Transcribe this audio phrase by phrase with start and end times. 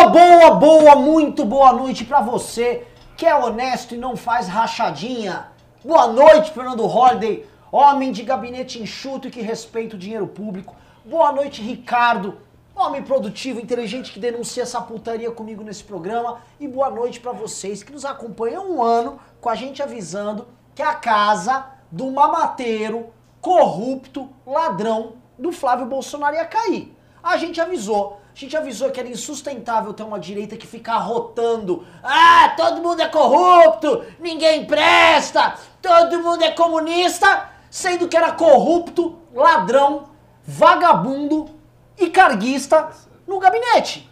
[0.00, 2.86] Boa, boa, boa, muito boa noite pra você
[3.18, 5.48] que é honesto e não faz rachadinha.
[5.84, 10.74] Boa noite, Fernando Holliday, homem de gabinete enxuto e que respeita o dinheiro público.
[11.04, 12.38] Boa noite, Ricardo,
[12.74, 16.38] homem produtivo, inteligente que denuncia essa putaria comigo nesse programa.
[16.58, 20.80] E boa noite pra vocês que nos acompanham um ano com a gente avisando que
[20.80, 26.96] a casa do mamateiro, corrupto, ladrão do Flávio Bolsonaro ia cair.
[27.22, 28.19] A gente avisou.
[28.32, 31.86] A gente avisou que era insustentável ter uma direita que fica rotando.
[32.02, 39.18] Ah, todo mundo é corrupto, ninguém presta, todo mundo é comunista, sendo que era corrupto,
[39.34, 40.10] ladrão,
[40.42, 41.50] vagabundo
[41.98, 42.90] e carguista
[43.26, 44.08] no gabinete.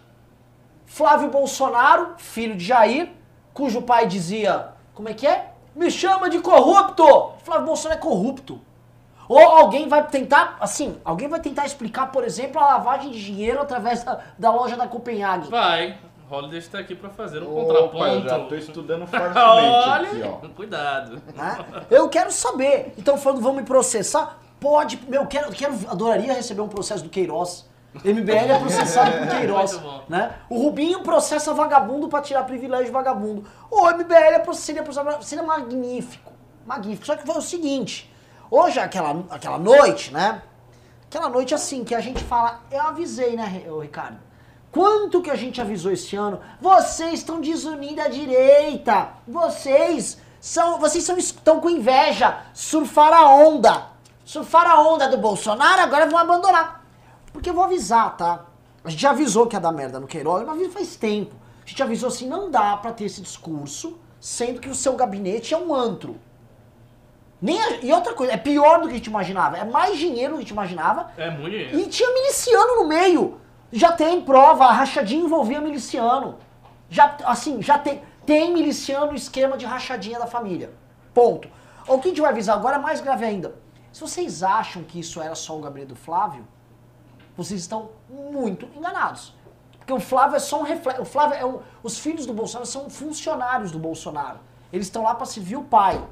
[0.84, 3.10] Flávio Bolsonaro, filho de Jair,
[3.54, 5.52] cujo pai dizia, como é que é?
[5.74, 7.32] Me chama de corrupto!
[7.45, 8.60] Flávio Bolsonaro é corrupto.
[9.28, 13.60] Ou alguém vai tentar, assim, alguém vai tentar explicar, por exemplo, a lavagem de dinheiro
[13.60, 15.48] através da, da loja da Copenhague.
[15.51, 15.98] Vai.
[16.30, 18.28] Holiday está aqui para fazer um Opa, eu contraponto.
[18.28, 20.49] já tô estudando fortemente aqui, Olha, ó.
[20.54, 21.23] cuidado.
[21.34, 21.59] né?
[21.90, 22.93] Eu quero saber.
[22.99, 24.38] Então, falando, vão me processar?
[24.60, 25.01] Pode.
[25.09, 27.66] Meu, quero, quero, adoraria receber um processo do Queiroz.
[28.04, 29.80] MBL é processado por Queiroz.
[30.09, 30.32] Né?
[30.51, 33.45] O Rubinho processa vagabundo pra tirar privilégio de vagabundo.
[33.71, 36.32] O MBL é proce- seria, processado- seria magnífico.
[36.66, 37.06] Magnífico.
[37.06, 38.07] Só que foi o seguinte.
[38.51, 40.43] Hoje, aquela, aquela noite, né?
[41.07, 42.63] Aquela noite assim, que a gente fala.
[42.71, 44.18] Eu avisei, né, Ricardo?
[44.73, 46.40] Quanto que a gente avisou esse ano?
[46.60, 49.09] Vocês estão desunindo a direita.
[49.27, 52.43] Vocês são, vocês são, estão com inveja.
[52.55, 53.87] Surfar a onda.
[54.24, 56.85] Surfar a onda do Bolsonaro, agora vão abandonar.
[57.33, 58.45] Porque eu vou avisar, tá?
[58.85, 61.35] A gente já avisou que ia dar merda no Queiroz, mas avisou faz tempo.
[61.65, 65.55] A gente avisou assim, não dá pra ter esse discurso, sendo que o seu gabinete
[65.55, 66.19] é um antro.
[67.41, 69.56] Nem a- e outra coisa, é pior do que a gente imaginava.
[69.56, 71.10] É mais dinheiro do que a gente imaginava.
[71.16, 71.78] É muito dinheiro.
[71.78, 73.41] E tinha miliciano no meio.
[73.70, 76.38] Já tem prova, a rachadinha envolvia miliciano.
[76.91, 80.72] Já, assim, já tem, tem miliciano no esquema de rachadinha da família.
[81.14, 81.48] Ponto.
[81.86, 83.54] O que a gente vai avisar agora é mais grave ainda.
[83.93, 86.47] Se vocês acham que isso era só o gabinete do Flávio,
[87.37, 89.34] vocês estão muito enganados.
[89.78, 91.03] Porque o Flávio é só um reflexo.
[91.03, 94.38] O Flávio é um, os filhos do Bolsonaro são funcionários do Bolsonaro.
[94.72, 96.03] Eles estão lá para servir o pai.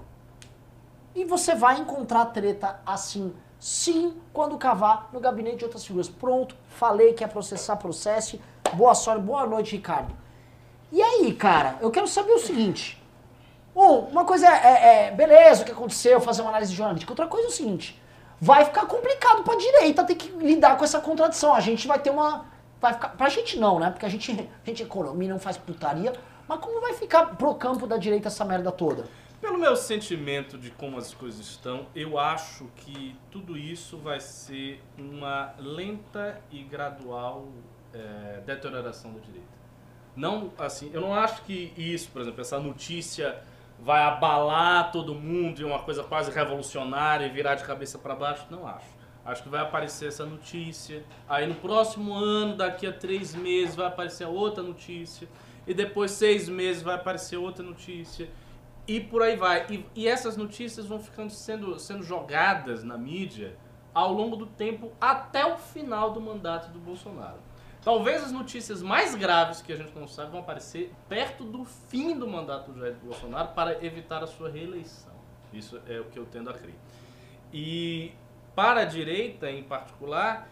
[1.17, 6.11] E você vai encontrar treta assim, sim, quando cavar no gabinete de outras figuras.
[6.11, 8.39] Pronto, falei que é processar, processe.
[8.75, 10.15] Boa sorte, boa noite, Ricardo.
[10.93, 13.03] E aí, cara, eu quero saber o seguinte.
[13.75, 17.11] Um, uma coisa é, é- é, beleza, o que aconteceu, fazer uma análise jornalística.
[17.11, 17.99] Outra coisa é o seguinte,
[18.39, 21.55] vai ficar complicado pra direita ter que lidar com essa contradição.
[21.55, 22.45] A gente vai ter uma...
[22.79, 23.91] Vai ficar, pra gente não, né?
[23.91, 26.13] Porque a gente, a gente é economia, não faz putaria.
[26.47, 29.07] Mas como vai ficar pro campo da direita essa merda toda?
[29.41, 34.83] Pelo meu sentimento de como as coisas estão, eu acho que tudo isso vai ser
[34.99, 37.49] uma lenta e gradual
[37.93, 39.47] eh, deterioração da direita.
[40.17, 43.39] Não, assim, eu não acho que isso, por exemplo, essa notícia
[43.79, 48.47] vai abalar todo mundo e uma coisa quase revolucionária e virar de cabeça para baixo.
[48.51, 48.97] Não acho.
[49.25, 51.05] Acho que vai aparecer essa notícia.
[51.29, 55.29] Aí no próximo ano, daqui a três meses, vai aparecer outra notícia.
[55.67, 58.29] E depois seis meses vai aparecer outra notícia.
[58.87, 59.67] E por aí vai.
[59.69, 63.57] E, e essas notícias vão ficando sendo, sendo jogadas na mídia
[63.93, 67.39] ao longo do tempo até o final do mandato do Bolsonaro.
[67.83, 72.19] Talvez as notícias mais graves que a gente não sabe vão aparecer perto do fim
[72.19, 75.15] do mandato do Jair Bolsonaro para evitar a sua reeleição.
[75.53, 76.75] Isso é o que eu tendo a crer.
[77.53, 78.13] E
[78.55, 80.49] para a direita em particular,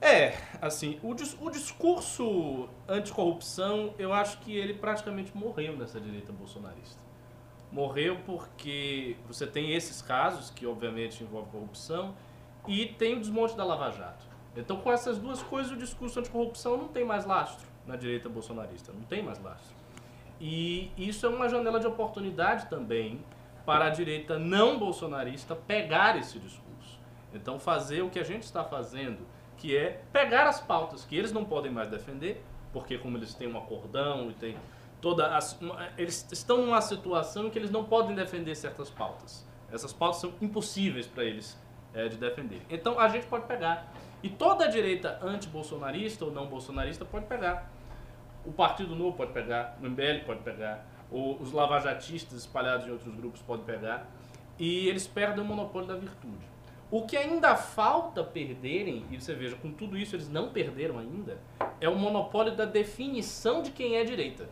[0.00, 6.32] é, assim, o, dis- o discurso anticorrupção, eu acho que ele praticamente morreu nessa direita
[6.32, 7.00] bolsonarista.
[7.76, 12.14] Morreu porque você tem esses casos, que obviamente envolvem corrupção,
[12.66, 14.24] e tem o desmonte da Lava Jato.
[14.56, 18.94] Então, com essas duas coisas, o discurso anticorrupção não tem mais lastro na direita bolsonarista.
[18.94, 19.76] Não tem mais lastro.
[20.40, 23.22] E isso é uma janela de oportunidade também
[23.66, 26.98] para a direita não bolsonarista pegar esse discurso.
[27.34, 29.18] Então, fazer o que a gente está fazendo,
[29.58, 33.52] que é pegar as pautas que eles não podem mais defender, porque como eles têm
[33.52, 34.56] um acordão e tem
[35.06, 39.46] toda as, uma- eles estão numa situação em que eles não podem defender certas pautas.
[39.72, 41.56] Essas pautas são impossíveis para eles
[41.94, 42.60] eh, de defender.
[42.68, 43.92] Então, a gente pode pegar.
[44.20, 47.70] E toda a direita anti-bolsonarista ou não bolsonarista pode pegar.
[48.44, 53.40] O Partido Novo pode pegar, o MBL pode pegar, os lavajatistas espalhados em outros grupos
[53.42, 54.08] podem pegar.
[54.58, 56.44] E eles perdem o monopólio da virtude.
[56.90, 61.38] O que ainda falta perderem, e você veja, com tudo isso eles não perderam ainda,
[61.80, 64.48] é o monopólio da definição de quem é direita.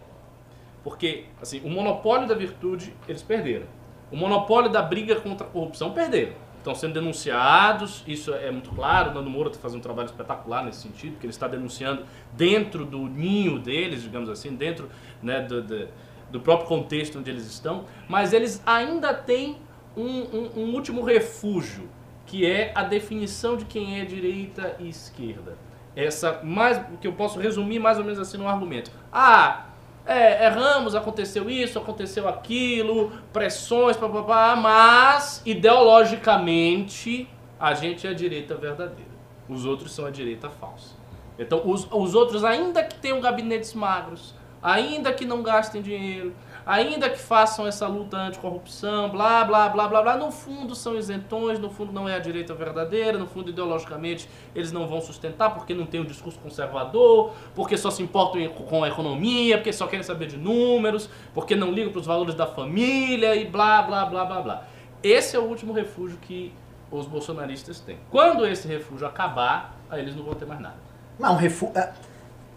[0.85, 3.67] Porque, assim, o monopólio da virtude eles perderam.
[4.13, 6.35] O monopólio da briga contra a corrupção perderam.
[6.59, 9.11] estão sendo denunciados, isso é muito claro.
[9.11, 12.05] O Nando Moura está fazendo um trabalho espetacular nesse sentido, porque ele está denunciando
[12.35, 14.91] dentro do ninho deles, digamos assim, dentro
[15.23, 15.89] né, do, do,
[16.31, 19.57] do próprio contexto onde eles estão, mas eles ainda têm
[19.97, 21.89] um, um, um último refúgio,
[22.27, 25.57] que é a definição de quem é direita e esquerda.
[25.97, 28.91] Essa mais que eu posso resumir mais ou menos assim num argumento.
[29.13, 29.67] Ah,
[30.07, 37.29] é, erramos, aconteceu isso, aconteceu aquilo, pressões, papapá, mas ideologicamente
[37.59, 39.15] a gente é a direita verdadeira.
[39.49, 40.95] Os outros são a direita falsa.
[41.39, 46.35] Então, os, os outros, ainda que tenham gabinetes magros, ainda que não gastem dinheiro,
[46.67, 51.59] ainda que façam essa luta anticorrupção, blá, blá, blá, blá, blá, no fundo são isentões,
[51.59, 55.75] no fundo não é a direita verdadeira, no fundo ideologicamente eles não vão sustentar porque
[55.75, 60.03] não tem um discurso conservador, porque só se importam com a economia, porque só querem
[60.03, 64.25] saber de números, porque não ligam para os valores da família e blá, blá, blá,
[64.25, 64.65] blá, blá.
[65.03, 66.53] Esse é o último refúgio que
[66.91, 67.99] os bolsonaristas têm.
[68.11, 70.77] Quando esse refúgio acabar, aí eles não vão ter mais nada.
[71.19, 71.75] Não, refúgio...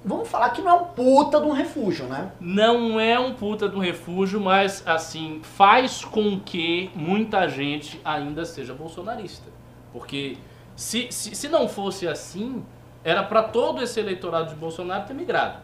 [0.06, 2.32] Vamos falar que não é um puta de um refúgio, né?
[2.40, 8.46] Não é um puta de um refúgio, mas assim, faz com que muita gente ainda
[8.46, 9.50] seja bolsonarista.
[9.92, 10.38] Porque
[10.76, 12.64] se, se, se não fosse assim,
[13.04, 15.60] era para todo esse eleitorado de Bolsonaro ter migrado.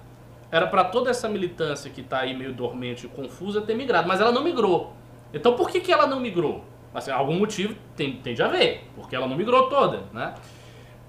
[0.52, 4.20] Era para toda essa militância que está aí meio dormente e confusa ter migrado, mas
[4.20, 4.94] ela não migrou.
[5.34, 6.64] Então por que, que ela não migrou?
[6.94, 10.34] Assim, algum motivo tem, tem de haver, porque ela não migrou toda, né?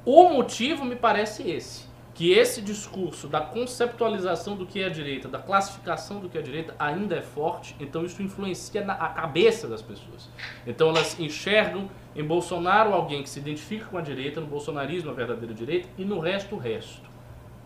[0.05, 5.29] O motivo me parece esse que esse discurso da conceptualização do que é a direita,
[5.29, 9.09] da classificação do que é a direita, ainda é forte, então isso influencia na a
[9.09, 10.31] cabeça das pessoas.
[10.65, 15.13] Então elas enxergam em Bolsonaro alguém que se identifica com a direita, no bolsonarismo a
[15.13, 17.11] verdadeira direita, e no resto o resto.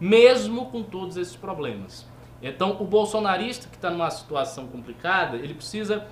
[0.00, 2.06] Mesmo com todos esses problemas.
[2.40, 6.06] Então o bolsonarista que está numa situação complicada, ele precisa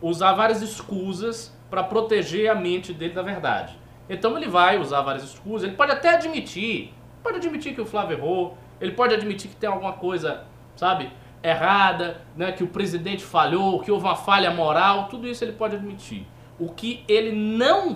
[0.00, 3.78] usar várias escusas para proteger a mente dele da verdade.
[4.08, 8.16] Então ele vai usar várias escusas, ele pode até admitir pode admitir que o Flávio
[8.16, 10.44] errou, ele pode admitir que tem alguma coisa,
[10.76, 11.10] sabe,
[11.42, 15.76] errada, né, que o presidente falhou, que houve uma falha moral, tudo isso ele pode
[15.76, 16.26] admitir.
[16.58, 17.90] O que ele não,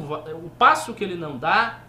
[0.44, 1.81] o passo que ele não dá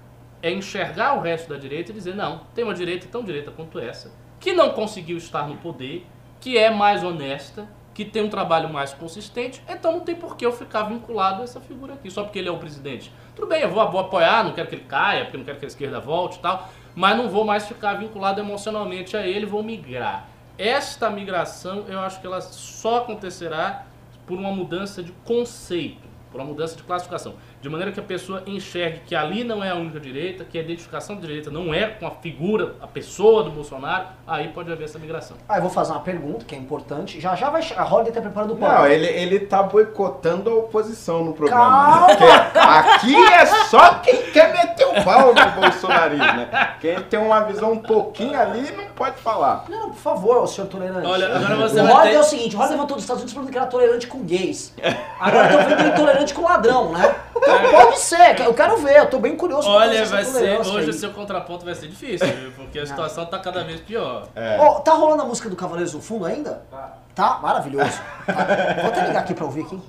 [0.42, 3.80] é enxergar o resto da direita e dizer, não, tem uma direita tão direita quanto
[3.80, 6.06] essa, que não conseguiu estar no poder,
[6.40, 10.46] que é mais honesta, que tem um trabalho mais consistente, então não tem por que
[10.46, 13.12] eu ficar vinculado a essa figura aqui, só porque ele é o presidente.
[13.36, 15.66] Tudo bem, eu vou, vou apoiar, não quero que ele caia, porque não quero que
[15.66, 19.62] a esquerda volte e tal, mas não vou mais ficar vinculado emocionalmente a ele, vou
[19.62, 20.28] migrar.
[20.58, 23.86] Esta migração, eu acho que ela só acontecerá
[24.26, 26.02] por uma mudança de conceito,
[26.32, 29.70] por uma mudança de classificação de maneira que a pessoa enxergue que ali não é
[29.70, 33.44] a única direita, que a identificação da direita não é com a figura, a pessoa
[33.44, 35.38] do Bolsonaro, aí pode haver essa migração.
[35.48, 37.20] Ah, eu vou fazer uma pergunta que é importante.
[37.20, 38.74] Já já vai a Holly tá preparando o pano.
[38.74, 42.08] Não, ele, ele tá boicotando a oposição no programa.
[42.08, 42.18] Né?
[42.56, 46.76] aqui é só quem quer meter o pau no bolsonarismo, né?
[46.80, 49.66] Quem tem uma visão um pouquinho ali não pode falar.
[49.70, 51.08] Não, por favor, senhor tolerante.
[51.08, 52.16] Olha, agora você o Holly ter...
[52.16, 54.74] é o seguinte, o Holly levantou dos Estados Unidos falando que era tolerante com gays.
[55.20, 57.16] Agora estão vendo intolerante com ladrão, né?
[57.48, 59.70] Então pode ser, eu quero ver, eu tô bem curioso.
[59.70, 63.64] Olha, vai ser, hoje o seu contraponto vai ser difícil, porque a situação tá cada
[63.64, 64.28] vez pior.
[64.36, 64.58] É.
[64.60, 66.62] Oh, tá rolando a música do Cavaleiros do Fundo ainda?
[66.70, 66.94] Tá.
[67.16, 67.40] Tá?
[67.42, 68.00] Maravilhoso.
[68.26, 68.34] Tá.
[68.82, 69.82] Vou até ligar aqui pra ouvir aqui.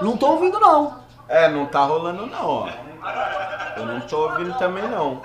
[0.00, 0.98] Não tô ouvindo não.
[1.28, 2.68] É, não tá rolando não, ó.
[3.76, 5.20] Eu não tô ouvindo também não.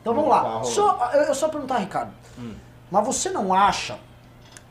[0.00, 0.42] Então vamos lá.
[0.42, 2.12] Tá só, eu só perguntar, Ricardo.
[2.38, 2.54] Hum.
[2.90, 3.96] Mas você não acha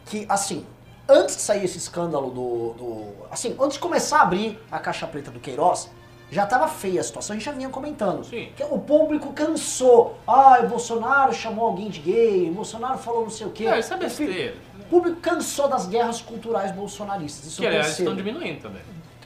[0.06, 0.65] que, assim,
[1.12, 5.06] antes de sair esse escândalo do, do, Assim, antes de começar a abrir a caixa
[5.06, 5.89] preta do Queiroz,
[6.32, 8.24] já estava feia a situação, a gente já vinha comentando.
[8.24, 8.50] Sim.
[8.56, 10.18] Que o público cansou.
[10.25, 13.70] Ah, o Bolsonaro chamou alguém de gay, o Bolsonaro falou não sei o quê.
[13.70, 14.56] Não, isso é besteira.
[14.80, 17.46] O público cansou das guerras culturais bolsonaristas.
[17.46, 18.82] Isso que aliás estão diminuindo também.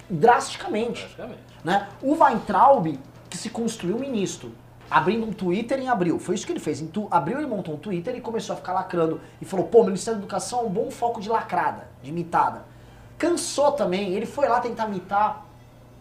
[0.10, 1.02] Drasticamente.
[1.02, 1.40] Drasticamente.
[1.64, 1.88] Né?
[2.02, 3.00] O Weintraub,
[3.30, 4.52] que se construiu ministro,
[4.90, 6.20] abrindo um Twitter em abril.
[6.20, 6.82] Foi isso que ele fez.
[6.82, 9.22] Em tu, abril ele montou um Twitter e começou a ficar lacrando.
[9.42, 12.64] E falou, pô, o Ministério da Educação é um bom foco de lacrada, de mitada.
[13.18, 15.46] Cansou também, ele foi lá tentar mitar.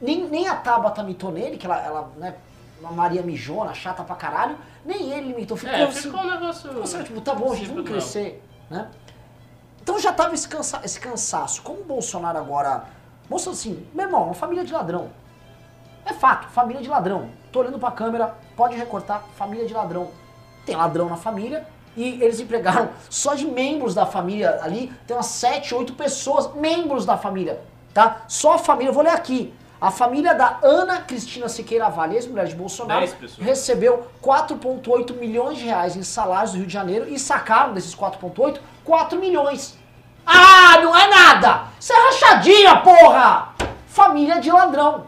[0.00, 2.34] Nem, nem a Tabata mitou nele, que ela, ela né,
[2.80, 4.56] uma Maria mijona, chata pra caralho.
[4.84, 5.56] Nem ele imitou.
[5.56, 6.82] Ficou, é, assim, ficou um negócio...
[6.82, 8.42] Assim, tipo, tá bom, gente, vamos crescer.
[8.68, 8.88] Né?
[9.82, 11.62] Então já tava esse, cansa esse cansaço.
[11.62, 12.84] Como o Bolsonaro agora...
[13.30, 15.10] Mostrou assim, meu irmão, uma família de ladrão.
[16.04, 17.30] É fato, família de ladrão.
[17.50, 20.10] Tô olhando pra câmera, pode recortar, família de ladrão.
[20.64, 25.26] Tem ladrão na família e eles empregaram só de membros da família ali, tem umas
[25.26, 27.60] 7, 8 pessoas, membros da família,
[27.92, 28.22] tá?
[28.26, 29.52] Só a família, eu vou ler aqui.
[29.80, 33.06] A família da Ana Cristina Siqueira Vale, ex-mulher de Bolsonaro,
[33.38, 38.60] recebeu 4,8 milhões de reais em salários do Rio de Janeiro e sacaram desses 4,8
[38.82, 39.76] 4 milhões.
[40.24, 41.64] Ah, não é nada!
[41.78, 43.54] Isso é rachadinha, porra!
[43.94, 45.06] família de ladrão.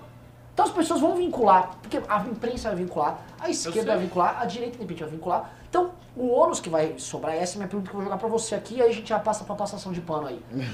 [0.56, 4.46] Então as pessoas vão vincular, porque a imprensa vai vincular, a esquerda vai vincular, a
[4.46, 5.50] direita de repente vai vincular.
[5.68, 8.16] Então, o ônus que vai sobrar, essa é a minha pergunta que eu vou jogar
[8.16, 10.42] pra você aqui, aí a gente já passa pra passação de pano aí.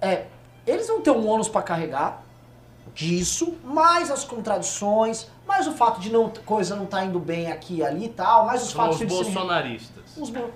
[0.00, 0.26] É,
[0.66, 2.22] eles vão ter um ônus pra carregar
[2.94, 7.76] disso, mais as contradições, mais o fato de não coisa não tá indo bem aqui
[7.76, 10.04] e ali e tal, mais os São fatos os bolsonaristas.
[10.18, 10.50] os bo-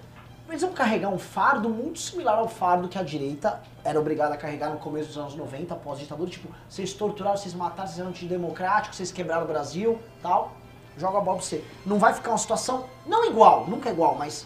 [0.51, 4.37] Eles vão carregar um fardo muito similar ao fardo que a direita era obrigada a
[4.37, 6.29] carregar no começo dos anos 90, após a ditadura.
[6.29, 10.53] Tipo, vocês torturaram, vocês mataram, vocês eram antidemocráticos, vocês quebraram o Brasil, tal.
[10.99, 11.65] Joga a bola pra você.
[11.87, 14.45] Não vai ficar uma situação, não igual, nunca igual, mas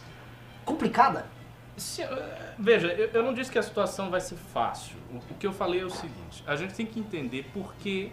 [0.64, 1.26] complicada?
[1.76, 4.96] Se- eh, veja, eu, eu não disse que a situação vai ser fácil.
[5.12, 8.12] O, o que eu falei é o seguinte: a gente tem que entender por que,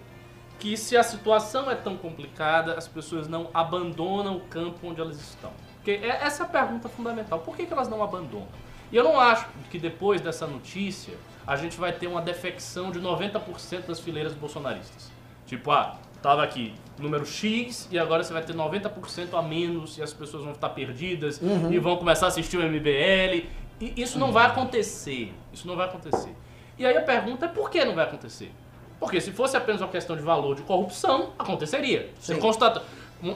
[0.58, 5.20] que se a situação é tão complicada, as pessoas não abandonam o campo onde elas
[5.20, 5.52] estão.
[5.82, 7.40] Porque é- essa é a pergunta fundamental.
[7.40, 8.48] Por que, que elas não abandonam?
[8.92, 11.14] E eu não acho que depois dessa notícia
[11.48, 15.12] a gente vai ter uma defecção de 90% das fileiras bolsonaristas.
[15.48, 20.04] Tipo, ah, tava aqui número X e agora você vai ter 90% a menos e
[20.04, 23.48] as pessoas vão estar perdidas e vão começar a assistir o MBL.
[23.80, 25.34] E isso não vai acontecer.
[25.52, 26.36] Isso não vai acontecer.
[26.78, 28.52] E aí a pergunta é por que não vai acontecer?
[29.00, 32.12] Porque se fosse apenas uma questão de valor de corrupção, aconteceria.
[32.20, 32.40] Você Sim.
[32.40, 32.84] constata.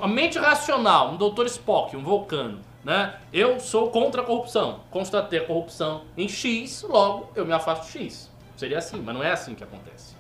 [0.02, 1.46] A mente racional, um Dr.
[1.46, 3.16] Spock, um vulcano, né?
[3.32, 4.80] Eu sou contra a corrupção.
[4.90, 8.32] Constatei a corrupção em X, logo eu me afasto de X.
[8.58, 10.16] Seria assim, mas não é assim que acontece.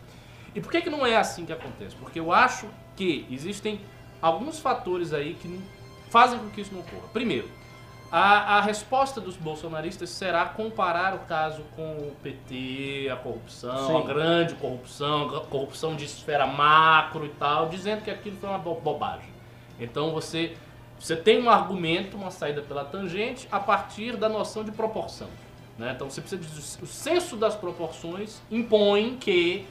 [0.54, 1.96] E por que, que não é assim que acontece?
[1.96, 3.80] Porque eu acho que existem
[4.22, 5.60] alguns fatores aí que
[6.10, 7.08] fazem com que isso não ocorra.
[7.12, 7.50] Primeiro,
[8.12, 13.98] a, a resposta dos bolsonaristas será comparar o caso com o PT, a corrupção, Sim.
[13.98, 18.60] a grande corrupção, a corrupção de esfera macro e tal, dizendo que aquilo foi uma
[18.60, 19.35] bo- bobagem.
[19.80, 20.56] Então você,
[21.00, 25.28] você tem um argumento, uma saída pela tangente, a partir da noção de proporção.
[25.78, 25.92] né?
[25.96, 29.66] Então você precisa de, o senso das proporções impõe que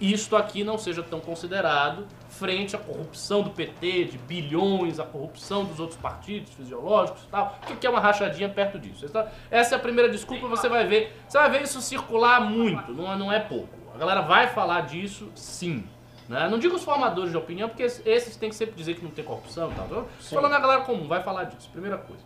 [0.00, 5.64] isto aqui não seja tão considerado frente à corrupção do PT de bilhões, a corrupção
[5.66, 7.58] dos outros partidos fisiológicos e tal.
[7.70, 9.04] O que é uma rachadinha perto disso?
[9.04, 11.14] Essa essa é a primeira desculpa, você vai ver.
[11.28, 13.68] Você vai ver isso circular muito, não, é- não é pouco.
[13.94, 15.84] A galera vai falar disso sim.
[16.30, 16.48] Né?
[16.48, 19.24] Não digo os formadores de opinião, porque esses- têm que sempre dizer que não tem
[19.24, 20.08] corrupção e tal.
[20.20, 20.36] Sim.
[20.36, 21.68] falando a galera comum, vai falar disso.
[21.72, 22.22] Primeira coisa.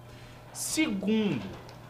[0.52, 1.40] Segundo,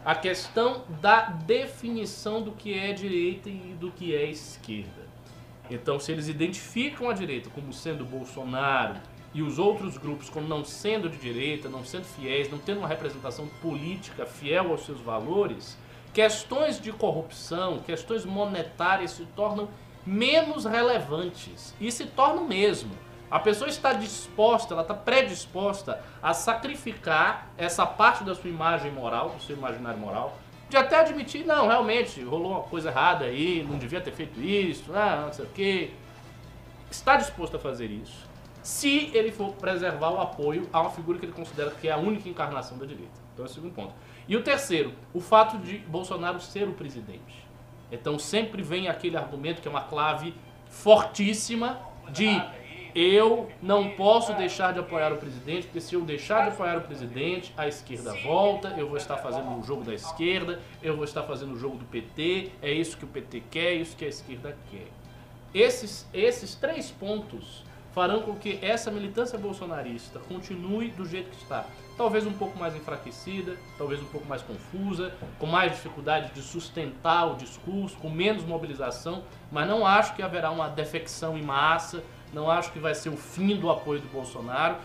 [0.05, 5.03] a questão da definição do que é direita e do que é esquerda.
[5.69, 8.95] Então, se eles identificam a direita como sendo Bolsonaro
[9.33, 12.87] e os outros grupos como não sendo de direita, não sendo fiéis, não tendo uma
[12.87, 15.77] representação política fiel aos seus valores,
[16.13, 19.67] questões de corrupção, questões monetárias se tornam
[20.05, 22.91] menos relevantes e se tornam mesmo.
[23.29, 29.29] A pessoa está disposta, ela está predisposta a sacrificar essa parte da sua imagem moral,
[29.29, 30.37] do seu imaginário moral,
[30.69, 34.91] de até admitir, não, realmente, rolou uma coisa errada aí, não devia ter feito isso,
[34.93, 35.91] ah, não sei o quê.
[36.89, 38.35] Está disposto a fazer isso
[38.65, 41.97] se ele for preservar o apoio a uma figura que ele considera que é a
[41.97, 43.13] única encarnação da direita.
[43.31, 43.93] Então é o segundo ponto.
[44.27, 47.44] E o terceiro, o fato de Bolsonaro ser o presidente.
[47.91, 50.33] Então sempre vem aquele argumento que é uma clave
[50.69, 52.41] fortíssima de
[52.95, 56.81] eu não posso deixar de apoiar o presidente, porque se eu deixar de apoiar o
[56.81, 61.23] presidente, a esquerda volta, eu vou estar fazendo o jogo da esquerda, eu vou estar
[61.23, 64.07] fazendo o jogo do PT, é isso que o PT quer, é isso que a
[64.07, 64.87] esquerda quer.
[65.53, 71.65] Esses, esses três pontos farão com que essa militância bolsonarista continue do jeito que está.
[71.97, 77.31] Talvez um pouco mais enfraquecida, talvez um pouco mais confusa, com mais dificuldade de sustentar
[77.31, 82.51] o discurso, com menos mobilização, mas não acho que haverá uma defecção em massa, não
[82.51, 84.75] acho que vai ser o fim do apoio do Bolsonaro.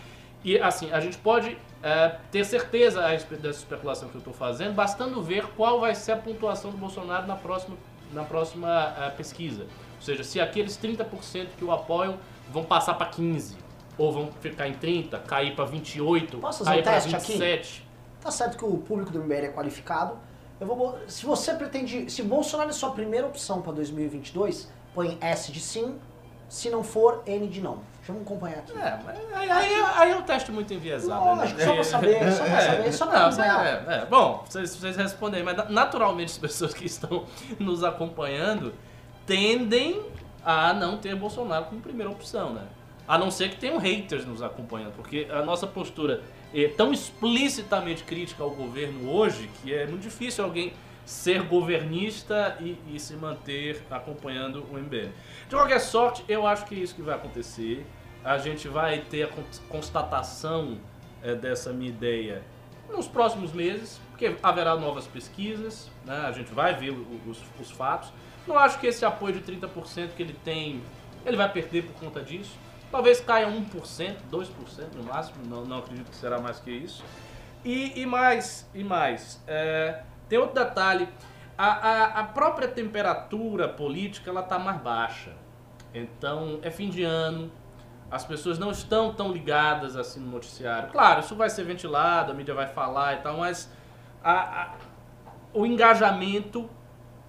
[0.45, 5.21] E assim, a gente pode é, ter certeza dessa especulação que eu estou fazendo, bastando
[5.21, 7.77] ver qual vai ser a pontuação do Bolsonaro na próxima,
[8.13, 9.63] na próxima é, pesquisa.
[9.97, 12.19] Ou seja, se aqueles 30% que o apoiam
[12.51, 13.57] vão passar para 15%,
[13.99, 17.39] ou vão ficar em 30%, cair para 28%, Posso fazer cair um para teste aqui?
[17.39, 17.83] 27%.
[18.21, 20.17] Tá certo que o público do MBL é qualificado.
[20.61, 25.51] Eu vou, se você pretende, se Bolsonaro é sua primeira opção para 2022, põe S
[25.51, 25.99] de sim,
[26.49, 27.79] se não for, N de não.
[28.07, 28.73] Vamos acompanhar aqui.
[28.73, 31.25] É, mas aí, aí, aí é um teste muito enviesado.
[31.25, 31.65] Lógico, né?
[31.65, 33.67] só pra saber, só pra saber, só pra Não, acompanhar.
[33.67, 34.07] é, é.
[34.07, 37.25] Bom, vocês, vocês respondem, mas na- naturalmente as pessoas que estão
[37.59, 38.75] nos acompanhando
[39.27, 40.03] tendem
[40.45, 42.63] a não ter Bolsonaro como primeira opção, né?
[43.11, 46.23] A não ser que tenham haters nos acompanhando, porque a nossa postura
[46.55, 50.73] é tão explicitamente crítica ao governo hoje que é muito difícil alguém
[51.05, 55.09] ser governista e, e se manter acompanhando o MBL.
[55.49, 57.85] De qualquer sorte, eu acho que é isso que vai acontecer.
[58.23, 60.79] A gente vai ter a con- constatação
[61.21, 62.45] eh, dessa minha ideia
[62.89, 66.27] nos próximos meses, porque haverá novas pesquisas, né?
[66.29, 66.91] a gente vai ver
[67.27, 68.13] os, os fatos.
[68.47, 70.81] Não acho que esse apoio de 30% que ele tem,
[71.27, 72.57] ele vai perder por conta disso.
[72.91, 77.05] Talvez caia 1%, 2% no máximo, não, não acredito que será mais que isso.
[77.65, 81.09] E, e mais, e mais, é, tem outro detalhe,
[81.57, 85.33] a, a, a própria temperatura política ela está mais baixa.
[85.93, 87.51] Então é fim de ano,
[88.11, 90.91] as pessoas não estão tão ligadas assim no noticiário.
[90.91, 93.71] Claro, isso vai ser ventilado, a mídia vai falar e tal, mas
[94.25, 94.75] a,
[95.53, 96.69] o engajamento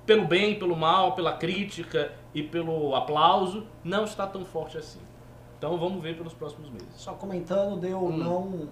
[0.05, 5.10] pelo bem, pelo mal, pela crítica e pelo aplauso não está tão forte assim.
[5.61, 6.87] Então vamos ver pelos próximos meses.
[6.95, 8.17] Só comentando, deu hum.
[8.17, 8.67] não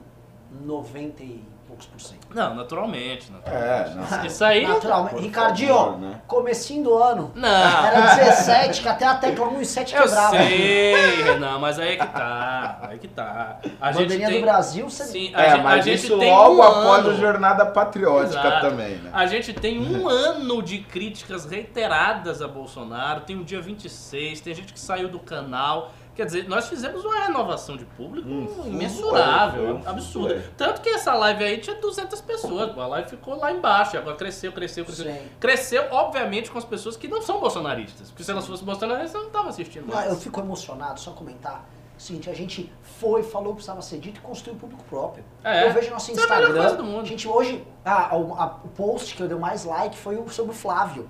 [0.65, 2.27] 90 e poucos por cento.
[2.33, 3.31] Não, naturalmente.
[3.31, 4.11] naturalmente.
[4.11, 4.25] É, não.
[4.25, 4.67] Isso aí.
[4.67, 5.21] Naturalmente.
[5.21, 6.21] Ricardinho, favor, né?
[6.25, 7.31] comecinho do ano.
[7.35, 7.47] Não.
[7.47, 10.35] Era 17, que até a tecla 1 e 7 quebrava.
[10.35, 12.79] Eu sei, Renan, mas aí é que tá.
[12.81, 13.59] Aí que tá.
[13.79, 14.39] A Bandeirinha tem...
[14.39, 15.03] do Brasil, você...
[15.03, 17.09] Sim, a é, gente, mas a gente isso tem logo um após ano.
[17.11, 18.67] a jornada patriótica Exato.
[18.67, 19.11] também, né?
[19.13, 23.21] A gente tem um ano de críticas reiteradas a Bolsonaro.
[23.21, 25.91] Tem o dia 26, tem gente que saiu do canal.
[26.19, 30.33] Quer dizer, nós fizemos uma renovação de público Hum, imensurável, foi, absurda.
[30.41, 30.43] foi.
[30.57, 34.51] Tanto que essa live aí tinha 200 pessoas, a live ficou lá embaixo, agora cresceu,
[34.51, 35.05] cresceu, cresceu.
[35.13, 35.21] Sim.
[35.39, 38.09] Cresceu, obviamente, com as pessoas que não são bolsonaristas.
[38.09, 41.63] Porque se elas fossem bolsonaristas, eu não estavam assistindo Não, eu fico emocionado, só comentar.
[41.97, 45.23] Seguinte, a gente foi, falou que precisava ser dito e construiu um público próprio.
[45.41, 45.67] É.
[45.67, 46.53] Eu vejo nosso é a Instagram.
[46.53, 47.01] coisa do mundo.
[47.01, 50.27] A gente hoje, ah, o, a- o post que eu dei mais like foi o
[50.29, 51.09] sobre o Flávio.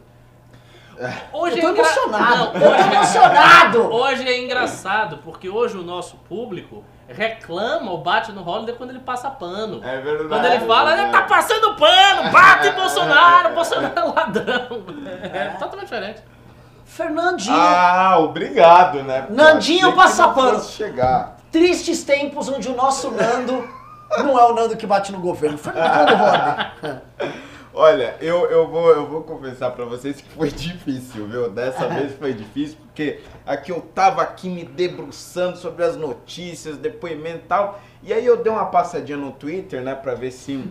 [1.34, 2.36] Hoje eu tô é engra- emocionado.
[2.38, 3.94] Não, eu tô hoje- emocionado.
[3.94, 9.00] Hoje é engraçado, porque hoje o nosso público reclama ou bate no Holiday quando ele
[9.00, 9.82] passa pano.
[9.84, 10.28] É verdade.
[10.30, 14.84] Quando ele fala, é ele tá passando pano, bate em Bolsonaro, Bolsonaro é ladrão.
[15.34, 16.22] É totalmente diferente.
[16.86, 17.56] Fernandinho.
[17.56, 19.22] Ah, obrigado, né?
[19.22, 20.60] Porque Nandinho passa pano.
[20.62, 21.38] chegar.
[21.52, 23.68] Tristes tempos onde o nosso Nando
[24.20, 25.58] não é o Nando que bate no governo.
[25.58, 26.72] Fernando Roda.
[27.80, 31.50] Olha, eu, eu, vou, eu vou confessar pra vocês que foi difícil, viu?
[31.50, 37.38] Dessa vez foi difícil, porque aqui eu tava aqui me debruçando sobre as notícias, depoimento
[37.46, 37.80] e tal.
[38.04, 40.62] E aí eu dei uma passadinha no Twitter, né, pra ver se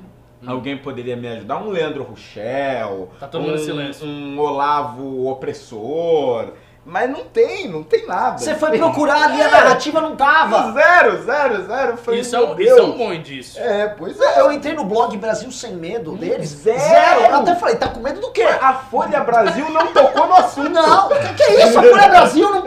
[0.46, 1.56] alguém poderia me ajudar.
[1.62, 4.06] Um Leandro Rochel, Tá todo mundo um, em silêncio.
[4.06, 6.52] um Olavo Opressor.
[6.88, 8.38] Mas não tem, não tem nada.
[8.38, 10.72] Você foi procurar ali, a narrativa não tava.
[10.72, 11.96] Zero, zero, zero.
[11.98, 12.96] Foi, Isso é, um, isso é um Deus.
[12.96, 13.62] bom indício.
[13.62, 14.40] É, pois é.
[14.40, 16.48] Eu entrei no blog Brasil Sem Medo deles.
[16.48, 17.20] Zero.
[17.20, 18.42] Eu até falei, tá com medo do quê?
[18.42, 20.70] A Folha Brasil não tocou no assunto.
[20.70, 21.78] Não, que, que é isso?
[21.78, 22.64] A Folha Brasil não...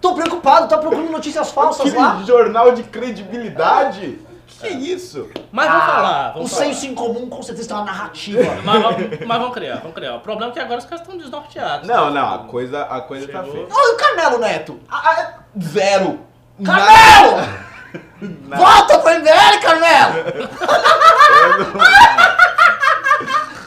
[0.00, 2.22] Tô preocupado, tô procurando notícias falsas Aquele lá.
[2.26, 4.18] jornal de credibilidade.
[4.60, 5.28] Que é isso?
[5.50, 6.64] Mas vamos Ah, falar, O vamos falar.
[6.66, 8.42] senso em comum com certeza tem uma narrativa.
[8.64, 10.16] Mas, vamos- mas vamos criar, vamos criar.
[10.16, 11.88] O problema é que agora os caras estão desnorteados.
[11.88, 13.66] Não, não, a coisa, a coisa tá feia.
[13.70, 14.78] Olha o Carmelo Neto.
[14.88, 16.20] Ah, ah, zero.
[16.64, 17.36] Carmelo!
[18.46, 18.56] Nada.
[18.62, 20.14] Volta pro MBL, Carmelo!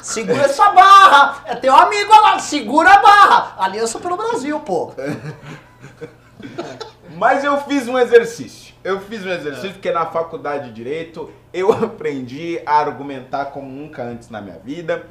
[0.01, 1.37] Segura essa barra!
[1.45, 3.55] É teu amigo lá, segura a barra!
[3.57, 4.93] Aliança pelo Brasil, pô.
[7.15, 8.72] Mas eu fiz um exercício.
[8.83, 14.03] Eu fiz um exercício porque na faculdade de Direito eu aprendi a argumentar como nunca
[14.03, 15.05] antes na minha vida.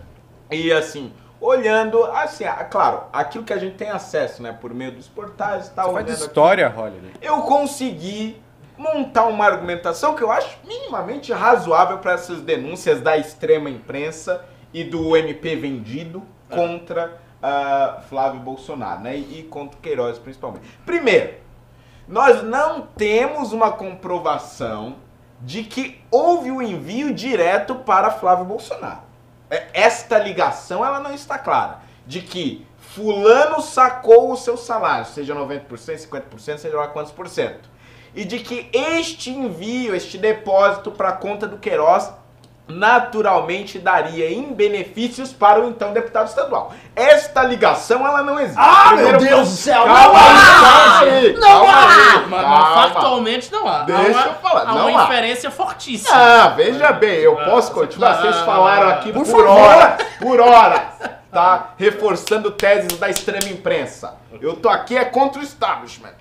[0.51, 4.93] E assim, olhando, assim, ah, claro, aquilo que a gente tem acesso, né, por meio
[4.93, 5.87] dos portais e tal.
[5.87, 6.27] Você faz olhando aqui.
[6.27, 7.13] história, Holiday.
[7.23, 8.41] eu consegui
[8.77, 14.85] montar uma argumentação que eu acho minimamente razoável para essas denúncias da extrema imprensa e
[14.85, 19.17] do MP vendido contra ah, Flávio Bolsonaro, né?
[19.17, 20.67] E, contra Queiroz principalmente.
[20.87, 21.35] Primeiro,
[22.09, 24.97] nós não temos uma comprovação
[25.41, 29.01] de que houve o envio direto para Flávio Bolsonaro.
[29.51, 31.81] É, Esta ligação ela não está clara.
[32.07, 37.71] De que fulano sacou o seu salário, seja 90%, 50%, seja lá quantos por cento.
[38.15, 42.13] E de que este envio, este depósito para a conta do Queiroz
[42.77, 46.73] naturalmente daria em benefícios para o então deputado estadual.
[46.95, 48.59] Esta ligação ela não existe.
[48.59, 49.85] Ah, Primeiro meu Deus do céu!
[49.85, 50.99] Calma não há!
[51.01, 51.87] aí, Não há!
[51.87, 53.81] aí, Mas, factualmente não há.
[53.81, 55.05] há Deixa uma, eu falar, Há não uma há.
[55.05, 56.15] inferência fortíssima.
[56.17, 58.21] Ah, veja bem, eu Ah, posso continuar?
[58.21, 60.85] Vocês ah, falaram aqui por por, hora, por hora,
[61.33, 61.71] tá?
[61.79, 64.15] Reforçando teses da extrema imprensa.
[64.41, 66.13] Eu tô aqui é contra o establishment.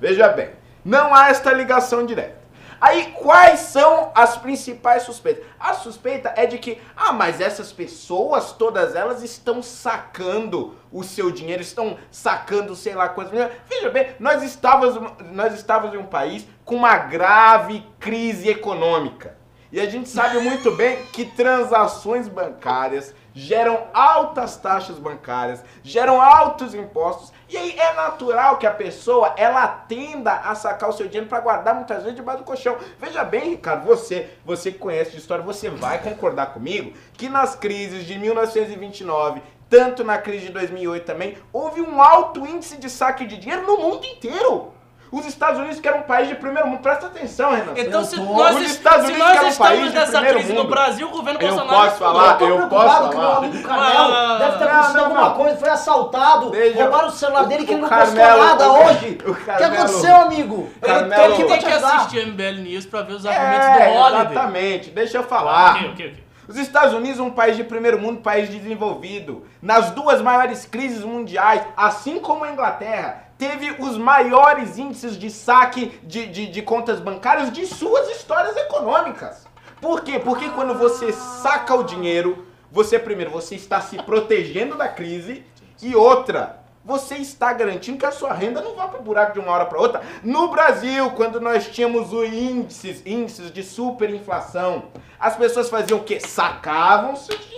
[0.00, 0.50] Veja bem,
[0.84, 2.37] não há esta ligação direta.
[2.80, 5.44] Aí, quais são as principais suspeitas?
[5.58, 11.30] A suspeita é de que, ah, mas essas pessoas, todas elas estão sacando o seu
[11.30, 13.52] dinheiro, estão sacando sei lá quantos milhões.
[13.68, 19.36] Veja bem, nós estávamos, nós estávamos em um país com uma grave crise econômica.
[19.72, 26.74] E a gente sabe muito bem que transações bancárias geram altas taxas bancárias, geram altos
[26.74, 31.28] impostos, e aí é natural que a pessoa ela tenda a sacar o seu dinheiro
[31.28, 32.76] para guardar muitas vezes debaixo do colchão.
[32.98, 37.54] Veja bem, Ricardo, você, você que conhece de história, você vai concordar comigo que nas
[37.54, 43.26] crises de 1929, tanto na crise de 2008 também, houve um alto índice de saque
[43.26, 44.77] de dinheiro no mundo inteiro.
[45.10, 47.72] Os Estados Unidos, que era um país de primeiro mundo, presta atenção, Renan.
[47.76, 49.92] Então, Eu se nós, Os es- Estados se Unidos, nós que é um estamos país
[49.92, 50.70] de primeiro crise no mundo.
[50.70, 51.82] Brasil, o governo Eu Bolsonaro...
[51.86, 52.40] posso falar?
[52.42, 53.36] Eu eu preocupado posso que o falar?
[53.38, 55.34] amigo Não, Carmel não, não, deve ter não, acontecido alguma não.
[55.34, 59.18] coisa, foi assaltado, Veja, roubaram o celular dele que ele não postou nada o- hoje.
[59.26, 60.70] o O que aconteceu, amigo?
[60.82, 64.20] Carmelo- Eu pra que assistir MBL News pra ver os argumentos É, do Holiday.
[64.26, 64.90] exatamente.
[64.90, 65.76] Deixa eu falar.
[65.76, 66.24] Ok, ok, ok.
[66.48, 71.60] Os Estados Unidos, um país de primeiro mundo, país desenvolvido, nas duas maiores crises mundiais,
[71.76, 77.52] assim como a Inglaterra, teve os maiores índices de saque de, de, de contas bancárias
[77.52, 79.46] de suas histórias econômicas.
[79.80, 80.18] Por quê?
[80.18, 85.44] Porque quando você saca o dinheiro, você primeiro você está se protegendo da crise
[85.80, 89.38] e outra, você está garantindo que a sua renda não vá para o buraco de
[89.38, 90.02] uma hora para outra.
[90.22, 94.86] No Brasil, quando nós tínhamos os índices, índices de superinflação,
[95.20, 96.18] as pessoas faziam o quê?
[96.18, 97.57] Sacavam seu dinheiro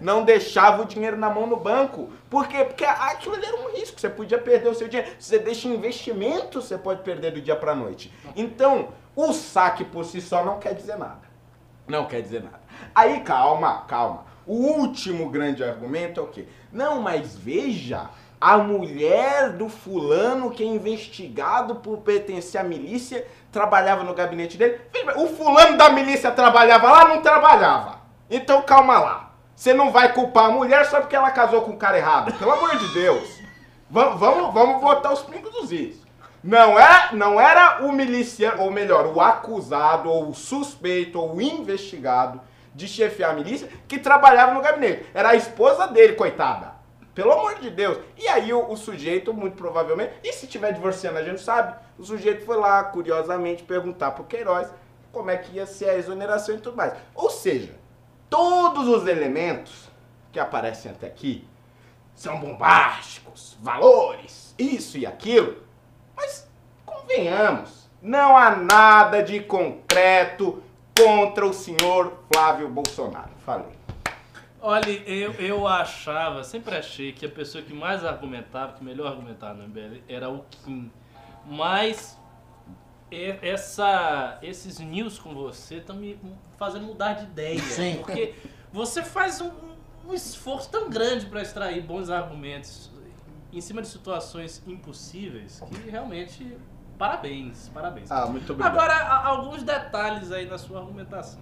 [0.00, 2.10] Não deixavam o dinheiro na mão no banco.
[2.28, 2.64] Por quê?
[2.64, 4.00] Porque aquilo era um risco.
[4.00, 5.10] Você podia perder o seu dinheiro.
[5.18, 8.12] Se você deixa investimento, você pode perder do dia para noite.
[8.36, 11.22] Então, o saque por si só não quer dizer nada.
[11.86, 12.60] Não quer dizer nada.
[12.94, 14.24] Aí, calma, calma.
[14.46, 16.46] O último grande argumento é o quê?
[16.72, 24.02] Não, mas veja, a mulher do fulano que é investigado por pertencer à milícia trabalhava
[24.02, 24.80] no gabinete dele.
[25.16, 27.08] O fulano da milícia trabalhava lá?
[27.08, 28.00] Não trabalhava.
[28.28, 29.31] Então calma lá.
[29.62, 32.36] Você não vai culpar a mulher só porque ela casou com o cara errado.
[32.36, 33.38] Pelo amor de Deus.
[33.88, 36.02] Vamos, vamos, vamos botar os pingos dos is.
[36.42, 41.40] Não, é, não era o miliciano, ou melhor, o acusado, ou o suspeito, ou o
[41.40, 42.40] investigado
[42.74, 45.06] de chefiar a milícia que trabalhava no gabinete.
[45.14, 46.72] Era a esposa dele, coitada.
[47.14, 47.98] Pelo amor de Deus.
[48.18, 52.04] E aí o, o sujeito, muito provavelmente, e se tiver divorciando, a gente sabe, o
[52.04, 54.66] sujeito foi lá, curiosamente, perguntar pro Queiroz
[55.12, 56.94] como é que ia ser a exoneração e tudo mais.
[57.14, 57.80] Ou seja,
[58.32, 59.90] todos os elementos
[60.32, 61.46] que aparecem até aqui
[62.14, 65.62] são bombásticos, valores, isso e aquilo.
[66.16, 66.50] Mas
[66.86, 70.62] convenhamos, não há nada de concreto
[70.96, 73.32] contra o senhor Flávio Bolsonaro.
[73.44, 73.78] Falei.
[74.62, 79.54] Olha, eu, eu achava, sempre achei que a pessoa que mais argumentava, que melhor argumentava
[79.54, 80.90] no MBL era o Kim.
[81.44, 82.16] Mas
[83.10, 86.18] e- essa, esses news com você estão me
[86.62, 87.60] fazendo mudar de ideia.
[87.60, 87.96] Sim.
[87.96, 88.34] Porque
[88.72, 89.50] você faz um,
[90.06, 92.88] um esforço tão grande para extrair bons argumentos
[93.52, 96.56] em cima de situações impossíveis que realmente,
[96.96, 98.10] parabéns, parabéns.
[98.12, 101.40] Ah, muito Agora, a- alguns detalhes aí na sua argumentação.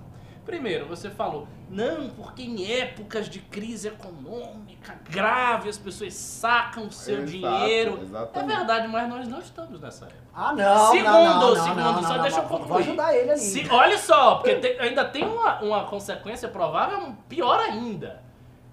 [0.50, 6.92] Primeiro, você falou, não, porque em épocas de crise econômica grave as pessoas sacam o
[6.92, 7.98] seu Exato, dinheiro.
[7.98, 8.56] É exatamente.
[8.56, 10.20] verdade, mas nós não estamos nessa época.
[10.34, 12.68] Ah, não, Segundo, não, não, segundo, não, só não, deixa eu concluir.
[12.68, 13.40] Vou ajudar ele ali.
[13.40, 18.20] Se- olha só, porque tem- ainda tem uma, uma consequência provável pior ainda.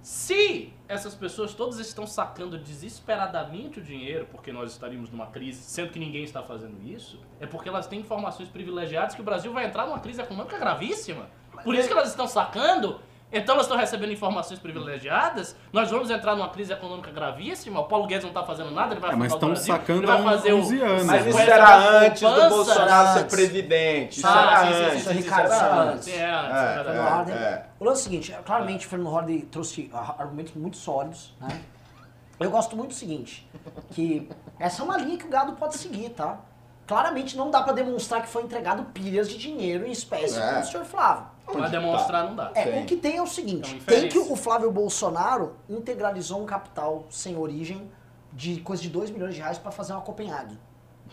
[0.02, 5.92] Se essas pessoas todas estão sacando desesperadamente o dinheiro, porque nós estaríamos numa crise, sendo
[5.92, 9.66] que ninguém está fazendo isso, é porque elas têm informações privilegiadas que o Brasil vai
[9.66, 11.30] entrar numa crise econômica gravíssima.
[11.63, 13.00] Por isso que elas estão sacando.
[13.30, 15.54] Então elas estão recebendo informações privilegiadas.
[15.74, 17.82] Nós vamos entrar numa crise econômica gravíssima.
[17.82, 20.08] O Paulo Guedes não está fazendo nada, ele vai É, mas o estão sacando ele
[20.08, 21.04] vai fazer o- 11 anos.
[21.04, 22.50] Mas isso era antes do.
[22.50, 23.36] Bolsonaro ser Antes.
[23.36, 24.17] presidente.
[24.17, 24.70] Isso era antes.
[25.02, 26.06] Isso é isso é antes.
[26.06, 26.96] sim, é antes.
[26.96, 27.36] No Harden.
[27.36, 27.65] é.
[27.78, 31.50] O lance é o seguinte, claramente o Fernando Harden trouxe argumentos muito sólidos, né?
[32.39, 33.46] Eu gosto muito do seguinte,
[33.91, 36.38] que essa é uma linha que o gado pode seguir, tá?
[36.86, 40.54] Claramente não dá pra demonstrar que foi entregado pilhas de dinheiro em espécie É.
[40.54, 41.26] pro senhor Flávio.
[41.48, 42.52] Mas Onde demonstrar não dá.
[42.54, 42.84] É, Tem.
[42.84, 47.06] o que tem é o seguinte, É tem que o Flávio Bolsonaro integralizou um capital
[47.10, 47.90] sem origem
[48.34, 50.58] de coisa de 2 milhões de reais pra fazer uma Copenhague.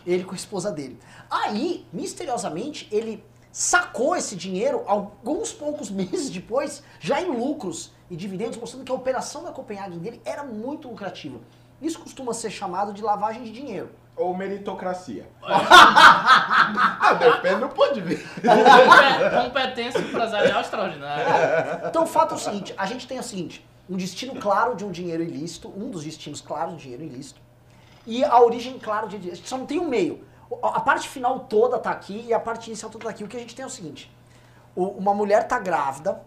[0.05, 0.99] Ele com a esposa dele.
[1.29, 8.57] Aí, misteriosamente, ele sacou esse dinheiro alguns poucos meses depois, já em lucros e dividendos,
[8.57, 11.39] mostrando que a operação da Copenhague dele era muito lucrativa.
[11.81, 13.89] Isso costuma ser chamado de lavagem de dinheiro.
[14.17, 15.27] Ou meritocracia.
[15.43, 18.27] ah, depende do ponto de vista.
[18.41, 21.81] Compe- Competência empresarial extraordinária.
[21.87, 24.85] Então o fato é o seguinte, a gente tem o seguinte, um destino claro de
[24.85, 27.41] um dinheiro ilícito, um dos destinos claros de dinheiro ilícito,
[28.07, 30.23] e a origem clara de a gente só não tem um meio.
[30.63, 33.23] A parte final toda tá aqui e a parte inicial toda tá aqui.
[33.23, 34.09] O que a gente tem é o seguinte,
[34.75, 36.21] uma mulher tá grávida,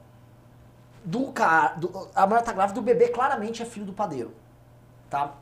[1.05, 4.35] do cara, do- a mulher tá grávida, o bebê claramente é filho do padeiro,
[5.09, 5.33] tá?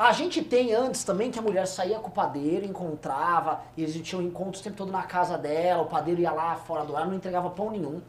[0.00, 4.22] A gente tem antes também que a mulher saía com o padeiro, encontrava, eles tinham
[4.22, 7.12] encontros o tempo todo na casa dela, o padeiro ia lá fora do ar, não
[7.12, 8.00] entregava pão nenhum.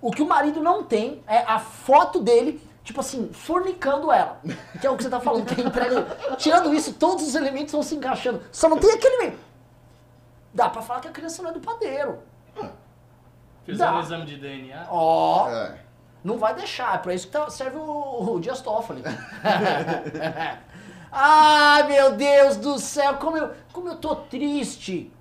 [0.00, 4.40] O que o marido não tem é a foto dele, tipo assim, fornicando ela.
[4.80, 6.06] Que é o que você tá falando, que é entrega.
[6.38, 8.40] Tirando isso, todos os elementos vão se encaixando.
[8.50, 9.38] Só não tem aquele meio.
[10.54, 12.20] Dá pra falar que a criança não é do padeiro.
[13.66, 14.86] Fizeram um exame de DNA.
[14.88, 15.46] Ó.
[15.50, 15.78] É.
[16.24, 19.02] Não vai deixar, é pra isso que tá- serve o, o Dias Toffoli.
[21.16, 25.12] Ai, meu Deus do céu, como eu, como eu tô triste.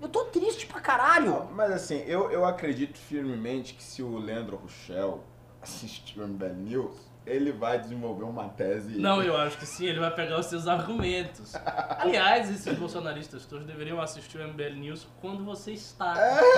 [0.00, 1.48] Eu tô triste pra caralho.
[1.54, 5.22] Mas assim, eu, eu acredito firmemente que se o Leandro Rochel
[5.62, 8.98] assistir o MBL News, ele vai desenvolver uma tese.
[8.98, 11.54] Não, eu acho que sim, ele vai pegar os seus argumentos.
[11.98, 16.14] Aliás, esses bolsonaristas todos deveriam assistir o MBL News quando você está.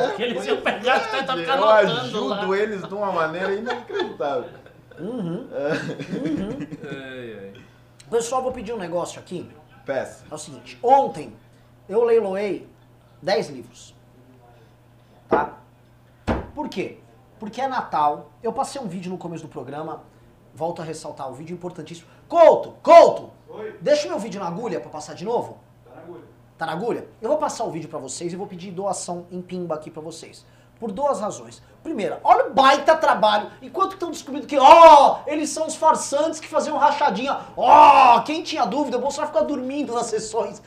[0.09, 2.59] porque eles iam pegar e tentar ficar Eu ajudo lá.
[2.59, 4.51] eles de uma maneira inacreditável.
[6.91, 7.53] Ai, ai.
[8.11, 9.51] Pessoal, vou pedir um negócio aqui.
[9.85, 10.25] Peça.
[10.31, 11.37] É o seguinte, ontem
[11.87, 12.67] eu leiloei
[13.21, 13.95] 10 livros.
[15.29, 15.59] Tá?
[16.55, 17.01] Por quê?
[17.39, 18.31] Porque é Natal.
[18.43, 20.03] Eu passei um vídeo no começo do programa.
[20.55, 22.09] Volto a ressaltar, o vídeo importantíssimo.
[22.27, 23.31] Couto, Couto!
[23.81, 25.59] Deixa o meu vídeo na agulha pra passar de novo.
[25.85, 26.25] Tá na agulha.
[26.57, 27.09] Tá na agulha?
[27.21, 30.01] Eu vou passar o vídeo pra vocês e vou pedir doação em pimba aqui pra
[30.01, 30.47] vocês.
[30.81, 31.63] Por duas razões.
[31.89, 33.51] Primeira, olha o baita trabalho.
[33.63, 37.41] Enquanto estão descobrindo que, ó, eles são os farsantes que faziam rachadinha.
[37.57, 40.61] Ó, quem tinha dúvida, o Bolsonaro ficava dormindo nas sessões.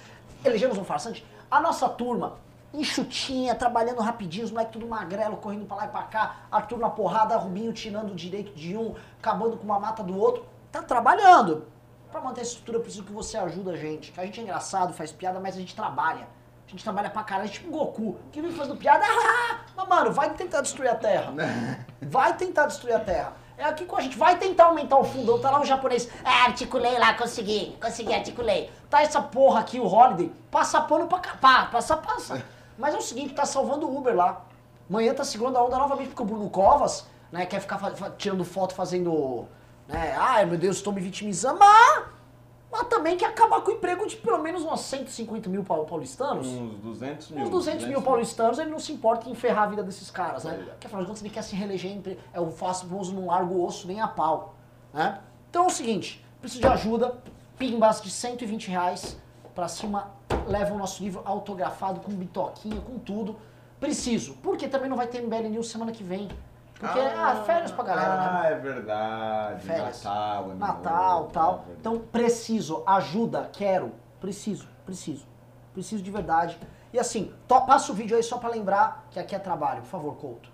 [0.43, 1.23] Elegemos um farsante.
[1.49, 2.37] A nossa turma,
[2.73, 6.89] enxutinha, trabalhando rapidinho, os moleques tudo magrelo, correndo pra lá e pra cá, Arthur na
[6.89, 10.43] porrada, Rubinho tirando o direito de um, acabando com uma mata do outro.
[10.71, 11.67] Tá trabalhando.
[12.11, 14.11] Pra manter essa estrutura, eu preciso que você ajude a gente.
[14.11, 16.27] Que a gente é engraçado, faz piada, mas a gente trabalha.
[16.71, 20.29] A gente trabalha pra caralho, tipo Goku, que vem fazendo piada, ah, mas mano, vai
[20.29, 21.33] tentar destruir a Terra.
[22.01, 23.33] Vai tentar destruir a Terra.
[23.57, 26.45] É aqui com a gente, vai tentar aumentar o fundão, tá lá o japonês, ah,
[26.45, 28.71] articulei lá, consegui, consegui, articulei.
[28.89, 32.41] Tá essa porra aqui, o Holiday, passa pano pra capar, passa, passa.
[32.77, 34.41] Mas é o seguinte, tá salvando o Uber lá.
[34.89, 37.79] Amanhã tá segurando a onda novamente, porque o Bruno Covas, né, quer ficar
[38.17, 39.45] tirando foto, fazendo,
[39.89, 42.05] né, ai meu Deus, estou me vitimizando, mas,
[42.71, 46.47] mas também quer acabar com o emprego de pelo menos uns 150 mil pau- paulistanos.
[46.47, 47.43] Uns 200 mil.
[47.43, 50.53] Uns 200 mil paulistanos, ele não se importa em ferrar a vida desses caras, né?
[50.69, 53.87] Porque afinal de contas ele quer se reeleger, entre, é o famoso não largo osso
[53.87, 54.55] nem a pau,
[54.93, 55.19] né?
[55.49, 57.17] Então é o seguinte, preciso de ajuda,
[57.57, 59.17] pimbas de 120 reais
[59.53, 60.09] pra cima,
[60.47, 63.35] leva o nosso livro autografado com bitoquinha, com tudo.
[63.81, 66.29] Preciso, porque também não vai ter MBL News semana que vem.
[66.81, 68.39] Porque, ah, férias pra galera, né?
[68.41, 69.63] Ah, é verdade.
[69.67, 70.03] Férias.
[70.03, 71.65] Natal, Natal, tal.
[71.69, 71.73] é.
[71.79, 75.27] Então, preciso, ajuda, quero, preciso, preciso.
[75.73, 76.59] Preciso de verdade.
[76.91, 79.81] E assim, to- passa o vídeo aí só pra lembrar que aqui é trabalho.
[79.81, 80.49] Por favor, Couto.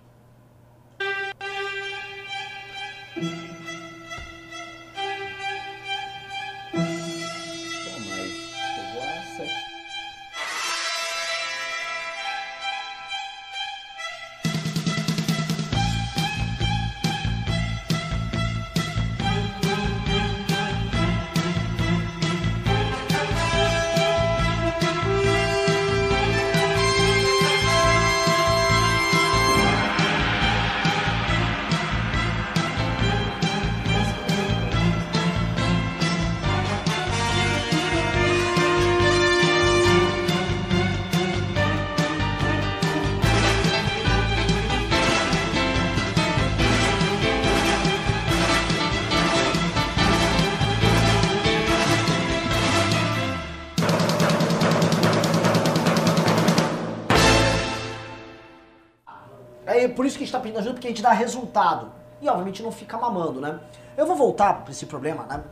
[60.58, 61.90] Que ajuda, porque a gente dá resultado.
[62.20, 63.58] E obviamente não fica mamando, né?
[63.96, 65.42] Eu vou voltar pra esse problema, né?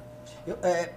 [0.47, 0.92] Eu, é,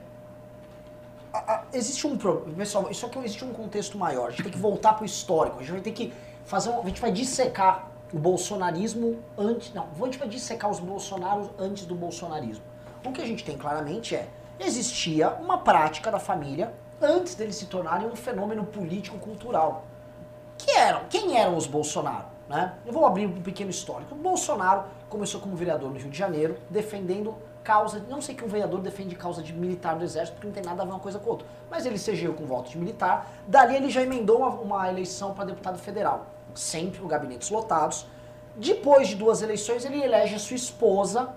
[1.34, 2.56] a- a- existe um problema.
[2.58, 4.28] Pessoal, isso aqui existe um contexto maior.
[4.28, 5.58] A gente tem que voltar pro histórico.
[5.58, 6.14] A gente vai ter que
[6.46, 9.72] fazer um, A gente vai dissecar o bolsonarismo antes.
[9.74, 12.64] Não, a gente vai dissecar os bolsonaros antes do bolsonarismo.
[13.06, 14.28] O que a gente tem claramente é.
[14.60, 19.86] Existia uma prática da família antes deles se tornarem um fenômeno político-cultural
[20.58, 22.26] que eram, quem eram os Bolsonaro?
[22.50, 22.74] Né?
[22.84, 24.16] Eu vou abrir um pequeno histórico.
[24.16, 28.48] O Bolsonaro começou como vereador no Rio de Janeiro, defendendo causa, não sei que um
[28.48, 31.20] vereador defende causa de militar do exército, porque não tem nada a ver uma coisa
[31.20, 31.48] com outra.
[31.70, 35.36] Mas ele se elegeu com voto de militar, dali ele já emendou uma, uma eleição
[35.36, 38.08] para deputado federal, sempre com gabinetes lotados.
[38.56, 41.30] Depois de duas eleições, ele elege a sua esposa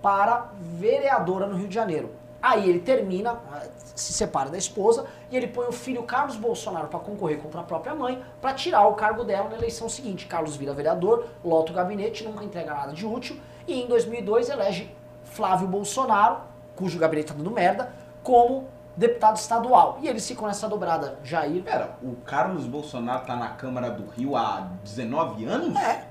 [0.00, 2.10] para vereadora no Rio de Janeiro.
[2.42, 3.62] Aí ele termina, ah,
[3.94, 7.64] se separa da esposa e ele põe o filho Carlos Bolsonaro para concorrer contra a
[7.64, 10.26] própria mãe para tirar o cargo dela na eleição seguinte.
[10.26, 14.94] Carlos vira vereador, lota o gabinete, nunca entrega nada de útil e em 2002 elege
[15.24, 16.38] Flávio Bolsonaro,
[16.74, 19.98] cujo gabinete tá dando merda, como deputado estadual.
[20.02, 21.62] E eles ficam nessa dobrada, Jair.
[21.62, 25.76] Pera, o Carlos Bolsonaro tá na Câmara do Rio há 19 anos?
[25.76, 26.06] É,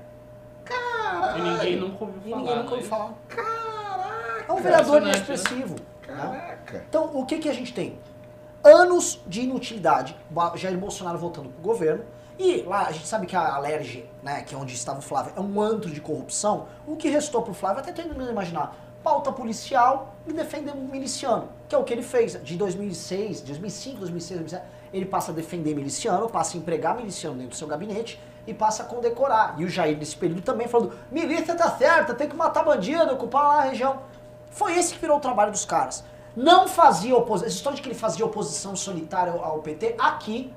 [1.36, 2.40] E ninguém nunca ouviu e falar.
[2.40, 2.88] ninguém nunca ouviu né?
[2.88, 3.14] falar.
[3.28, 4.44] Caraca!
[4.48, 5.36] É um vereador Impressionante, né?
[6.16, 6.84] Caraca!
[6.88, 7.98] Então, o que, que a gente tem?
[8.62, 10.16] Anos de inutilidade,
[10.56, 12.04] Jair Bolsonaro voltando pro governo,
[12.38, 15.34] E lá, a gente sabe que a Alerge, né, que é onde estava o Flávio,
[15.36, 16.68] é um antro de corrupção.
[16.86, 21.78] O que restou pro Flávio, até tentando imaginar, pauta policial e defender miliciano, que é
[21.78, 24.64] o que ele fez de 2006, 2005, 2006, 2007.
[24.92, 28.82] Ele passa a defender miliciano, passa a empregar miliciano dentro do seu gabinete e passa
[28.82, 29.54] a condecorar.
[29.58, 33.42] E o Jair, nesse período, também falando: milícia tá certa, tem que matar bandido, ocupar
[33.42, 34.00] lá a região.
[34.50, 36.04] Foi esse que virou o trabalho dos caras.
[36.36, 37.46] Não fazia oposição.
[37.46, 40.52] Essa história de que ele fazia oposição solitária ao PT, aqui,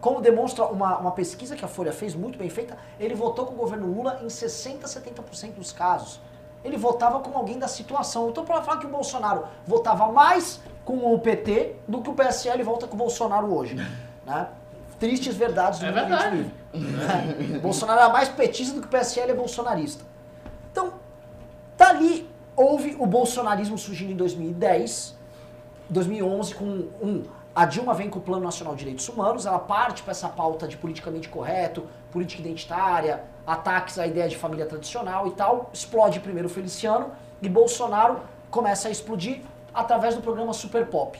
[0.00, 3.54] como demonstra uma, uma pesquisa que a Folha fez, muito bem feita, ele votou com
[3.54, 6.20] o governo Lula em 60%, 70% dos casos.
[6.64, 8.28] Ele votava como alguém da situação.
[8.28, 12.62] Então, para falar que o Bolsonaro votava mais com o PT do que o PSL
[12.62, 13.74] volta com o Bolsonaro hoje.
[14.24, 14.48] Né?
[14.98, 16.50] Tristes verdades do É verdade.
[16.72, 17.58] né?
[17.60, 20.04] Bolsonaro era mais petista do que o PSL é bolsonarista.
[20.72, 20.94] Então,
[21.76, 25.14] dali houve o bolsonarismo surgindo em 2010,
[25.90, 30.02] 2011 com um a Dilma vem com o Plano Nacional de Direitos Humanos, ela parte
[30.02, 35.30] para essa pauta de politicamente correto, política identitária, ataques à ideia de família tradicional e
[35.30, 39.40] tal, explode primeiro o Feliciano e Bolsonaro começa a explodir
[39.72, 41.18] através do programa Super Pop.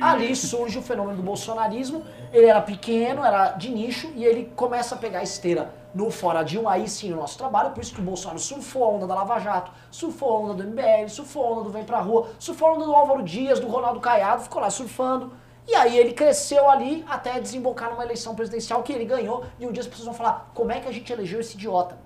[0.00, 2.04] Ali surge o fenômeno do bolsonarismo.
[2.32, 6.42] Ele era pequeno, era de nicho, e ele começa a pegar a esteira no Fora
[6.42, 7.70] Dilma, aí sim no nosso trabalho.
[7.70, 10.68] Por isso que o Bolsonaro surfou a onda da Lava Jato, surfou a onda do
[10.68, 13.66] MBL, surfou a onda do Vem Pra Rua, surfou a onda do Álvaro Dias, do
[13.66, 15.32] Ronaldo Caiado, ficou lá surfando.
[15.66, 19.72] E aí ele cresceu ali até desembocar numa eleição presidencial que ele ganhou, e um
[19.72, 21.98] dia as pessoas vão falar: como é que a gente elegeu esse idiota?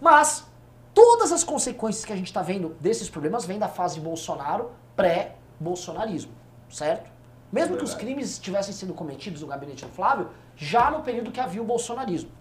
[0.00, 0.46] Mas
[0.94, 6.32] todas as consequências que a gente está vendo desses problemas vêm da fase Bolsonaro pré-bolsonarismo,
[6.70, 7.10] certo?
[7.50, 11.40] Mesmo que os crimes estivessem sendo cometidos no gabinete do Flávio, já no período que
[11.40, 12.38] havia o bolsonarismo.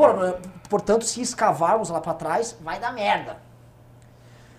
[0.00, 3.36] Por- portanto, se escavarmos lá para trás, vai dar merda.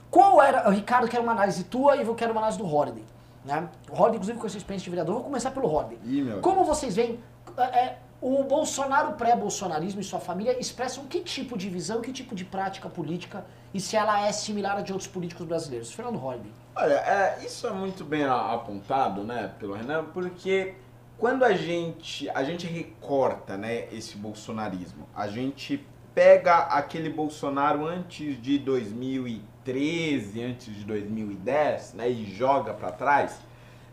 [0.10, 3.06] Qual era, Ricardo, quero uma análise tua e eu quero uma análise do Holiday.
[3.46, 3.68] Né?
[3.90, 5.98] O Holiday, inclusive, com essa experiência de vereador, vou começar pelo Holiday.
[6.04, 7.20] Ih, Como vocês veem,
[7.58, 12.36] é, é, o Bolsonaro pré-bolsonarismo e sua família expressam que tipo de visão, que tipo
[12.36, 15.92] de prática política e se ela é similar a de outros políticos brasileiros?
[15.92, 16.52] Fernando Holiday.
[16.76, 20.76] Olha, é, isso é muito bem apontado, né, pelo Renan, porque
[21.22, 28.42] quando a gente a gente recorta, né, esse bolsonarismo, a gente pega aquele Bolsonaro antes
[28.42, 33.40] de 2013, antes de 2010, né, e joga para trás.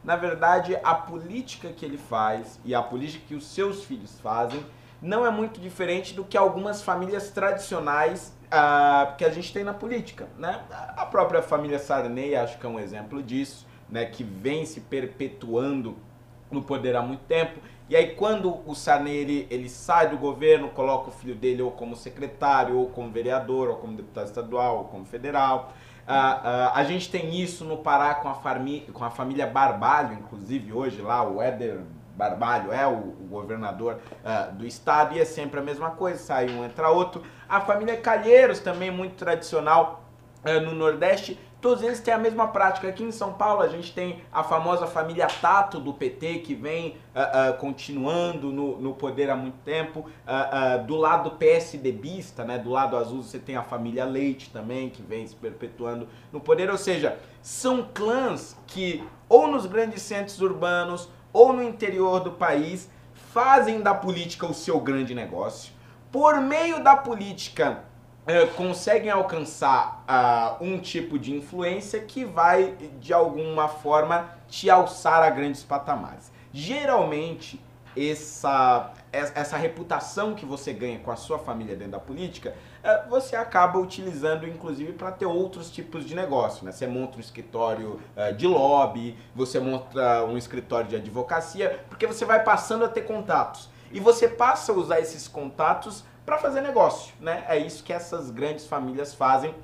[0.03, 4.65] Na verdade, a política que ele faz e a política que os seus filhos fazem
[5.03, 9.75] não é muito diferente do que algumas famílias tradicionais ah, que a gente tem na
[9.75, 10.63] política, né?
[10.97, 14.07] A própria família Sarney acho que é um exemplo disso, né?
[14.07, 16.08] Que vem se perpetuando
[16.51, 17.61] no poder há muito tempo.
[17.89, 21.97] E aí quando o Sarney ele, sai do governo, coloca o filho dele ou como
[21.97, 25.73] secretário, ou como vereador, ou como deputado estadual, ou como federal.
[26.07, 30.15] Ah, ah, a gente tem isso no Pará com a, farmi, com a família Barbalho,
[30.15, 31.81] inclusive hoje lá, o Éder
[32.19, 36.51] Barbalho é o, o governador ah, do estado e é sempre a mesma coisa, sai
[36.51, 37.23] um, entra outro.
[37.49, 40.03] A família Calheiros também muito tradicional
[40.45, 42.89] ah, no Nordeste, todos eles têm a mesma prática.
[42.89, 46.97] Aqui em São Paulo a gente tem a famosa família Tato do PT que vem
[47.15, 50.07] ah, ah, continuando no, no poder há muito tempo.
[50.27, 55.03] Ah, do lado PSDBista, né, do lado azul você tem a família Leite também que
[55.03, 56.71] vem se perpetuando no poder.
[56.71, 62.91] Ou seja, são clãs que ou nos grandes centros urbanos ou no interior do país
[63.33, 65.73] fazem da política o seu grande negócio.
[66.11, 67.85] Por meio da política
[68.29, 75.23] eh, conseguem alcançar ah, um tipo de influência que vai, de alguma forma, te alçar
[75.25, 76.31] a grandes patamares.
[76.53, 77.61] Geralmente,
[77.97, 83.03] essa, es- essa reputação que você ganha com a sua família dentro da política, eh,
[83.09, 86.65] você acaba utilizando, inclusive, para ter outros tipos de negócio.
[86.65, 86.71] Né?
[86.73, 92.25] Você monta um escritório eh, de lobby, você monta um escritório de advocacia, porque você
[92.25, 93.69] vai passando a ter contatos.
[93.91, 97.43] E você passa a usar esses contatos para fazer negócio, né?
[97.49, 99.55] É isso que essas grandes famílias fazem,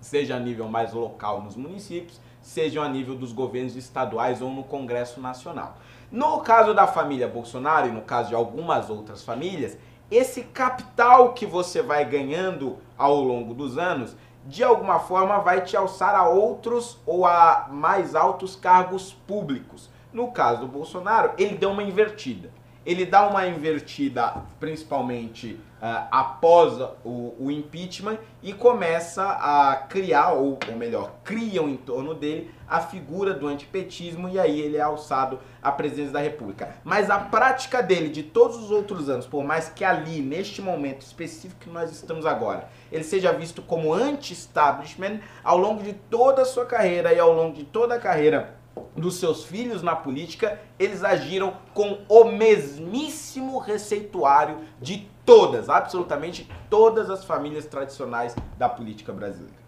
[0.00, 4.64] seja a nível mais local nos municípios, seja a nível dos governos estaduais ou no
[4.64, 5.76] Congresso Nacional.
[6.10, 9.76] No caso da família Bolsonaro e no caso de algumas outras famílias,
[10.10, 15.76] esse capital que você vai ganhando ao longo dos anos, de alguma forma vai te
[15.76, 19.90] alçar a outros ou a mais altos cargos públicos.
[20.14, 22.50] No caso do Bolsonaro, ele deu uma invertida
[22.86, 30.58] ele dá uma invertida, principalmente ah, após o, o impeachment, e começa a criar, ou,
[30.68, 35.38] ou melhor, criam em torno dele a figura do antipetismo, e aí ele é alçado
[35.62, 36.74] à presidência da República.
[36.82, 41.02] Mas a prática dele de todos os outros anos, por mais que ali, neste momento
[41.02, 46.46] específico que nós estamos agora, ele seja visto como anti-establishment, ao longo de toda a
[46.46, 48.56] sua carreira e ao longo de toda a carreira
[48.96, 57.10] dos seus filhos na política, eles agiram com o mesmíssimo receituário de todas, absolutamente todas
[57.10, 59.66] as famílias tradicionais da política brasileira.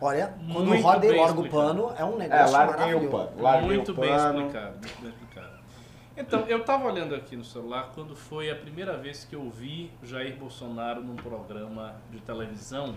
[0.00, 3.10] Olha, quando Muito o Rodney bem larga o pano, é um É, negócio larguei o
[3.10, 3.30] pano.
[3.40, 4.38] Larguei muito o bem pano.
[4.40, 5.56] explicado, muito bem explicado.
[6.18, 9.90] Então, eu estava olhando aqui no celular quando foi a primeira vez que eu vi
[10.02, 12.94] Jair Bolsonaro num programa de televisão,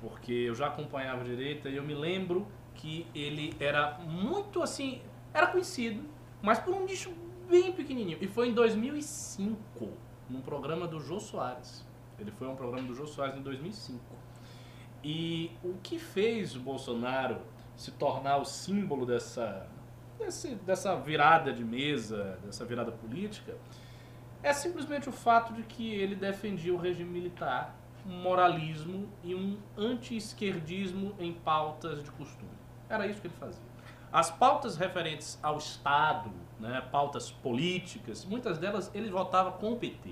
[0.00, 5.00] porque eu já acompanhava a direita e eu me lembro que ele era muito assim,
[5.32, 6.02] era conhecido,
[6.40, 7.12] mas por um nicho
[7.48, 8.16] bem pequenininho.
[8.20, 9.88] E foi em 2005,
[10.30, 11.84] num programa do Jô Soares.
[12.18, 14.00] Ele foi a um programa do Jô Soares em 2005.
[15.02, 17.40] E o que fez o Bolsonaro
[17.74, 19.66] se tornar o símbolo dessa,
[20.18, 23.56] desse- dessa virada de mesa, dessa virada política,
[24.42, 27.74] é simplesmente o fato de que ele defendia o regime militar,
[28.06, 32.50] um moralismo e um anti-esquerdismo em pautas de costume.
[32.88, 33.62] Era isso que ele fazia.
[34.12, 36.30] As pautas referentes ao Estado,
[36.60, 40.10] né, pautas políticas, muitas delas ele votava com o PT.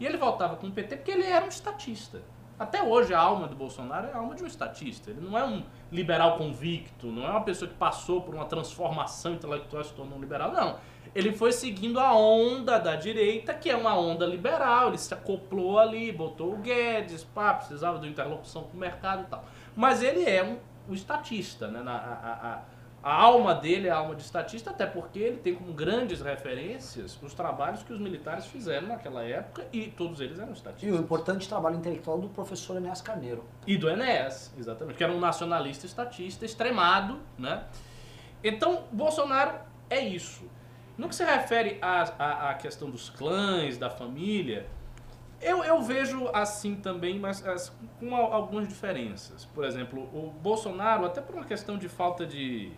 [0.00, 2.22] E ele votava com o PT porque ele era um estatista.
[2.58, 5.10] Até hoje a alma do Bolsonaro é a alma de um estatista.
[5.10, 9.32] Ele não é um liberal convicto, não é uma pessoa que passou por uma transformação
[9.34, 10.78] intelectual e se tornou um liberal, não.
[11.14, 15.78] Ele foi seguindo a onda da direita, que é uma onda liberal, ele se acoplou
[15.78, 19.44] ali, botou o Guedes, pá, precisava de interlocução com o mercado e tal.
[19.74, 20.58] Mas ele é um,
[20.90, 21.82] um estatista, né?
[21.82, 22.62] Na- a, a-
[23.02, 27.18] a- alma dele é a alma de estatista, até porque ele tem como grandes referências
[27.22, 31.00] os trabalhos que os militares fizeram naquela época e todos eles eram E o estatistas.
[31.00, 33.44] importante trabalho intelectual do professor Enéas Carneiro.
[33.66, 37.64] E do Enéas, exatamente, que era um nacionalista estatista extremado, né?
[38.42, 40.44] Então, Bolsonaro é isso.
[40.98, 42.02] No que se refere à,
[42.50, 44.66] à, questão dos clãs, da família,
[45.40, 49.44] eu, eu vejo assim também, mas as- com al- algumas diferenças.
[49.46, 52.70] Por exemplo, o Bolsonaro, até por uma questão de falta de,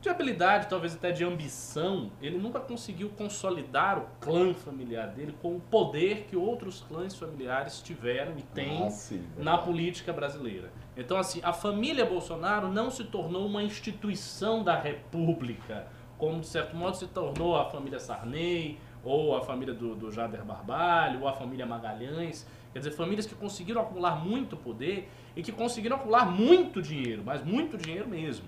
[0.00, 5.56] de habilidade, talvez até de ambição, ele nunca conseguiu consolidar o clã familiar dele com
[5.56, 10.72] o poder que outros clãs familiares tiveram e têm Ah, sim, na política brasileira.
[10.96, 15.86] Então, assim, a família Bolsonaro não se tornou uma instituição da República,
[16.16, 20.44] como de certo modo se tornou a família Sarney, ou a família do, do Jader
[20.44, 22.46] Barbalho, ou a família Magalhães.
[22.72, 27.42] Quer dizer, famílias que conseguiram acumular muito poder e que conseguiram acumular muito dinheiro, mas
[27.44, 28.46] muito dinheiro mesmo.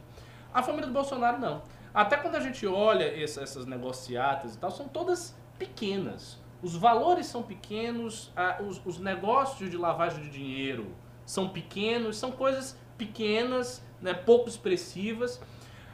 [0.52, 1.62] A família do Bolsonaro não.
[1.94, 6.40] Até quando a gente olha essa- essas negociatas e tal, são todas pequenas.
[6.62, 10.94] Os valores são pequenos, ah, os, os negócios de lavagem de dinheiro
[11.26, 15.40] são pequenos, são coisas pequenas, né, pouco expressivas.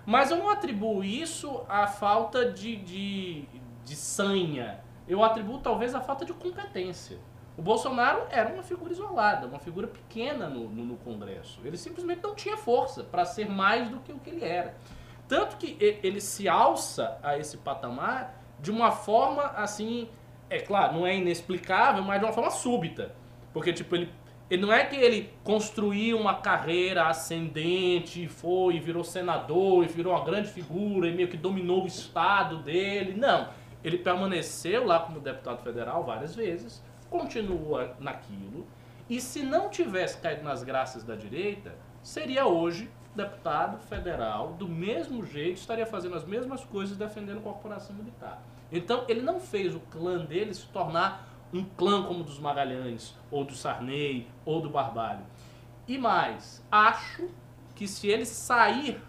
[0.04, 3.44] Mas eu não atribuo isso à falta de, de,
[3.84, 4.80] de sanha.
[5.06, 7.18] Eu atribuo talvez à falta de competência.
[7.58, 11.60] O Bolsonaro era uma figura isolada, uma figura pequena no, no, no Congresso.
[11.64, 14.76] Ele simplesmente não tinha força para ser mais do que o que ele era.
[15.26, 20.08] Tanto que ele se alça a esse patamar de uma forma assim,
[20.48, 23.12] é claro, não é inexplicável, mas de uma forma súbita.
[23.52, 24.08] Porque, tipo, ele,
[24.48, 30.14] ele não é que ele construiu uma carreira ascendente, foi e virou senador, e virou
[30.14, 33.14] uma grande figura, e meio que dominou o estado dele.
[33.18, 33.48] Não.
[33.82, 36.80] Ele permaneceu lá como deputado federal várias vezes,
[37.10, 38.66] continua naquilo,
[39.08, 45.24] e se não tivesse caído nas graças da direita, seria hoje deputado federal, do mesmo
[45.24, 48.42] jeito, estaria fazendo as mesmas coisas defendendo a corporação militar.
[48.70, 53.14] Então, ele não fez o clã dele se tornar um clã como o dos Magalhães,
[53.30, 55.24] ou do Sarney, ou do Barbalho.
[55.86, 57.28] E mais, acho
[57.74, 59.00] que se ele sair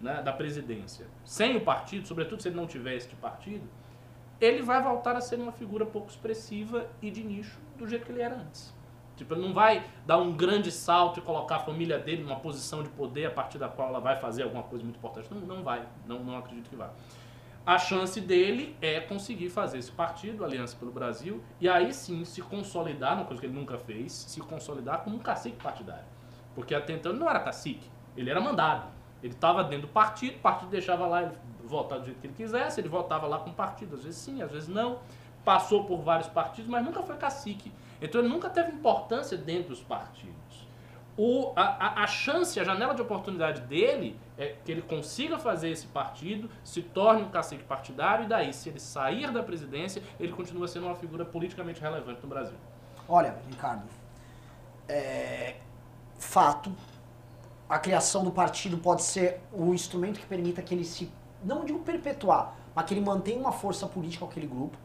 [0.00, 3.68] né, da presidência sem o partido, sobretudo se ele não tiver este partido,
[4.40, 8.12] ele vai voltar a ser uma figura pouco expressiva e de nicho do jeito que
[8.12, 8.74] ele era antes.
[9.16, 12.82] Tipo, ele não vai dar um grande salto e colocar a família dele numa posição
[12.82, 15.32] de poder a partir da qual ela vai fazer alguma coisa muito importante.
[15.32, 16.90] Não, não vai, não, não acredito que vai.
[17.64, 22.40] A chance dele é conseguir fazer esse partido, Aliança pelo Brasil, e aí sim se
[22.42, 26.04] consolidar, uma coisa que ele nunca fez, se consolidar como um cacique partidário.
[26.54, 28.86] Porque até então ele não era cacique, ele era mandado.
[29.22, 31.32] Ele estava dentro do partido, o partido deixava lá ele
[31.66, 34.50] votar do jeito que ele quisesse, ele votava lá com partido, às vezes sim, às
[34.50, 34.98] vezes não.
[35.44, 37.72] Passou por vários partidos, mas nunca foi cacique.
[38.00, 40.36] Então ele nunca teve importância dentro dos partidos.
[41.16, 45.70] O, a, a, a chance, a janela de oportunidade dele é que ele consiga fazer
[45.70, 50.32] esse partido, se torne um cacique partidário, e daí, se ele sair da presidência, ele
[50.32, 52.56] continua sendo uma figura politicamente relevante no Brasil.
[53.08, 53.84] Olha, Ricardo,
[54.86, 55.56] é,
[56.18, 56.70] fato,
[57.66, 61.10] a criação do partido pode ser o instrumento que permita que ele se,
[61.46, 64.76] não digo perpetuar, mas que ele mantenha uma força política aquele grupo.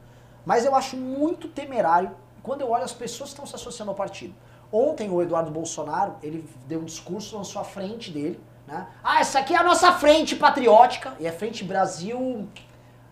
[0.46, 3.96] Mas eu acho muito temerário quando eu olho as pessoas que estão se associando ao
[3.96, 4.34] partido.
[4.72, 8.88] Ontem o Eduardo Bolsonaro, ele deu um discurso, lançou à frente dele, Né?
[9.04, 12.48] Ah, essa aqui é a nossa frente patriótica, e é frente Brasil,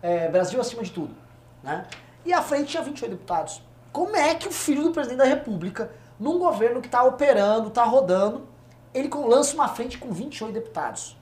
[0.00, 1.14] é, Brasil acima de tudo.
[1.62, 1.86] Né?
[2.24, 3.62] E a frente tinha 28 deputados.
[3.92, 7.84] Como é que o filho do presidente da república, num governo que está operando, está
[7.84, 8.46] rodando,
[8.94, 11.16] ele lança uma frente com 28 deputados?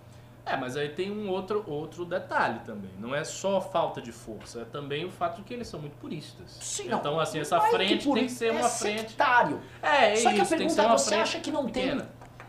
[0.49, 2.91] É, mas aí tem um outro, outro detalhe também.
[2.99, 5.97] Não é só falta de força, é também o fato de que eles são muito
[5.97, 6.57] puristas.
[6.59, 6.99] Sim, não.
[6.99, 9.01] então, assim, essa é frente por tem que ser é uma frente.
[9.01, 9.61] sectário.
[9.83, 11.51] É, é Só que a isso, tem que ser pergunta é, uma você acha que
[11.51, 12.09] não pequena.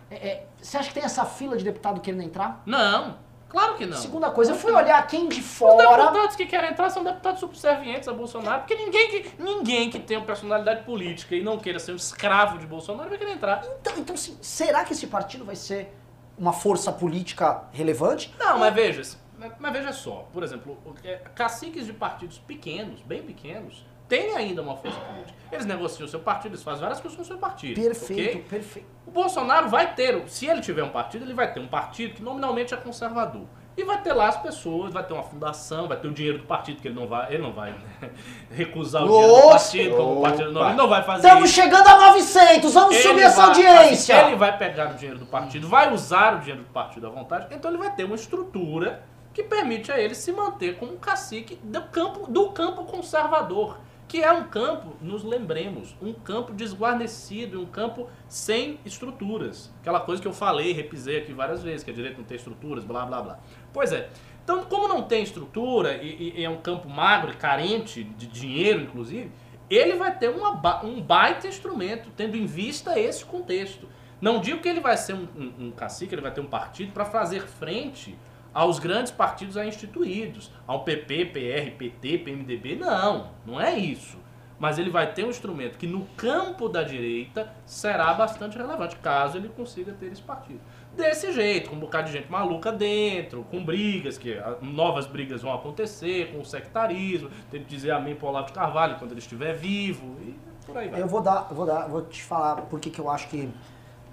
[0.10, 0.18] tem...
[0.18, 2.64] é, é, você acha que tem essa fila de deputado querendo entrar?
[2.66, 3.18] Não,
[3.50, 3.98] claro que não.
[3.98, 6.06] Segunda coisa, eu fui que olhar quem de Os fora...
[6.06, 10.22] deputados que querem entrar são deputados subservientes a Bolsonaro, porque ninguém que, ninguém que tenha
[10.22, 13.62] personalidade política e não queira ser um escravo de Bolsonaro vai querer entrar.
[13.82, 15.99] Então, então será que esse partido vai ser
[16.40, 18.34] uma força política relevante?
[18.40, 19.18] Não, mas veja,
[19.60, 24.76] mas veja só, por exemplo, é, caciques de partidos pequenos, bem pequenos, têm ainda uma
[24.78, 25.38] força política.
[25.52, 27.80] Eles negociam o seu partido, eles fazem várias coisas com o seu partido.
[27.80, 28.46] Perfeito, ok?
[28.50, 28.88] perfeito.
[29.06, 32.24] O Bolsonaro vai ter, se ele tiver um partido, ele vai ter um partido que
[32.24, 33.46] nominalmente é conservador.
[33.80, 36.44] E vai ter lá as pessoas, vai ter uma fundação, vai ter o dinheiro do
[36.44, 37.74] partido, que ele não vai, ele não vai
[38.52, 41.62] recusar o dinheiro do partido, como o partido não, ele não vai fazer Estamos isso.
[41.62, 44.28] chegando a 900, vamos Ele subir essa audiência!
[44.28, 47.48] Ele vai pegar o dinheiro do partido, vai usar o dinheiro do partido à vontade,
[47.52, 49.02] então ele vai ter uma estrutura
[49.34, 53.78] que permite a ele se manter como um cacique do campo, do campo conservador,
[54.10, 59.72] que é um campo, nos lembremos, um campo desguarnecido, um campo sem estruturas.
[59.80, 62.84] Aquela coisa que eu falei, repisei aqui várias vezes, que a direita não tem estruturas,
[62.84, 63.40] blá blá blá.
[63.72, 64.10] Pois é.
[64.44, 68.82] Então, como não tem estrutura e, e é um campo magro, e carente de dinheiro,
[68.82, 69.32] inclusive,
[69.70, 73.88] ele vai ter uma um baita instrumento, tendo em vista esse contexto.
[74.20, 76.92] Não digo que ele vai ser um, um- um cacique, ele vai ter um partido
[76.92, 78.18] para fazer frente
[78.54, 82.76] aos grandes partidos aí instituídos, ao PP, PR, PT, PMDB.
[82.76, 84.18] Não, não é isso.
[84.60, 89.38] Mas ele vai ter um instrumento que no campo da direita será bastante relevante, caso
[89.38, 90.60] ele consiga ter esse partido.
[90.98, 95.42] Desse jeito, com um bocado de gente maluca dentro, com brigas, que ah, novas brigas
[95.42, 99.22] vão acontecer, com o sectarismo, tem que dizer amém pro Olavo de Carvalho quando ele
[99.22, 101.02] estiver vivo, e por aí vai.
[101.02, 103.50] Eu vou dar, vou dar, vou te falar por que eu acho que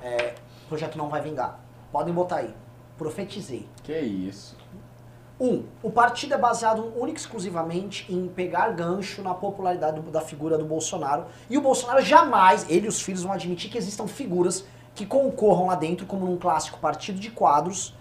[0.01, 0.35] é,
[0.65, 1.59] o projeto não vai vingar.
[1.91, 2.55] Podem botar aí.
[2.99, 3.69] Profetizei.
[3.83, 4.57] Que isso.
[5.39, 10.23] Um, o partido é baseado única e exclusivamente em pegar gancho na popularidade do- da
[10.23, 11.27] figura do Bolsonaro.
[11.51, 15.67] E o Bolsonaro jamais, ele e os filhos vão admitir que existam figuras que concorram
[15.67, 17.93] lá dentro, como num clássico partido de quadros,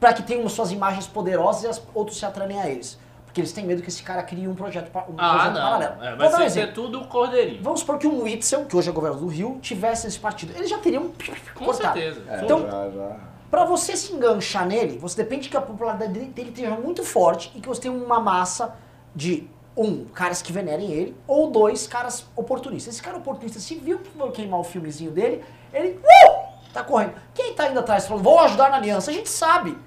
[0.00, 2.98] para que tenham suas imagens poderosas e as, outros se atranem a eles.
[3.26, 5.60] Porque eles têm medo que esse cara crie um projeto, um Ah, projeto não.
[5.60, 6.02] paralelo.
[6.02, 7.62] É, vai um ser, tudo cordeirinho.
[7.62, 10.54] Vamos supor que um Witzel, que hoje é governador do Rio, tivesse esse partido.
[10.56, 11.10] Eles já teriam
[11.54, 11.98] Com cortado.
[11.98, 12.22] certeza.
[12.26, 13.16] É, Então- já, já.
[13.54, 17.52] Pra você se enganchar nele, você depende que a popularidade dele, dele esteja muito forte
[17.54, 18.74] e que você tenha uma massa
[19.14, 22.94] de, um, caras que venerem ele, ou dois, caras oportunistas.
[22.94, 27.14] Esse cara oportunista, se viu que vou queimar o filmezinho dele, ele uh, tá correndo.
[27.32, 29.12] Quem tá indo atrás falando, vou ajudar na aliança?
[29.12, 29.78] A gente sabe.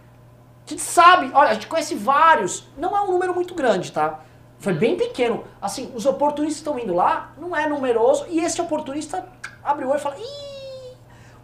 [0.65, 2.69] A gente sabe, olha, a gente conhece vários.
[2.77, 4.21] Não é um número muito grande, tá?
[4.59, 5.43] Foi bem pequeno.
[5.61, 9.27] Assim, os oportunistas estão indo lá, não é numeroso, e esse oportunista
[9.61, 10.56] abre o olho e fala, ih,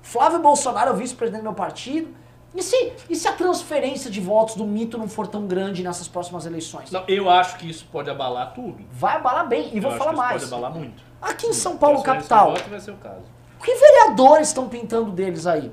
[0.04, 2.10] Flávio Bolsonaro é o vice-presidente do meu partido.
[2.54, 6.08] E se, e se a transferência de votos do mito não for tão grande nessas
[6.08, 6.92] próximas eleições?
[6.92, 8.84] Não, eu acho que isso pode abalar tudo.
[8.92, 9.70] Vai abalar bem.
[9.74, 10.42] E Eu vou acho falar que isso mais.
[10.44, 11.04] Pode abalar muito.
[11.20, 13.24] Aqui em São Paulo, capital, voto vai ser o caso.
[13.64, 15.72] que vereadores estão pintando deles aí?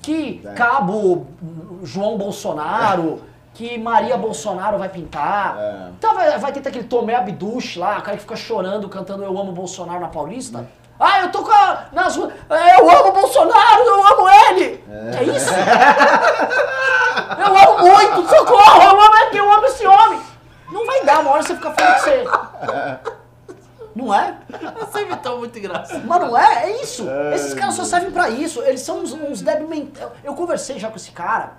[0.00, 0.54] Que É.
[0.54, 1.26] Cabo
[1.82, 3.20] João Bolsonaro,
[3.52, 5.58] que Maria Bolsonaro vai pintar.
[5.58, 5.90] É.
[5.98, 9.36] Então vai, vai ter aquele Tomé Abduch lá, o cara que fica chorando, cantando Eu
[9.38, 10.66] Amo Bolsonaro na Paulista.
[10.98, 14.84] Ah, eu tô com a, nas é, Eu amo Bolsonaro, eu amo ele!
[15.18, 15.50] É, isso?
[17.38, 18.82] eu amo muito, socorro!
[18.82, 20.20] Eu amo ele, eu amo esse homem!
[20.70, 22.24] Não vai dar, uma hora você fica falando que você.
[23.96, 24.36] Não é?
[24.78, 26.02] Você imitou muito engraçado.
[26.04, 26.64] Mas não é?
[26.64, 27.08] É isso.
[27.32, 28.60] Esses caras só servem pra isso.
[28.62, 30.12] Eles são uns, uns débil mental.
[30.22, 31.52] Eu conversei já com esse cara.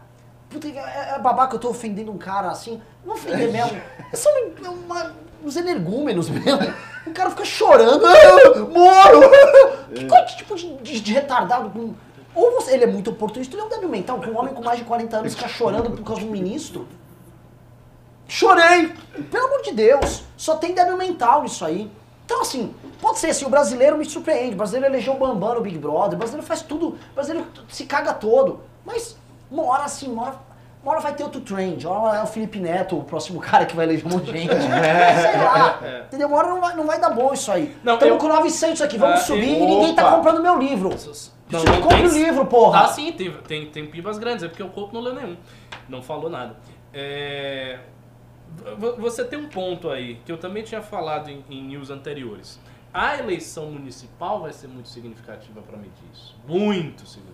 [0.48, 2.80] Puta, é, é babaca, eu tô ofendendo um cara assim.
[3.04, 3.82] Não ofender mesmo.
[4.06, 4.32] Eles são
[4.72, 6.60] uma- uns energúmenos mesmo.
[7.06, 8.06] O cara fica chorando.
[8.06, 9.30] "Ah, Moro!
[9.94, 11.96] Que coisa tipo de, de- de retardado.
[12.36, 14.20] Ou você, ele é muito oportunista, ele é um débil mental.
[14.22, 16.88] Com um homem com mais de 40 anos fica chorando por causa de um ministro.
[18.28, 18.94] Chorei!
[19.32, 20.24] Pelo amor de Deus!
[20.36, 21.90] Só tem débil mental nisso aí.
[22.26, 24.54] Então, assim, pode ser assim, o brasileiro me surpreende.
[24.54, 27.86] O brasileiro elegeu o Bambam no Big Brother, o brasileiro faz tudo, o brasileiro se
[27.86, 28.60] caga todo.
[28.86, 29.16] Mas,
[29.50, 30.36] uma hora assim, uma hora,
[30.88, 31.86] uma hora vai ter outro trend.
[31.86, 34.38] Uma hora é o Felipe Neto, o próximo cara que vai eleger um monte de
[34.38, 34.54] gente.
[34.56, 35.80] Sei lá.
[36.08, 36.28] Entendeu?
[36.30, 37.76] Uma hora não vai, não vai dar bom isso aí.
[37.78, 40.16] Estamos eu- com 900 aqui, vamos Ah, subir eu- e ninguém tá Opa.
[40.18, 40.90] comprando meu livro.
[41.50, 42.82] Não, não compra o livro, porra.
[42.84, 45.36] Ah, sim, tem, tem, tem pibas grandes, é porque o corpo não leu nenhum.
[45.90, 46.56] Não falou nada.
[46.94, 47.80] É,
[48.78, 52.60] vo- Você tem um ponto aí, que eu também tinha falado em, em news anteriores.
[52.94, 56.36] A eleição municipal vai ser muito significativa para medir isso.
[56.48, 57.27] Muito significativa.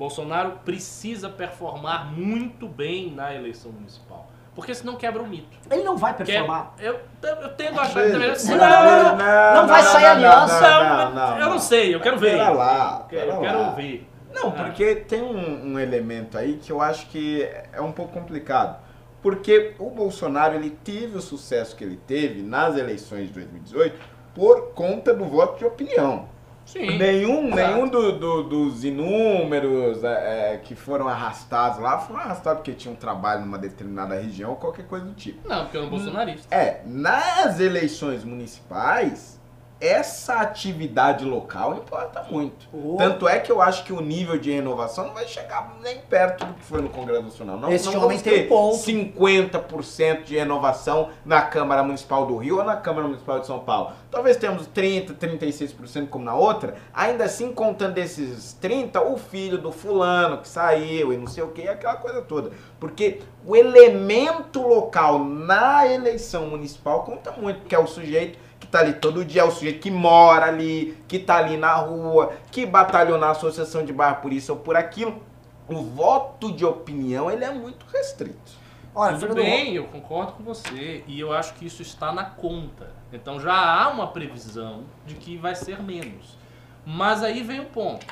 [0.00, 4.30] Bolsonaro precisa performar muito bem na eleição municipal.
[4.54, 5.58] Porque senão quebra o mito.
[5.70, 6.72] Ele não vai Que performar.
[6.78, 8.30] eu, eu tendo a achar que também.
[8.30, 11.36] Não, não, não, não vai sair aliança.
[11.38, 12.30] eu não sei, eu quero ver.
[12.32, 13.70] Pera lá, Eu quero, pera eu quero lá.
[13.72, 14.08] ver.
[14.32, 14.52] Não, Ah.
[14.52, 17.42] porque tem um, um elemento aí que eu acho que
[17.72, 18.80] é um pouco complicado.
[19.20, 24.00] Porque o Bolsonaro ele teve o sucesso que ele teve nas eleições de 2018
[24.34, 26.26] por conta do voto de opinião.
[26.72, 26.98] Sim.
[26.98, 27.56] Nenhum, Exato.
[27.74, 32.94] nenhum do- do- dos inúmeros é, é, que foram arrastados lá foram arrastados porque tinham
[32.94, 35.48] trabalho numa determinada região ou qualquer coisa do tipo.
[35.48, 36.54] Não, porque eu não bolsonarista.
[36.54, 39.39] É, nas eleições municipais,
[39.80, 42.68] essa atividade local importa muito.
[42.72, 42.96] Oh.
[42.98, 46.44] Tanto é que eu acho que o nível de renovação não vai chegar nem perto
[46.44, 47.56] do que foi no Congresso Nacional.
[47.58, 48.76] Não, Esse não vamos ter ponto.
[48.76, 53.92] 50% de renovação na Câmara Municipal do Rio ou na Câmara Municipal de São Paulo.
[54.10, 56.74] Talvez tenhamos 30%, 36% como na outra.
[56.92, 61.48] Ainda assim, contando esses 30%, o filho do fulano que saiu e não sei o
[61.48, 62.50] que, aquela coisa toda.
[62.78, 68.80] Porque o elemento local na eleição municipal conta muito, porque é o sujeito que tá
[68.80, 72.64] ali todo dia, é o sujeito que mora ali, que tá ali na rua, que
[72.64, 75.20] batalhou na associação de bairro por isso ou por aquilo.
[75.68, 78.60] O voto de opinião, ele é muito restrito.
[78.94, 81.04] Olha, Tudo bem, eu concordo com você.
[81.06, 82.92] E eu acho que isso está na conta.
[83.12, 86.36] Então já há uma previsão de que vai ser menos.
[86.84, 88.04] Mas aí vem o ponto.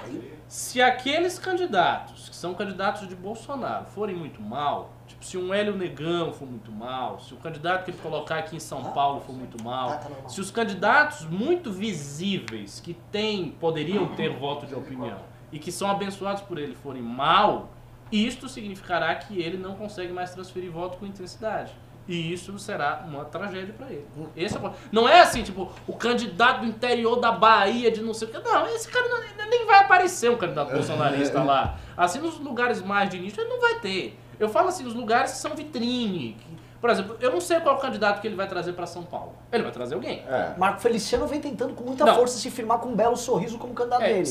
[0.48, 5.76] Se aqueles candidatos, que são candidatos de Bolsonaro, forem muito mal, tipo, se um Hélio
[5.76, 8.90] Negão for muito mal, se o candidato que ele colocar aqui em São Ah.
[8.92, 10.28] Paulo for muito mal, Tá, tá normal.
[10.30, 15.18] se os candidatos muito visíveis que têm, poderiam ter voto de opinião
[15.52, 17.68] e que são abençoados por ele forem mal,
[18.10, 21.72] isto significará que ele não consegue mais transferir voto com intensidade.
[22.08, 24.06] E isso será uma tragédia para ele.
[24.34, 24.72] Esse é o.
[24.90, 28.38] Não é assim, tipo, o candidato do interior da Bahia de não sei o que.
[28.38, 29.18] Não, esse cara não-
[29.50, 31.76] nem vai aparecer um candidato bolsonarista lá.
[31.96, 34.18] Assim, nos lugares mais de nicho, ele não vai ter.
[34.40, 36.36] Eu falo assim, os lugares que são vitrine.
[36.40, 38.86] que- por exemplo, eu não sei qual é o candidato que ele vai trazer para
[38.86, 39.34] São Paulo.
[39.52, 40.22] Ele vai trazer alguém.
[40.28, 40.54] É.
[40.56, 42.14] Marco Feliciano vem tentando com muita Não.
[42.14, 44.30] força se firmar com um belo sorriso como candidato É, dele.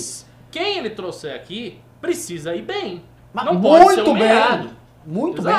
[0.50, 3.04] Quem ele trouxer aqui precisa ir bem.
[3.34, 4.70] Mas não pode ser muito bem.
[5.06, 5.54] Muito bem.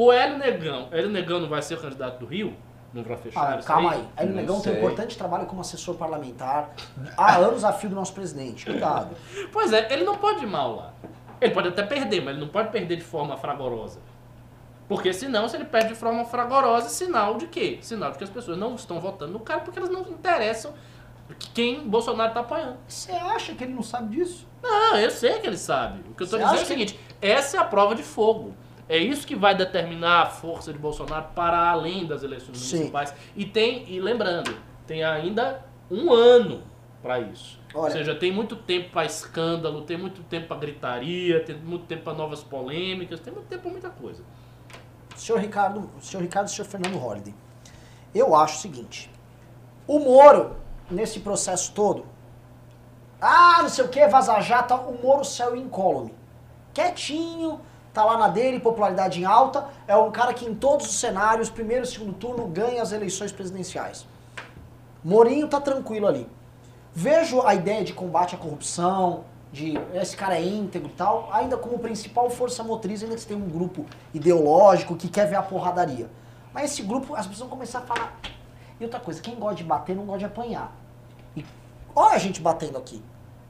[0.00, 0.86] O Hélio Negão.
[0.92, 2.54] Hélio Negão não vai ser candidato do Rio?
[2.94, 4.04] Não vai fechar Ah, calma aí.
[4.16, 4.78] Aí o Não Negão tem um sei.
[4.84, 6.70] importante trabalho como assessor parlamentar
[7.16, 8.64] há anos a fio do nosso presidente.
[8.64, 9.16] Cuidado.
[9.52, 10.92] Pois é, ele não pode ir mal lá.
[11.40, 13.98] Ele pode até perder, mas ele não pode perder de forma fragorosa.
[14.86, 17.80] Porque senão, se ele perde de forma fragorosa, sinal de quê?
[17.82, 20.74] Sinal de que as pessoas não estão votando no cara porque elas não interessam
[21.52, 22.76] quem Bolsonaro está apoiando.
[22.86, 24.46] Você acha que ele não sabe disso?
[24.62, 26.08] Não, eu sei que ele sabe.
[26.08, 28.54] O que eu estou dizendo é o seguinte: essa é a prova de fogo.
[28.88, 32.76] É isso que vai determinar a força de Bolsonaro para além das eleições Sim.
[32.76, 33.14] municipais.
[33.36, 36.62] E tem, e lembrando, tem ainda um ano
[37.02, 37.60] para isso.
[37.74, 37.92] Ou Olha.
[37.92, 42.14] seja, tem muito tempo para escândalo, tem muito tempo para gritaria, tem muito tempo para
[42.14, 44.22] novas polêmicas, tem muito tempo para muita coisa.
[45.14, 47.34] Senhor Ricardo, senhor Ricardo e senhor Fernando Holliday.
[48.14, 49.10] Eu acho o seguinte.
[49.86, 50.56] O Moro,
[50.90, 52.06] nesse processo todo,
[53.20, 56.14] ah, não sei o que, vaza jato, o Moro saiu incólume.
[56.72, 57.60] Quietinho,
[57.98, 61.50] tá lá na dele, popularidade em alta, é um cara que em todos os cenários,
[61.50, 64.06] primeiro e segundo turno, ganha as eleições presidenciais.
[65.02, 66.28] Morinho tá tranquilo ali.
[66.94, 71.56] Vejo a ideia de combate à corrupção, de esse cara é íntegro e tal, ainda
[71.56, 73.84] como principal força motriz, ainda que você tem um grupo
[74.14, 76.08] ideológico que quer ver a porradaria.
[76.54, 78.16] Mas esse grupo, as pessoas vão começar a falar.
[78.78, 80.72] E outra coisa, quem gosta de bater não gosta de apanhar.
[81.34, 81.44] E
[81.96, 83.02] olha a gente batendo aqui.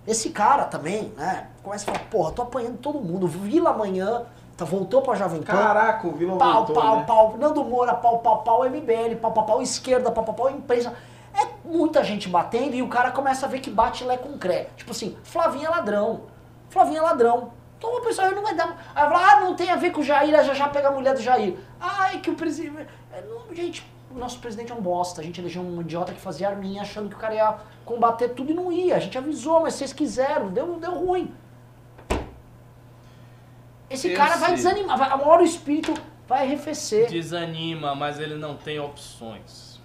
[0.09, 1.49] Esse cara também, né?
[1.63, 3.29] Começa a falar, porra, tô apanhando todo mundo.
[3.29, 4.23] Vila amanhã,
[4.57, 5.53] tá, voltou pra Jovem Pan.
[5.53, 7.05] Caraca, o Vila Pau, voltou, pau, né?
[7.07, 10.95] pau, Nando Moura, pau, pau, pau, MBL, pau, pau, pau, esquerda, pau, pau, pau, imprensa.
[11.39, 14.71] É muita gente batendo e o cara começa a ver que bate lé com cré.
[14.79, 16.23] Tipo assim, Flavinha é ladrão.
[16.71, 17.53] Flavinha é ladrão.
[17.77, 18.79] Então a pessoa não vai dar.
[18.95, 20.91] Aí fala, ah, não tem a ver com o Jair, aí já já pega a
[20.91, 21.55] mulher do Jair.
[21.79, 22.89] Ai, que o presidente.
[23.13, 23.23] É,
[23.55, 25.21] gente, o nosso presidente é um bosta.
[25.21, 28.51] A gente elegeu um idiota que fazia arminha achando que o cara ia combater tudo
[28.53, 28.97] e não ia.
[28.97, 31.33] A gente avisou, mas vocês quiseram, deu, deu ruim.
[33.91, 35.95] Esse Eu cara vai desanimar, vai, uma hora o espírito
[36.27, 37.09] vai arrefecer.
[37.09, 39.79] Desanima, mas ele não tem opções.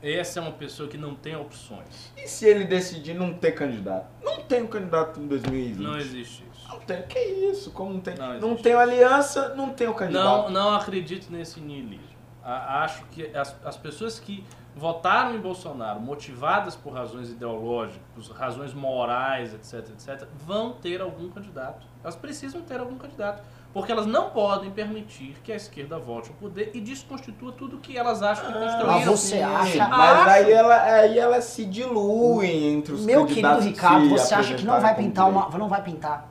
[0.00, 2.12] Essa é uma pessoa que não tem opções.
[2.16, 4.06] E se ele decidir não ter candidato?
[4.22, 5.78] Não tem um candidato em 2020.
[5.82, 6.68] Não existe isso.
[6.68, 7.02] Não tem.
[7.02, 7.70] Que isso?
[7.70, 8.14] Como não tem?
[8.14, 10.50] Não Não, tem aliança, não tem o Não, candidato.
[10.50, 12.13] não acredito nesse niilismo.
[12.44, 14.44] Acho que as, as pessoas que
[14.76, 21.86] votaram em Bolsonaro, motivadas por razões ideológicas, razões morais, etc, etc, vão ter algum candidato.
[22.02, 23.42] Elas precisam ter algum candidato.
[23.72, 27.96] Porque elas não podem permitir que a esquerda volte ao poder e desconstitua tudo que
[27.98, 28.86] elas acham que Ah, construíram.
[28.92, 34.08] mas você acha- Mas aí ela, aí ela se dilui entre os Meu querido Ricardo,
[34.10, 35.48] você acha que não vai pintar uma.
[35.58, 36.28] Não vai pintar.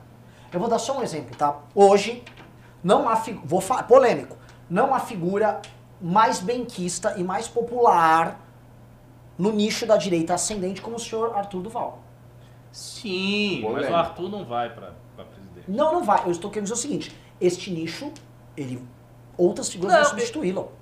[0.50, 1.54] Eu vou dar só um exemplo, tá?
[1.74, 2.22] Hoje,
[2.82, 4.38] não há vou falar polêmico,
[4.70, 5.60] não há figura
[6.04, 8.38] mais benquista e mais popular
[9.38, 12.02] no nicho da direita ascendente como o senhor Arthur Duval.
[12.70, 15.64] Sim, mas o Arthur não vai pra, pra presidente.
[15.66, 16.26] Não, não vai.
[16.26, 18.12] Eu estou querendo dizer o seguinte: este nicho,
[18.54, 18.86] ele
[19.38, 20.72] outras figuras Não, vão substituí-lo.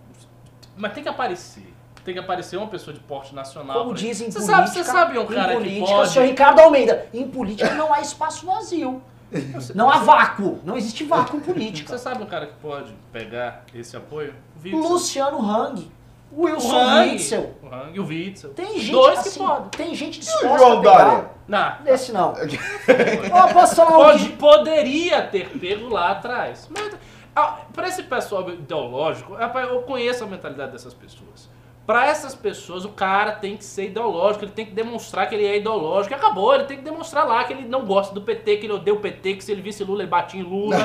[0.76, 1.72] Mas tem que aparecer.
[2.04, 3.78] Tem que aparecer uma pessoa de porte nacional.
[3.78, 6.10] Como dizem em você política, sabe, você sabe um em cara que política, pode...
[6.10, 9.00] senhor Ricardo Almeida, em política não há espaço vazio.
[9.74, 10.61] Não há vácuo.
[10.64, 11.89] Não existe vácuo em política.
[11.91, 14.35] Você sabe um cara que pode pegar esse apoio?
[14.57, 14.80] O Witzel.
[14.80, 15.91] Luciano Hang,
[16.30, 17.55] O Wilson Hang, Witzel.
[17.62, 18.51] O Hang e o Witzel.
[18.55, 19.68] Tem gente Dois assim, que podem.
[19.70, 21.05] tem gente E disposta o João a pegar.
[21.05, 21.30] Dória?
[21.49, 22.35] Não, Esse não.
[23.33, 26.68] Ó, posso falar um Pode, que- poderia ter pego lá atrás.
[26.70, 26.95] Mas,
[27.35, 31.49] ah, pra esse pessoal ideológico, rapaz, eu conheço a mentalidade dessas pessoas.
[31.85, 35.45] Pra essas pessoas, o cara tem que ser ideológico, ele tem que demonstrar que ele
[35.45, 36.14] é ideológico.
[36.14, 38.74] E acabou, ele tem que demonstrar lá que ele não gosta do PT, que ele
[38.74, 40.76] odeia o PT, que se ele visse Lula, ele batia em Lula,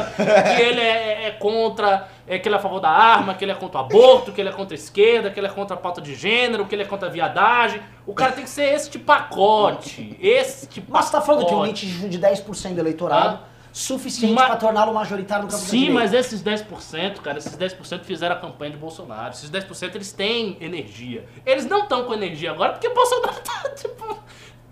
[0.56, 3.52] que ele é, é contra, é, que ele é a favor da arma, que ele
[3.52, 5.80] é contra o aborto, que ele é contra a esquerda, que ele é contra a
[5.80, 7.80] pauta de gênero, que ele é contra a viadagem.
[8.08, 10.18] O cara tem que ser este pacote.
[10.20, 10.91] Este pacote.
[10.91, 13.39] Mas você tá falando de um nicho de 10% do eleitorado,
[13.78, 18.39] suficiente pra torná-lo majoritário no campo Sim, mas esses 10%, cara, esses 10% fizeram a
[18.39, 19.32] campanha de Bolsonaro.
[19.34, 21.28] Esses 10% eles têm energia.
[21.45, 24.17] Eles não estão com energia agora porque o Bolsonaro tá, tipo,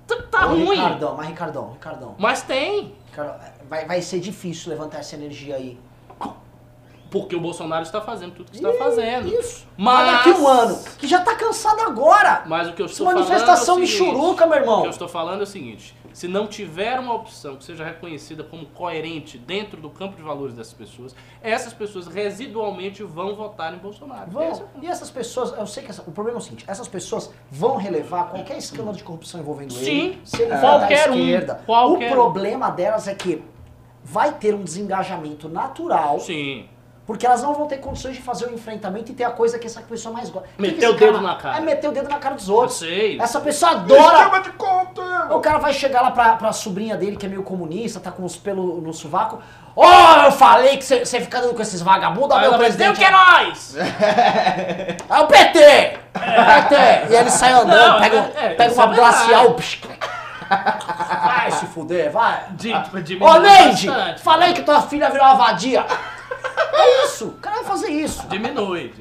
[0.08, 0.76] tá, tá Ô, ruim.
[0.78, 2.16] Ricardão, mas Ricardão, Ricardão.
[2.18, 2.96] Mas tem.
[3.12, 3.36] Ricardão,
[3.70, 5.78] vai, vai ser difícil levantar essa energia aí.
[7.12, 9.28] Porque o Bolsonaro está fazendo tudo que está fazendo.
[9.28, 9.66] Isso.
[9.78, 12.44] Mas- daqui um ano, que já tá cansado agora.
[12.48, 14.82] Mas o que eu estou manifestação falando é o seguinte, churuca, meu O irmão.
[14.82, 18.42] que eu estou falando é o seguinte: se não tiver uma opção que seja reconhecida
[18.42, 21.14] como coerente dentro do campo de valores dessas pessoas,
[21.44, 24.30] essas pessoas residualmente vão votar em Bolsonaro.
[24.42, 24.84] Esse é Vão.
[24.84, 27.76] E essas pessoas, eu sei que essa- o problema é o seguinte, essas pessoas vão
[27.76, 29.92] relevar qualquer escândalo de corrupção envolvendo Sim.
[30.12, 31.10] ele, se ele for Qualquer
[31.46, 33.44] da um, qualquer o problema delas é que
[34.02, 36.70] vai ter um desengajamento natural, Sim.
[37.06, 39.68] Porque elas não vão ter condições de fazer o enfrentamento e ter a coisa que
[39.68, 40.50] essa pessoa mais gosta.
[40.58, 41.58] Meter o dedo na cara.
[41.58, 42.80] É meter o dedo na cara dos Eu outros.
[42.80, 43.20] sei.
[43.22, 45.02] Essa pessoa Me adora chama de conta!
[45.36, 48.24] o cara vai chegar lá pra, pra sobrinha dele, que é meio comunista, tá com
[48.24, 49.40] os pelos no sovaco.
[49.76, 52.96] Ó, eu falei que você fica dando com esses vagabundos, ó, meu ela presidente.
[52.96, 53.76] o que é nós?
[55.10, 55.60] É o PT!
[55.60, 56.00] É
[56.42, 56.76] o PT!
[57.12, 59.56] E ele sai andando, Não, pega, é, é, pega uma é glacial.
[60.50, 62.44] Vai se fuder, vai.
[62.52, 62.72] Di-
[63.20, 63.90] Ô, Neide!
[64.20, 65.84] Falei que tua filha virou uma vadia.
[66.74, 68.28] É isso, o cara vai fazer isso.
[68.28, 68.94] Diminui.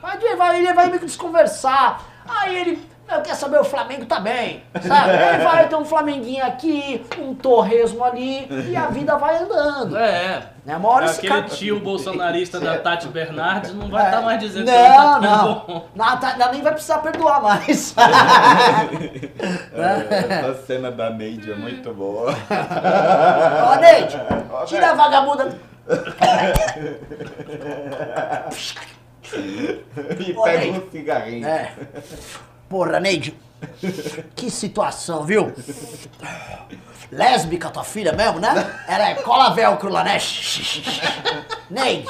[0.00, 2.00] Vai, vai, ele vai meio que desconversar.
[2.28, 5.10] Aí ele, eu quero saber, o Flamengo tá bem, sabe?
[5.10, 9.96] Aí vai ter um Flamenguinho aqui, um torresmo ali, e a vida vai andando.
[9.96, 10.50] É.
[10.64, 10.76] Né?
[10.76, 11.44] Uma hora esse Aquele cara...
[11.54, 15.20] tio bolsonarista da Tati Bernardes não vai É, estar mais dizendo que ele não, tá
[15.20, 15.88] não, bom.
[15.94, 16.16] não.
[16.18, 17.94] tá- não, nem vai precisar perdoar mais.
[19.72, 22.34] É, essa cena da Neide é muito boa.
[23.66, 24.20] Ó, Neide,
[24.66, 25.58] tira a vagabunda.
[29.30, 30.78] E pega Neide.
[30.78, 31.46] um cigarrinho.
[31.46, 31.72] É.
[32.68, 33.36] Porra, Neide.
[34.34, 35.52] Que situação, viu?
[37.10, 38.48] Lésbica tua filha mesmo, né?
[38.86, 40.18] Ela é cola velcro lá, né?
[41.68, 42.08] Neide.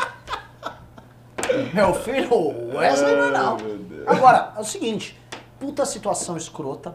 [1.72, 3.56] Meu filho, Wesley não é não.
[4.06, 5.18] Agora, é o seguinte.
[5.58, 6.94] Puta situação escrota.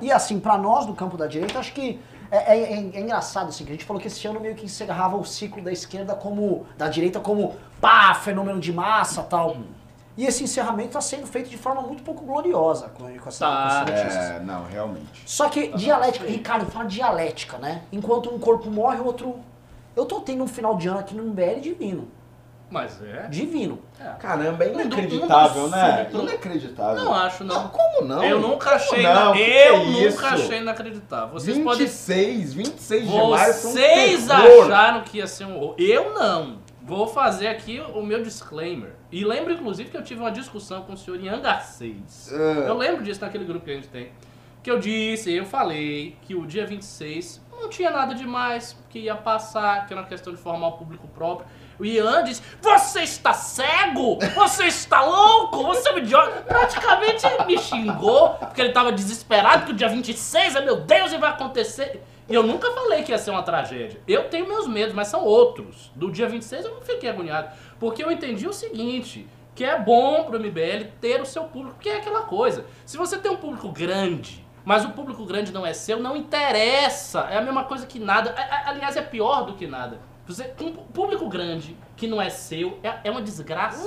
[0.00, 2.00] E assim, pra nós do campo da direita, acho que
[2.30, 4.64] é, é- é- é engraçado assim, que a gente falou que esse ano meio que
[4.64, 6.66] encerrava o ciclo da esquerda como.
[6.76, 9.56] da direita como pá, fenômeno de massa tal.
[10.16, 13.84] E esse encerramento está sendo feito de forma muito pouco gloriosa com, com essa, Tá.
[13.84, 14.18] com essa notícia.
[14.20, 15.22] É, não, realmente.
[15.26, 17.82] Só que dialética, Ricardo, fala dialética, né?
[17.90, 19.36] Enquanto um corpo morre, o outro.
[19.96, 22.08] Eu tô tendo um final de ano aqui no MBL divino.
[22.74, 23.28] Mas é.
[23.28, 23.78] Divino.
[24.18, 26.08] Caramba, é Não, inacreditável, não, né?
[26.12, 27.04] não, Inacreditável.
[27.04, 27.68] Não acho, não.
[27.68, 28.24] Como não?
[28.24, 29.02] Eu nunca Como achei.
[29.04, 29.14] não?
[29.32, 31.28] na- Eu é nunca achei inacreditável.
[31.34, 34.64] Vocês podem 26, 26 de maio um Vocês terror.
[34.64, 35.76] acharam que ia ser um horror.
[35.78, 36.58] Eu não.
[36.82, 38.90] Vou fazer aqui o meu disclaimer.
[39.12, 42.28] E lembro, inclusive, que eu tive uma discussão com o senhor Ian Garcês.
[42.32, 42.64] Ah.
[42.66, 44.10] Eu lembro disso naquele grupo que a gente tem.
[44.64, 49.14] Que eu disse, eu falei que o dia 26 não tinha nada demais, que ia
[49.14, 51.46] passar, que era uma questão de formar o público próprio.
[51.78, 54.18] O Ian disse, você está cego?
[54.34, 55.62] Você está louco?
[55.64, 56.42] Você é um idiota?
[56.42, 61.18] Praticamente me xingou, porque ele estava desesperado que o dia 26, é meu Deus, e
[61.18, 62.02] vai acontecer.
[62.28, 64.00] E eu nunca falei que ia ser uma tragédia.
[64.08, 65.90] Eu tenho meus medos, mas são outros.
[65.94, 67.48] Do dia 26 eu não fiquei agoniado.
[67.78, 71.90] Porque eu entendi o seguinte, que é bom pro MBL ter o seu público, porque
[71.90, 72.64] é aquela coisa.
[72.86, 77.26] Se você tem um público grande, mas o público grande não é seu, não interessa.
[77.30, 78.34] É a mesma coisa que nada.
[78.64, 80.00] Aliás, é pior do que nada.
[80.26, 83.86] Você, um público grande que não é seu é, é uma desgraça.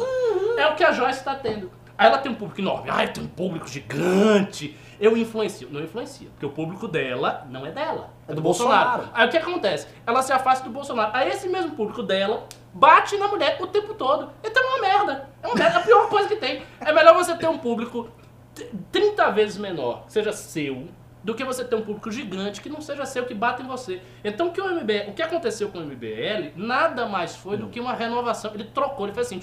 [0.57, 1.71] É o que a Joyce está tendo.
[1.97, 2.89] Aí ela tem um público enorme.
[2.91, 4.77] Ai, tem um público gigante.
[4.99, 5.67] Eu influencio.
[5.71, 8.11] Não influencia, porque o público dela não é dela.
[8.27, 9.09] É do Bolsonaro.
[9.13, 9.87] Aí o que acontece?
[10.05, 11.11] Ela se afasta do Bolsonaro.
[11.15, 14.29] Aí esse mesmo público dela bate na mulher o tempo todo.
[14.43, 15.29] Então é uma merda.
[15.41, 15.77] É uma merda.
[15.79, 16.61] É a pior coisa que tem.
[16.81, 18.09] É melhor você ter um público
[18.53, 20.87] t- 30 vezes menor, que seja seu,
[21.27, 24.01] do que você ter um público gigante que não seja seu, que bata em você.
[24.23, 27.67] Então o que, o MBL, o que aconteceu com o MBL nada mais foi do
[27.67, 28.53] que uma renovação.
[28.53, 29.41] Ele trocou, ele fez assim.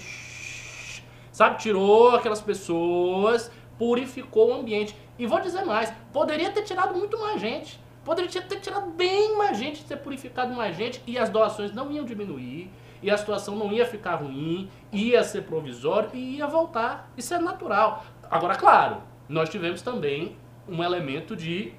[1.31, 1.59] Sabe?
[1.59, 4.97] Tirou aquelas pessoas, purificou o ambiente.
[5.19, 7.79] E vou dizer mais, poderia ter tirado muito mais gente.
[8.03, 12.07] Poderia ter tirado bem mais gente, ter purificado mais gente, e as doações não iam
[12.07, 12.71] diminuir,
[13.03, 17.13] e a situação não ia ficar ruim, ia ser provisório e ia voltar.
[17.15, 18.07] Isso é natural.
[18.31, 20.35] Agora, claro, nós tivemos também
[20.69, 21.73] um elemento de,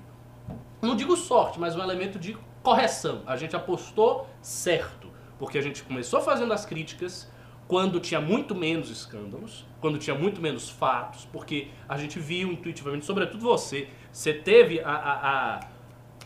[0.82, 3.22] não digo sorte, mas um elemento de correção.
[3.28, 5.08] A gente apostou certo,
[5.40, 7.32] porque a gente começou fazendo as críticas
[7.68, 13.06] quando tinha muito menos escândalos, quando tinha muito menos fatos, porque a gente viu intuitivamente,
[13.06, 15.56] sobretudo você, você teve a, a-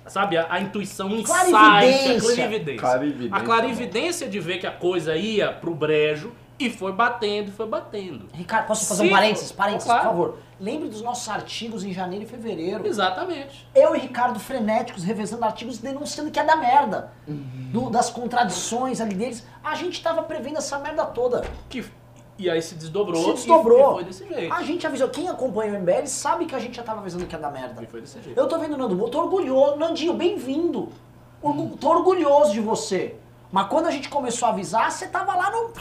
[0.05, 2.19] a- sabe, a, a intuição, um insight, a Clarividência.
[2.35, 2.77] clarividência.
[2.81, 7.51] Clarividência, A clarividência de ver que a coisa ia pro brejo e foi batendo, e
[7.51, 8.25] foi batendo.
[8.33, 9.51] Ricardo, posso fazer Sim, um parênteses?
[9.51, 10.01] Parênteses, claro.
[10.01, 10.37] por favor.
[10.59, 12.85] Lembre dos nossos artigos em janeiro e fevereiro.
[12.85, 13.65] Exatamente.
[13.73, 17.13] Eu e Ricardo frenéticos revezando artigos denunciando que é da merda.
[17.25, 19.45] Do- das contradições ali deles.
[19.63, 21.45] A gente tava prevendo essa merda toda.
[21.69, 21.85] Que,
[22.37, 23.23] e aí se desdobrou.
[23.23, 23.91] Se desdobrou.
[23.91, 24.53] E, foi desse jeito.
[24.53, 25.07] A gente avisou.
[25.07, 27.81] Quem acompanha o MBL sabe que a gente já tava avisando que é da merda.
[27.81, 28.37] E foi desse jeito.
[28.37, 29.77] Eu tô vendo o Nando Moura, tô orgulhoso.
[29.77, 30.89] Nandinho, bem-vindo.
[31.41, 33.15] Orgu- Tô orgulhoso de você.
[33.49, 35.71] Mas quando a gente começou a avisar, você tava lá no.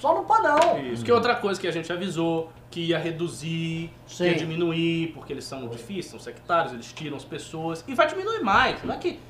[0.00, 0.80] Só no panão.
[0.80, 1.04] Isso.
[1.04, 4.24] Que outra coisa que a gente avisou, que ia reduzir, que Sim.
[4.24, 7.84] ia diminuir, porque eles são difíceis, são sectários, eles tiram as pessoas.
[7.86, 8.82] E vai diminuir mais.
[8.82, 9.20] Não é que.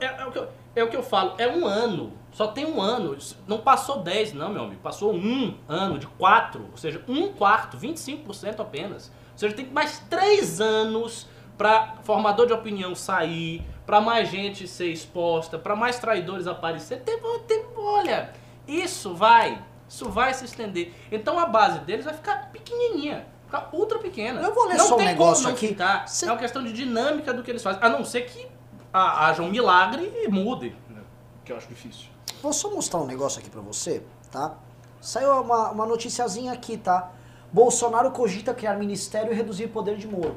[0.00, 2.12] É, é o, que eu, é o que eu falo, é um ano.
[2.32, 3.16] Só tem um ano.
[3.46, 4.82] Não passou 10, não, meu amigo.
[4.82, 6.68] Passou um ano de 4.
[6.70, 9.10] Ou seja, um quarto, 25% apenas.
[9.32, 14.88] Ou seja, tem mais 3 anos para formador de opinião sair, para mais gente ser
[14.88, 17.00] exposta, para mais traidores aparecer.
[17.00, 18.32] Tem, tem, olha,
[18.66, 20.92] isso vai, isso vai se estender.
[21.10, 24.40] Então a base deles vai ficar pequenininha, ficar ultra pequena.
[24.40, 25.68] Eu vou ler não só um tem negócio como aqui.
[25.68, 26.08] Ficar.
[26.08, 27.82] Cê- É uma questão de dinâmica do que eles fazem.
[27.82, 28.46] A não ser que
[28.92, 31.00] ha- haja um milagre e mude, né?
[31.44, 32.06] que eu acho difícil.
[32.42, 34.54] Vou só mostrar um negócio aqui pra você, tá?
[35.00, 37.10] Saiu uma, uma noticiazinha aqui, tá?
[37.52, 40.36] Bolsonaro cogita criar ministério e reduzir o poder de Moro.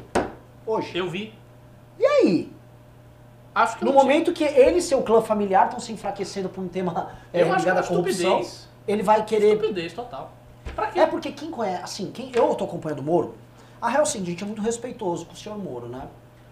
[0.66, 0.98] Hoje.
[0.98, 1.34] Eu vi.
[2.00, 2.52] E aí?
[3.56, 6.50] Acho que No não tinha- momento que ele e seu clã familiar estão se enfraquecendo
[6.50, 8.70] por um tema é, Eu acho que é ligado à corrupção, estupidez.
[8.88, 10.32] ele vai querer Estupidez total.
[10.76, 11.00] Pra quê?
[11.00, 13.36] É porque quem conhece, assim, quem eu tô acompanhando o Moro,
[13.82, 16.02] a real é o seguinte, a gente é muito respeitoso com o senhor Moro, né?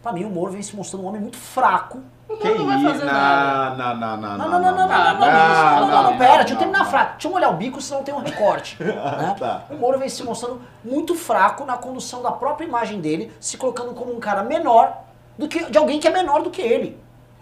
[0.01, 1.99] Pra mim, o Moro vem se mostrando um homem muito fraco.
[2.29, 2.89] O Que Moro não vai isso?
[2.89, 3.75] fazer nada.
[3.75, 6.81] Não, não, não, Não, não, não, não, não, não, não, não, pera, deixa eu terminar
[6.81, 7.09] a frase.
[7.13, 8.77] Deixa eu molhar o bico, senão tem um recorte.
[8.83, 9.35] né?
[9.37, 9.63] Tá.
[9.69, 13.93] O Moro vem se mostrando muito fraco na condução da própria imagem dele, se colocando
[13.93, 14.93] como um cara menor
[15.37, 17.01] do que de alguém que é menor do que ele.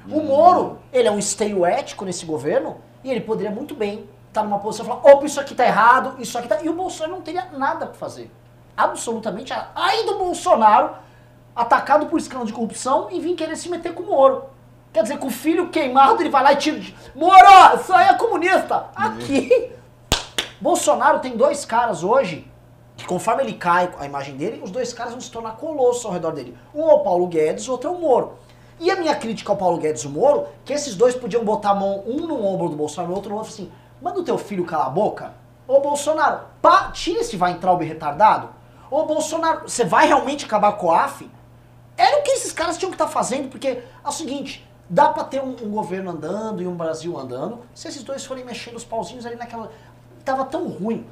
[0.10, 4.44] O Moro, ele é um esteio ético nesse governo e ele poderia muito bem estar
[4.44, 6.62] numa posição e falar, opa, isso aqui tá errado, isso aqui tá...
[6.62, 8.32] E o Bolsonaro não teria nada pra fazer.
[8.76, 9.70] Absolutamente nada.
[9.76, 10.96] Aí do Bolsonaro,
[11.56, 14.46] atacado por escândalo de corrupção e vir querer se meter com o Moro.
[14.92, 16.82] Quer dizer, com o filho queimado, ele vai lá e tira...
[17.14, 18.86] Moro, isso aí é comunista!
[18.96, 19.72] Aqui...
[20.60, 22.51] Bolsonaro tem dois caras hoje
[23.02, 26.12] que conforme ele cai a imagem dele, os dois caras vão se tornar colossos ao
[26.12, 26.56] redor dele.
[26.74, 28.34] Um é o Paulo Guedes, outro é o Moro.
[28.80, 31.72] E a minha crítica ao Paulo Guedes e o Moro, que esses dois podiam botar
[31.72, 33.72] a mão um no ombro do Bolsonaro, o outro no outro, assim,
[34.02, 35.34] manda o teu filho calar a boca.
[35.68, 38.50] Ô Bolsonaro, pá, tira esse vai entrar o retardado.
[38.90, 41.28] Ô Bolsonaro, você vai realmente acabar com a AF?
[41.98, 45.24] Era o que esses caras tinham que estar fazendo, porque é o seguinte, dá pra
[45.24, 48.84] ter um, um governo andando e um Brasil andando, se esses dois forem mexendo os
[48.84, 49.72] pauzinhos ali naquela...
[50.24, 51.08] Tava tão ruim,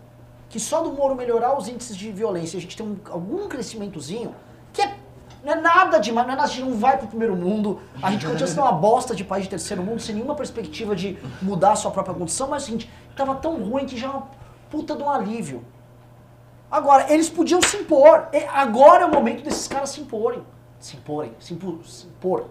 [0.49, 4.33] que só do Moro melhorar os índices de violência, a gente tem um- algum crescimentozinho,
[4.73, 4.95] que é,
[5.43, 8.09] não é nada demais, não é nada, a gente não vai pro primeiro mundo, a
[8.11, 11.73] gente continua sendo uma bosta de país de terceiro mundo, sem nenhuma perspectiva de mudar
[11.73, 14.27] a sua própria condição, mas é o seguinte, tava tão ruim que já é uma
[14.71, 15.63] puta de um alívio.
[16.71, 18.27] Agora, eles podiam se impor.
[18.53, 20.43] Agora é o momento desses caras se imporem.
[20.79, 21.79] Se imporem, se impor.
[21.83, 22.45] Se impor.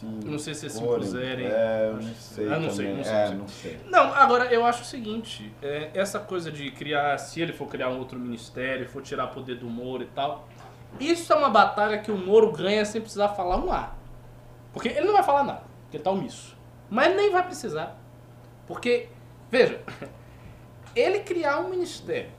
[0.00, 1.46] Sim, Não sei se eles se impuserem.
[1.46, 2.46] É, eu não sei.
[2.46, 3.36] Eu não sei, não sei, É, não sei.
[3.36, 3.80] não sei.
[3.90, 7.90] Não, agora eu acho o seguinte, é, essa coisa de criar, se ele for criar
[7.90, 10.48] um outro ministério, for tirar poder do Moro e tal,
[10.98, 13.92] isso é uma batalha que o Moro ganha sem precisar falar um A.
[14.72, 16.56] Porque ele não vai falar nada, porque ele tá omisso.
[16.88, 17.98] Mas ele nem vai precisar.
[18.66, 19.08] Porque,
[19.50, 19.80] veja,
[20.96, 22.30] ele criar um ministério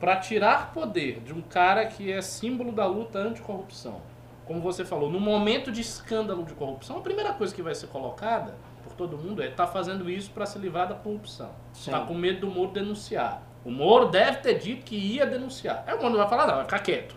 [0.00, 4.02] para tirar poder de um cara que é símbolo da luta anticorrupção,
[4.46, 7.86] como você falou, no momento de escândalo de corrupção, a primeira coisa que vai ser
[7.86, 11.50] colocada por todo mundo é tá fazendo isso para se livrar da corrupção.
[11.72, 11.90] Sim.
[11.90, 13.42] Tá com medo do Moro denunciar.
[13.64, 15.82] O Moro deve ter dito que ia denunciar.
[15.86, 17.14] Aí o Moro não vai falar, não, vai ficar quieto.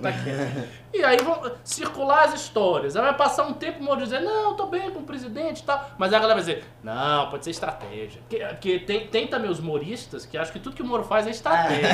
[0.00, 0.68] Tá quieto.
[0.94, 2.96] e aí vão circular as histórias.
[2.96, 5.62] Aí vai passar um tempo o Moro dizer, não, tô bem com o presidente e
[5.64, 5.90] tal.
[5.98, 8.18] Mas aí a galera vai dizer, não, pode ser estratégia.
[8.22, 11.26] Porque, porque tem, tem também os moristas que acham que tudo que o Moro faz
[11.26, 11.88] é estratégia.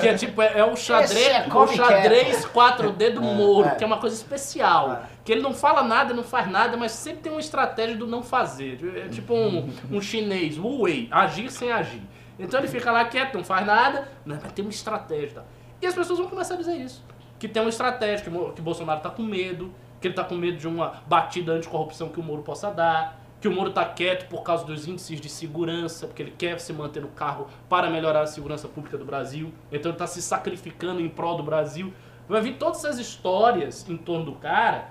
[0.00, 3.74] que é tipo, é, é o xadrez, é o xadrez 4D do Moro, é.
[3.74, 4.92] que é uma coisa especial.
[4.92, 5.16] É.
[5.24, 8.22] Que ele não fala nada, não faz nada, mas sempre tem uma estratégia do não
[8.22, 8.78] fazer.
[9.04, 12.02] É tipo um, um chinês, Wu Wei, agir sem agir.
[12.38, 15.26] Então ele fica lá quieto, não faz nada, mas tem uma estratégia.
[15.26, 15.44] e tal.
[15.80, 17.02] E as pessoas vão começar a dizer isso.
[17.38, 20.56] Que tem uma estratégia, que, que Bolsonaro tá com medo, que ele tá com medo
[20.58, 24.42] de uma batida anticorrupção que o Moro possa dar, que o Moro tá quieto por
[24.42, 28.26] causa dos índices de segurança, porque ele quer se manter no cargo para melhorar a
[28.26, 29.52] segurança pública do Brasil.
[29.70, 31.92] Então ele tá se sacrificando em prol do Brasil.
[32.28, 34.88] Vai vir todas essas histórias em torno do cara,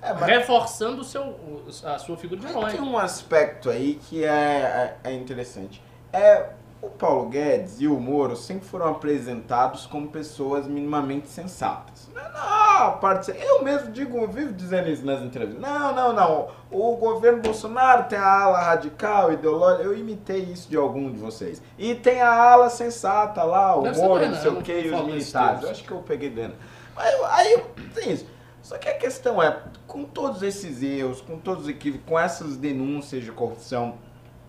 [0.00, 1.36] É, reforçando o seu,
[1.84, 2.70] a sua figura de herói.
[2.70, 5.82] tem um aspecto aí que é, é, é interessante.
[6.12, 6.50] É,
[6.86, 12.08] o Paulo Guedes e o Moro sempre foram apresentados como pessoas minimamente sensatas.
[12.14, 15.60] Não, não, parte, eu mesmo digo, eu vivo dizendo isso nas entrevistas.
[15.60, 16.48] Não, não, não.
[16.70, 19.84] O governo Bolsonaro tem a ala radical, ideológica.
[19.84, 21.62] Eu imitei isso de algum de vocês.
[21.78, 25.04] E tem a ala sensata lá, o Deve Moro, não sei o que, e os
[25.04, 25.62] militares.
[25.62, 26.56] Eu acho que eu peguei dentro.
[26.94, 27.64] Mas aí
[27.94, 28.26] tem isso.
[28.62, 32.56] Só que a questão é, com todos esses erros, com todos os equívocos, com essas
[32.56, 33.94] denúncias de corrupção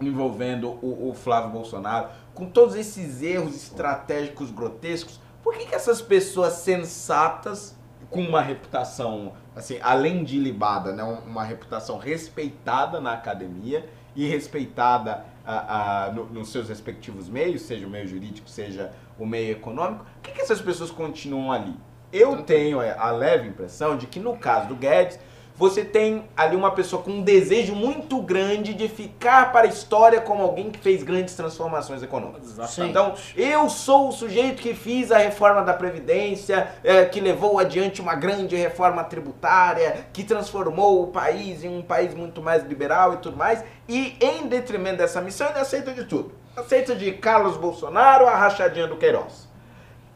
[0.02, 6.02] envolvendo o, o Flávio Bolsonaro, com todos esses erros estratégicos grotescos, por que, que essas
[6.02, 7.76] pessoas sensatas,
[8.10, 15.26] com uma reputação, assim, além de ilibada, né, uma reputação respeitada na academia e respeitada
[15.46, 20.06] ah, ah, no- nos seus respectivos meios, seja o meio jurídico, seja o meio econômico,
[20.06, 21.76] por que, que essas pessoas continuam ali?
[22.12, 25.20] Eu tenho é, a leve impressão de que no caso do Guedes,
[25.58, 30.20] você tem ali uma pessoa com um desejo muito grande de ficar para a história
[30.20, 32.52] como alguém que fez grandes transformações econômicas.
[32.52, 32.90] Exatamente.
[32.90, 38.02] Então, eu sou o sujeito que fiz a reforma da Previdência, eh, que levou adiante
[38.02, 43.18] uma grande reforma tributária, que transformou o país em um país muito mais liberal e
[43.18, 46.34] tudo mais, e em detrimento dessa missão, ele aceita de tudo.
[46.56, 49.48] Aceita de Carlos Bolsonaro a rachadinha do Queiroz.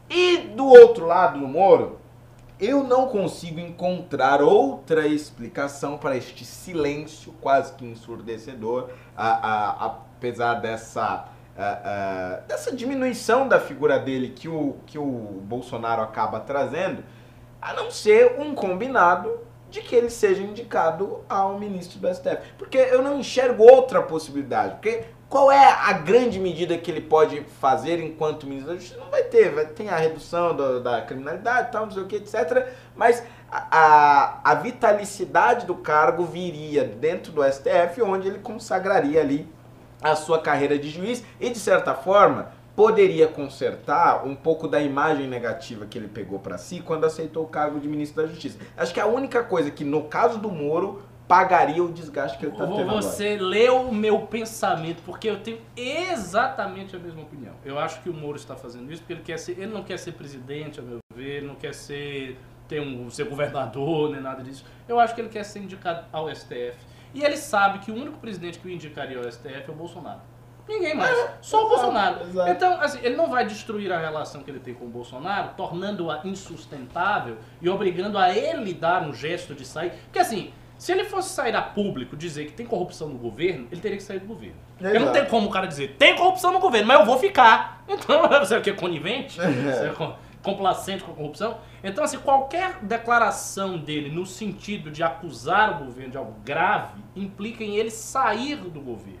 [0.08, 1.99] E do outro lado, no Moro,
[2.60, 10.54] eu não consigo encontrar outra explicação para este silêncio quase que ensurdecedor, a- a- apesar
[10.54, 11.24] dessa,
[11.56, 17.02] a- dessa diminuição da figura dele que o, que o Bolsonaro acaba trazendo,
[17.60, 19.40] a não ser um combinado
[19.70, 22.54] de que ele seja indicado ao ministro do STF.
[22.58, 24.74] Porque eu não enxergo outra possibilidade.
[24.74, 29.00] Porque qual é a grande medida que ele pode fazer enquanto ministro da Justiça?
[29.00, 32.16] Não vai ter, vai ter a redução do- da criminalidade, tal, não sei o que,
[32.16, 32.66] etc.
[32.96, 39.48] Mas a, a, a vitalicidade do cargo viria dentro do STF, onde ele consagraria ali
[40.02, 45.28] a sua carreira de juiz e, de certa forma, poderia consertar um pouco da imagem
[45.28, 48.58] negativa que ele pegou para si quando aceitou o cargo de ministro da Justiça.
[48.76, 52.52] Acho que a única coisa que, no caso do Moro, pagaria o desgaste que ele
[52.52, 53.00] está tendo agora.
[53.00, 57.54] Você leu o meu pensamento, porque eu tenho exatamente a mesma opinião.
[57.64, 59.96] Eu acho que o Moro está fazendo isso porque ele quer ser, ele não quer
[59.96, 64.42] ser presidente, a meu ver, ele não quer ser ter um, ser governador, nem nada
[64.42, 64.64] disso.
[64.88, 66.76] Eu acho que ele quer ser indicado ao STF.
[67.14, 70.20] E ele sabe que o único presidente que o indicaria ao STF é o Bolsonaro.
[70.68, 71.16] Ninguém mais.
[71.40, 72.22] só o Bolsonaro.
[72.30, 72.50] exato.
[72.50, 76.20] Então, assim, ele não vai destruir a relação que ele tem com o Bolsonaro, tornando-a
[76.24, 79.90] insustentável e obrigando a ele dar um gesto de sair.
[80.04, 83.80] Porque assim, se ele fosse sair a público dizer que tem corrupção no governo, ele
[83.82, 84.56] teria que sair do governo.
[84.78, 87.84] Porque não tem como o cara dizer, tem corrupção no governo, mas eu vou ficar.
[87.90, 88.72] Então, você é o que?
[88.72, 89.36] Conivente?
[89.36, 91.58] Você é co- complacente com a corrupção?
[91.84, 97.62] Então, assim, qualquer declaração dele no sentido de acusar o governo de algo grave implica
[97.64, 99.18] em ele sair do governo.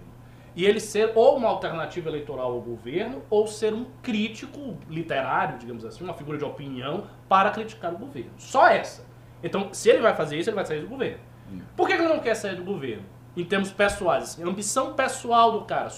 [0.56, 5.84] E ele ser ou uma alternativa eleitoral ao governo, ou ser um crítico literário, digamos
[5.84, 8.30] assim, uma figura de opinião para criticar o governo.
[8.38, 9.04] Só essa.
[9.42, 11.18] Então, se ele vai fazer isso, ele vai sair do governo.
[11.76, 13.04] Por que ele não quer sair do governo?
[13.36, 15.88] Em termos pessoais, assim, ambição pessoal do cara,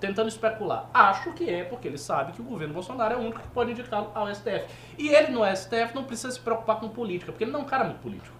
[0.00, 0.88] tentando especular.
[0.92, 3.72] Acho que é porque ele sabe que o governo Bolsonaro é o único que pode
[3.72, 4.64] indicá-lo ao STF.
[4.96, 7.66] E ele no STF não precisa se preocupar com política, porque ele não é um
[7.66, 8.34] cara muito político.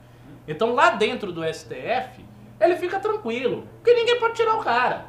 [0.46, 2.24] Então lá dentro do STF,
[2.58, 5.04] ele fica tranquilo, porque ninguém pode tirar o cara.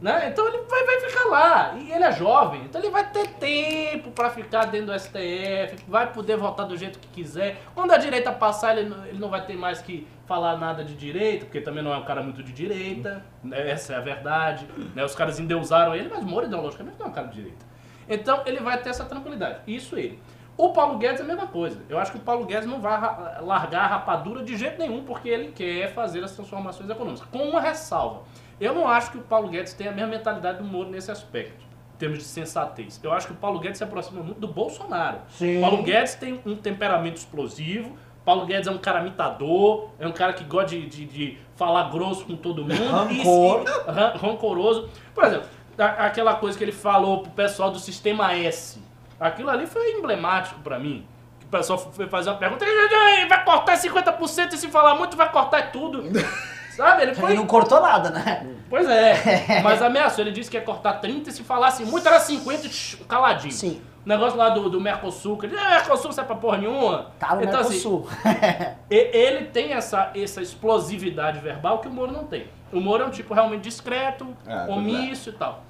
[0.00, 0.28] Né?
[0.28, 1.74] Então ele vai, vai ficar lá.
[1.76, 6.12] E ele é jovem, então ele vai ter tempo para ficar dentro do STF, vai
[6.12, 7.60] poder votar do jeito que quiser.
[7.74, 10.94] Quando a direita passar, ele, não- ele não vai ter mais que falar nada de
[10.94, 13.70] direita, porque também não é um cara muito de direita, né?
[13.70, 14.66] essa é a verdade.
[14.94, 15.04] Né?
[15.04, 17.66] Os caras endeusaram ele, mas Moro ideologicamente não é um cara de direita.
[18.08, 19.60] Então ele vai ter essa tranquilidade.
[19.66, 20.18] Isso ele.
[20.56, 21.80] O Paulo Guedes é a mesma coisa.
[21.88, 22.92] Eu acho que o Paulo Guedes não vai
[23.40, 27.26] largar a rapadura de jeito nenhum, porque ele quer fazer as transformações econômicas.
[27.28, 28.22] Com uma ressalva.
[28.60, 31.64] Eu não acho que o Paulo Guedes tenha a mesma mentalidade do Moro nesse aspecto.
[31.94, 33.00] em termos de sensatez.
[33.02, 35.18] Eu acho que o Paulo Guedes se aproxima muito do Bolsonaro.
[35.28, 35.58] Sim.
[35.58, 37.96] O Paulo Guedes tem um temperamento explosivo.
[38.24, 41.90] Paulo Guedes é um cara mitador, é um cara que gosta de, de, de falar
[41.90, 42.88] grosso com todo mundo.
[42.90, 43.64] Rancor.
[43.66, 44.88] E, ran- rancoroso.
[45.14, 45.46] Por exemplo,
[45.78, 48.80] a- aquela coisa que ele falou pro pessoal do Sistema S.
[49.20, 51.06] Aquilo ali foi emblemático pra mim.
[51.38, 55.16] Que o pessoal foi fazer uma pergunta, "E vai cortar 50% e se falar muito
[55.16, 56.02] vai cortar tudo.
[56.74, 57.02] Sabe?
[57.02, 58.44] Ele foi Ele não cortou nada, né?
[58.68, 60.24] Pois é, mas ameaçou.
[60.24, 63.52] Ele disse que ia cortar 30 e se falasse muito era 50 shh, caladinho.
[63.52, 63.80] Sim.
[64.04, 66.58] O negócio lá do, do Mercosul, que ele disse, ah, Mercosul não serve pra porra
[66.58, 67.10] nenhuma.
[67.18, 68.06] Tá no então, assim, Mercosul.
[68.90, 72.46] e- ele tem essa, essa explosividade verbal que o Moro não tem.
[72.70, 75.64] O Moro é um tipo realmente discreto, É, omisso e tal.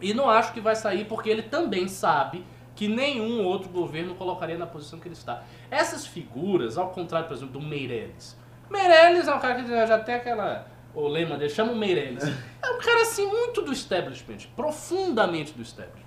[0.00, 2.44] E não acho que vai sair porque ele também sabe
[2.76, 5.42] que nenhum outro governo colocaria na posição que ele está.
[5.70, 8.38] Essas figuras, ao contrário, por exemplo, do Meirelles.
[8.70, 10.66] Meirelles é um cara que já, já tem aquela...
[10.94, 12.22] O lema dele, chama o Meirelles.
[12.62, 14.38] É um cara, assim, muito do establishment.
[14.54, 16.05] Profundamente do establishment.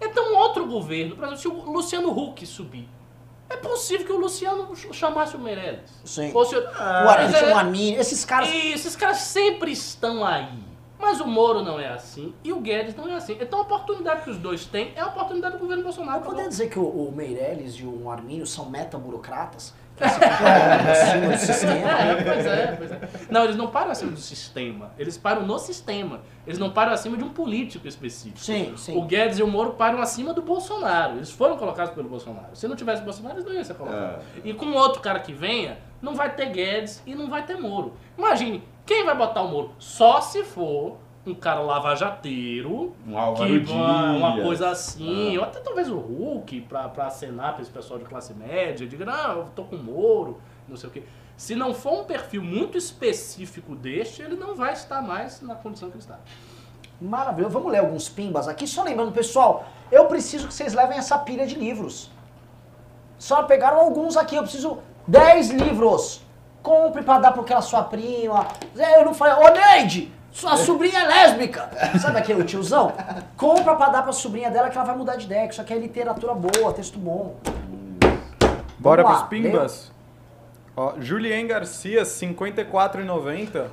[0.00, 2.88] Então, outro governo, por exemplo, se o Luciano Huck subir,
[3.50, 5.90] é possível que o Luciano ch- chamasse o Meirelles.
[6.04, 6.30] Sim.
[6.34, 8.48] Ou se- o é- Arthur Arminio, esses caras.
[8.48, 10.66] e esses caras sempre estão aí.
[11.00, 13.38] Mas o Moro não é assim e o Guedes não é assim.
[13.40, 16.18] Então a oportunidade que os dois têm é a oportunidade do governo Bolsonaro.
[16.18, 19.72] Eu poderia dizer que o, o Meirelles e o Arminio são meta-burocratas?
[19.98, 21.90] Se acima do sistema.
[21.90, 23.00] É, pois é, pois é.
[23.30, 24.92] Não, eles não param acima do sistema.
[24.98, 26.20] Eles param no sistema.
[26.46, 28.38] Eles não param acima de um político específico.
[28.38, 28.96] Sim, sim.
[28.96, 31.16] O Guedes e o Moro param acima do Bolsonaro.
[31.16, 32.54] Eles foram colocados pelo Bolsonaro.
[32.54, 34.24] Se não tivesse Bolsonaro, eles não iam ser colocados.
[34.44, 37.94] E com outro cara que venha, não vai ter Guedes e não vai ter Moro.
[38.16, 39.72] Imagine, quem vai botar o Moro?
[39.78, 43.70] Só se for um cara lavajateiro, Um Álvaro que Dias.
[44.16, 48.06] uma coisa assim, ou até talvez o Hulk, pra, pra acenar pra esse pessoal de
[48.06, 51.02] classe média, diga, não, eu tô com o Moro, não sei o quê.
[51.36, 55.88] Se não for um perfil muito específico deste, ele não vai estar mais na condição
[55.88, 56.18] que ele está.
[57.00, 57.48] Maravilha.
[57.48, 58.66] Vamos ler alguns pimbas aqui.
[58.66, 62.10] Só lembrando, pessoal, eu preciso que vocês levem essa pilha de livros.
[63.18, 64.34] Só pegaram alguns aqui.
[64.34, 66.22] Eu preciso 10 livros.
[66.60, 68.48] Compre pra dar pra aquela sua prima.
[68.96, 71.68] Eu não falei, ô Neide, sua sobrinha é lésbica.
[72.00, 72.92] Sabe aquele tiozão?
[73.36, 75.48] Compra pra dar pra sobrinha dela que ela vai mudar de ideia.
[75.48, 77.34] Que isso aqui é literatura boa, texto bom.
[78.78, 79.92] Bora Vamos pros lá, pimbas?
[80.76, 83.66] Ó, Julien Garcia, 54,90.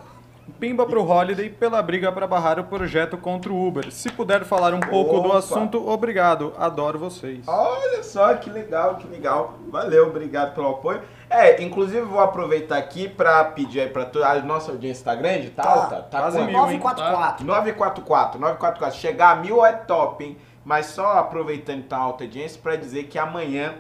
[0.59, 3.91] Pimba pro Holiday pela briga para barrar o projeto contra o Uber.
[3.91, 5.37] Se puder falar um pouco do Opa.
[5.37, 6.53] assunto, obrigado.
[6.57, 7.47] Adoro vocês.
[7.47, 9.55] Olha só que legal, que legal.
[9.69, 11.01] Valeu, obrigado pelo apoio.
[11.29, 15.49] É, inclusive vou aproveitar aqui pra pedir aí pra toda a nossa audiência tá grande,
[15.49, 15.69] tá, Tá.
[15.69, 15.95] alta?
[16.03, 16.47] Tá Quase quanto?
[16.49, 16.57] mil.
[16.59, 17.45] 944.
[17.45, 18.99] 944, 944.
[18.99, 20.37] Chegar a mil é top, hein?
[20.63, 23.73] Mas só aproveitando então a alta audiência pra dizer que amanhã,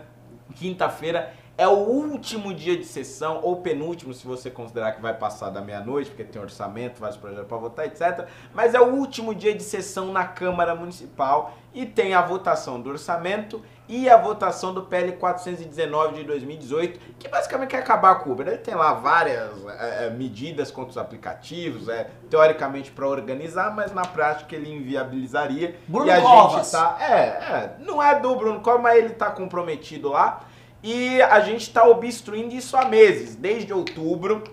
[0.55, 5.49] quinta-feira, é o último dia de sessão, ou penúltimo, se você considerar que vai passar
[5.49, 8.27] da meia-noite, porque tem orçamento, vários projetos para votar, etc.
[8.53, 12.89] Mas é o último dia de sessão na Câmara Municipal e tem a votação do
[12.89, 18.33] orçamento e a votação do PL 419 de 2018, que basicamente quer acabar com o
[18.33, 18.47] Uber.
[18.47, 23.93] Ele tem lá várias é, é, medidas contra os aplicativos, é, teoricamente para organizar, mas
[23.93, 25.75] na prática ele inviabilizaria.
[25.87, 26.63] Bruno e a Covas.
[26.63, 26.97] gente tá.
[26.99, 30.41] É, é, não é do Bruno Covas, mas ele tá comprometido lá.
[30.87, 33.35] E a gente está obstruindo isso há meses.
[33.35, 34.43] Desde outubro,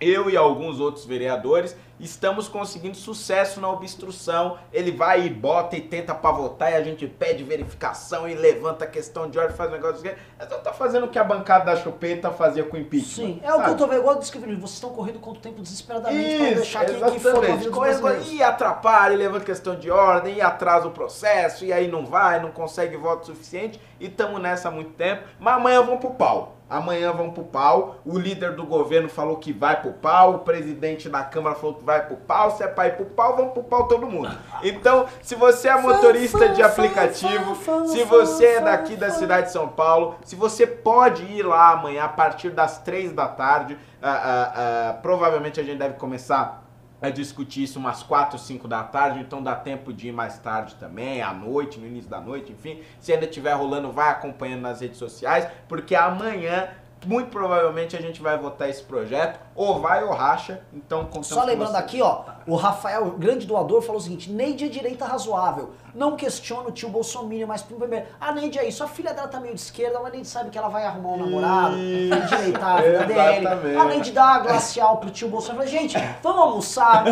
[0.00, 4.58] eu e alguns outros vereadores estamos conseguindo sucesso na obstrução.
[4.72, 8.84] Ele vai e bota e tenta para votar e a gente pede verificação e levanta
[8.84, 10.02] a questão de ordem, faz um negócio
[10.48, 13.26] só tá fazendo o que a bancada da chupeta fazia com o impeachment.
[13.26, 13.70] Sim, é o que sabe?
[13.70, 14.00] eu tô vendo.
[14.00, 17.44] Igual que vocês estão correndo contra o tempo desesperadamente pra Isso, deixar quem que for
[17.44, 18.22] a vida Correndo.
[18.26, 22.40] E atrapalha, e levanta questão de ordem, e atrasa o processo, e aí não vai,
[22.40, 25.22] não consegue voto suficiente, e estamos nessa há muito tempo.
[25.38, 26.55] Mas amanhã vamos pro pau.
[26.68, 27.96] Amanhã vamos pro pau.
[28.04, 31.84] O líder do governo falou que vai pro pau, o presidente da Câmara falou que
[31.84, 32.50] vai pro pau.
[32.56, 34.26] Se é pra ir pro pau, vamos pro pau todo mundo.
[34.62, 37.54] Então, se você é motorista de aplicativo,
[37.86, 42.04] se você é daqui da cidade de São Paulo, se você pode ir lá amanhã
[42.04, 46.65] a partir das três da tarde, ah, ah, ah, provavelmente a gente deve começar
[47.00, 50.74] a discutir isso umas 4, 5 da tarde, então dá tempo de ir mais tarde
[50.76, 52.80] também, à noite, no início da noite, enfim.
[53.00, 56.68] Se ainda estiver rolando, vai acompanhando nas redes sociais, porque amanhã,
[57.04, 61.76] muito provavelmente, a gente vai votar esse projeto, ou vai ou racha, então Só lembrando
[61.76, 65.74] aqui, ó, o Rafael, grande doador, falou o seguinte: Neide é direita razoável.
[65.96, 68.06] Não questiona o tio Bolsonaro, mas primeiro.
[68.20, 70.50] A Neide é isso, a filha dela tá meio de esquerda, mas a Neide sabe
[70.50, 73.46] que ela vai arrumar um namorado, vai endireitar a vida dele.
[73.78, 75.56] A Neide dá a glacial pro tio Bolsonaro.
[75.66, 77.02] Fala, gente, vamos almoçar,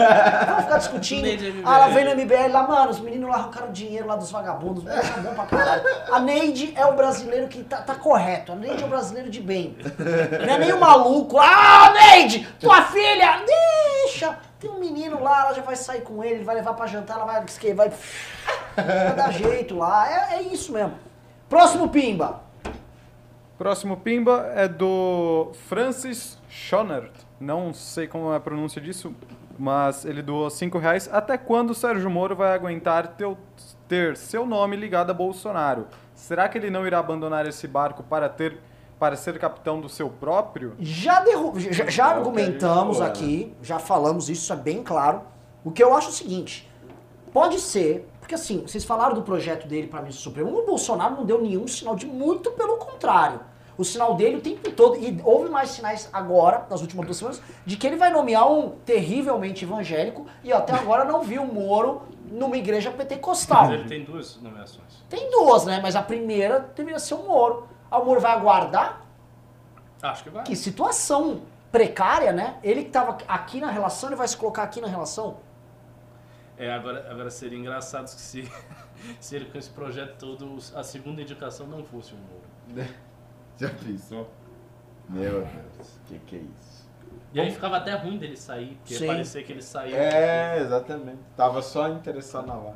[0.47, 1.23] vamos ficar discutindo.
[1.23, 1.62] Neide é.
[1.65, 4.85] Ah, ela vem no MBL lá, mano, os meninos lá arrancaram dinheiro lá dos vagabundos,
[4.85, 5.82] tá bom pra caralho.
[6.12, 9.40] A Neide é o brasileiro que tá, tá correto, a Neide é o brasileiro de
[9.40, 9.78] bem.
[10.47, 11.39] Não é nem o maluco.
[11.39, 14.39] Ah, Neide, tua filha, deixa.
[14.65, 17.16] Tem um menino lá, ela já vai sair com ele, ele vai levar pra jantar,
[17.19, 17.93] ela vai, vai
[18.74, 20.11] Vai dar jeito lá.
[20.11, 20.95] É, é isso mesmo.
[21.49, 22.41] Próximo Pimba.
[23.59, 27.12] Próximo pimba é do Francis Schonert.
[27.39, 29.15] Não sei como é a pronúncia disso,
[29.57, 31.09] mas ele doou 5 reais.
[31.12, 33.39] Até quando o Sérgio Moro vai aguentar teu-
[33.86, 35.86] ter seu nome ligado a Bolsonaro?
[36.16, 38.59] Será que ele não irá abandonar esse barco para ter
[39.05, 40.73] para ser capitão do seu próprio?
[40.81, 45.21] Já, derru- já, já É argumentamos falou, aqui, já falamos isso, isso é bem claro.
[45.63, 46.71] O que eu acho é o seguinte:
[47.31, 51.25] pode ser, porque assim, vocês falaram do projeto dele para ministro supremo, o Bolsonaro não
[51.27, 53.41] deu nenhum sinal de muito pelo contrário.
[53.77, 57.43] O sinal dele o tempo todo, e houve mais sinais agora, nas últimas duas semanas,
[57.67, 62.03] de que ele vai nomear um terrivelmente evangélico e até agora não viu o Moro
[62.31, 63.65] numa igreja pentecostal.
[63.65, 65.05] Mas ele tem duas nomeações.
[65.11, 65.81] Tem duas, né?
[65.83, 67.69] Mas a primeira deveria ser o Moro.
[67.90, 69.02] O Moro vai aguardar?
[70.02, 70.44] Acho que vai.
[70.44, 72.59] Que situação precária, né?
[72.62, 75.39] Ele que estava aqui na relação, ele vai se colocar aqui na relação?
[76.56, 78.51] É, agora, agora seria engraçado se,
[79.20, 82.89] se ele com esse projeto todo, a segunda indicação não fosse o Moro.
[83.59, 84.28] Já pensou?
[85.09, 86.85] Meu Deus, que que é isso?
[87.32, 89.06] E aí ficava até ruim dele sair, porque Sim.
[89.09, 89.97] parecia que ele saiu.
[89.97, 91.19] É, exatamente.
[91.36, 92.74] Tava só interessado na lá.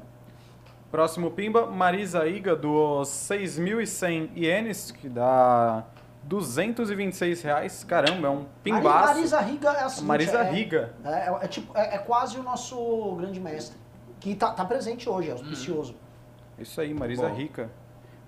[0.90, 5.85] Próximo pimba, Marisa Iga doou 6.100 ienes, que dá
[6.23, 7.85] 226 reais.
[7.85, 9.15] Caramba, é um pimbaço.
[9.15, 10.05] Marisa Riga é assim.
[10.05, 10.94] Marisa é, Riga.
[11.05, 13.77] É, é- é tipo, é, é quase o nosso grande mestre.
[14.19, 15.94] Que tá, tá presente hoje, é auspicioso.
[16.59, 17.35] Isso aí, Marisa Bom.
[17.35, 17.70] Rica.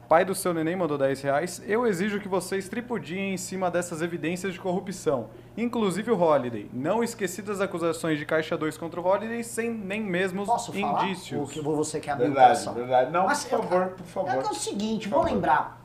[0.09, 1.63] Pai do seu neném mandou 10 reais.
[1.67, 5.31] Eu exijo que vocês tripudiem em cima dessas evidências de corrupção.
[5.65, 6.71] Inclusive o Holiday.
[6.73, 11.05] Não esqueci das acusações de Caixa 2 contra o Holiday sem nem mesmo Posso falar?
[11.05, 11.43] indícios.
[11.49, 12.75] O que você quer abrir o Verdade, coração?
[12.75, 13.11] verdade.
[13.11, 14.43] Não, Mas, por favor, por É, favor.
[14.43, 15.35] que é o seguinte, Por vou favor.
[15.35, 15.81] lembrar.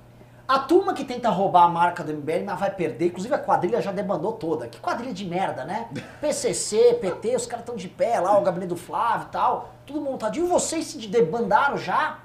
[0.47, 3.07] A turma que tenta roubar a marca do MBL, mas vai perder.
[3.07, 4.67] Inclusive a quadrilha já debandou toda.
[4.67, 5.89] Que quadrilha de merda, né?
[6.21, 9.73] PCC, PT, os caras estão de pé lá, o gabinete do Flávio e tal.
[9.85, 10.45] Tudo montadinho.
[10.45, 12.19] E vocês se debandaram já?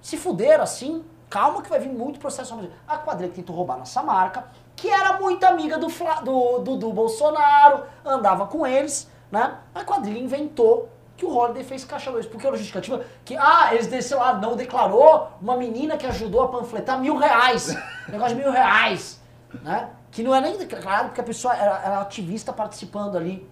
[0.00, 1.04] Se fuderam assim?
[1.28, 2.58] Calma que vai vir muito processo.
[2.88, 4.44] A quadrilha que tentou roubar nossa marca,
[4.76, 9.56] que era muito amiga do, Fla- do, do, do Bolsonaro, andava com eles, né?
[9.74, 12.26] A quadrilha inventou que o Holiday fez caixa 2.
[12.26, 16.48] Porque a justificativa que, ah, eles desceram lá, não declarou uma menina que ajudou a
[16.48, 17.68] panfletar mil reais.
[18.08, 19.20] Negócio de mil reais,
[19.62, 19.90] né?
[20.10, 23.48] Que não é nem declarado porque a pessoa era, era ativista participando ali.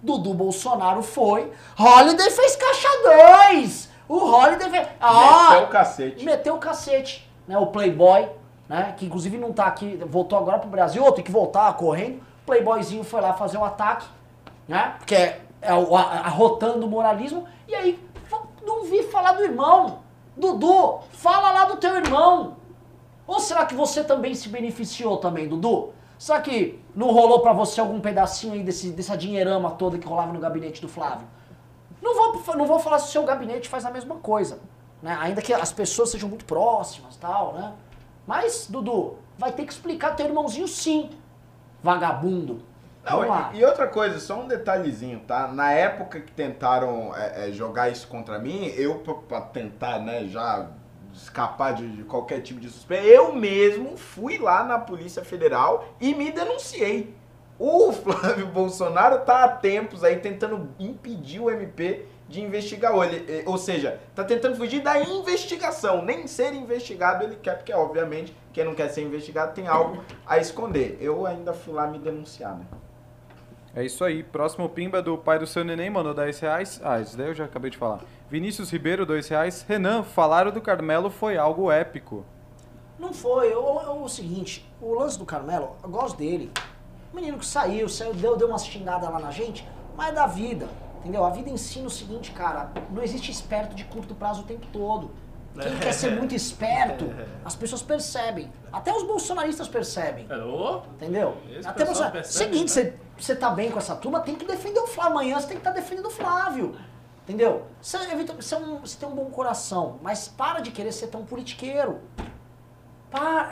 [0.00, 2.88] Dudu Bolsonaro foi, Holiday fez caixa
[3.52, 3.88] 2.
[4.08, 4.88] O Holiday fez...
[5.00, 6.24] Ah, Meteu o cacete.
[6.24, 7.58] meteu o cacete, né?
[7.58, 8.28] O Playboy,
[8.68, 8.94] né?
[8.96, 12.20] Que inclusive não tá aqui, voltou agora pro Brasil, tem que voltar correndo.
[12.44, 14.06] Playboyzinho foi lá fazer o ataque,
[14.66, 14.94] né?
[14.98, 17.46] Porque é, é arrotando o moralismo.
[17.66, 18.08] E aí,
[18.62, 20.00] não vi falar do irmão.
[20.36, 22.56] Dudu, fala lá do teu irmão.
[23.26, 25.92] Ou será que você também se beneficiou também, Dudu?
[26.18, 30.32] Será que não rolou pra você algum pedacinho aí desse, dessa dinheirama toda que rolava
[30.32, 31.26] no gabinete do Flávio?
[32.00, 34.58] Não vou, não vou falar se o seu gabinete faz a mesma coisa,
[35.02, 35.16] né?
[35.20, 37.72] Ainda que as pessoas sejam muito próximas tal, né?
[38.28, 41.08] Mas, Dudu, vai ter que explicar teu irmãozinho sim,
[41.82, 42.60] vagabundo.
[43.02, 45.48] Não, e, e outra coisa, só um detalhezinho, tá?
[45.48, 50.26] Na época que tentaram é, é, jogar isso contra mim, eu, pra, pra tentar, né,
[50.26, 50.68] já
[51.14, 56.14] escapar de, de qualquer tipo de suspeita, eu mesmo fui lá na Polícia Federal e
[56.14, 57.16] me denunciei.
[57.58, 63.24] O Flávio Bolsonaro tá há tempos aí tentando impedir o MP de investigar ele.
[63.28, 66.04] eh, Ou seja, tá tentando fugir da investigação.
[66.04, 70.38] Nem ser investigado ele quer, porque obviamente quem não quer ser investigado tem algo a
[70.38, 70.98] esconder.
[71.00, 72.64] Eu ainda fui lá me denunciar, né?
[73.74, 74.22] É isso aí.
[74.22, 76.80] Próximo pimba do pai do seu neném mandou 10 reais.
[76.82, 78.00] Ah, isso daí eu já acabei de falar.
[78.28, 79.64] Vinícius Ribeiro, 2 reais.
[79.66, 82.24] Renan, falaram do Carmelo foi algo épico.
[82.98, 83.54] Não foi.
[83.54, 86.50] O, o, o seguinte, o lance do Carmelo, eu gosto dele.
[87.12, 90.26] O menino que saiu, saiu, deu, deu uma xingada lá na gente, mas é da
[90.26, 90.68] vida.
[91.00, 91.24] Entendeu?
[91.24, 95.10] A vida ensina o seguinte, cara, não existe esperto de curto prazo o tempo todo.
[95.60, 97.06] Quem quer ser muito esperto,
[97.44, 98.52] as pessoas percebem.
[98.72, 100.26] Até os bolsonaristas percebem.
[100.28, 100.36] É,
[100.94, 101.36] Entendeu?
[101.50, 102.10] Esse Até você.
[102.10, 102.66] percebe, Seguinte, né?
[102.68, 105.12] você, você tá bem com essa turma, tem que defender o Flávio.
[105.12, 106.76] Amanhã você tem que estar defendendo o Flávio.
[107.24, 107.64] Entendeu?
[107.82, 107.98] Você,
[108.36, 112.00] você, é um- você tem um bom coração, mas para de querer ser tão politiqueiro.
[113.10, 113.50] Para,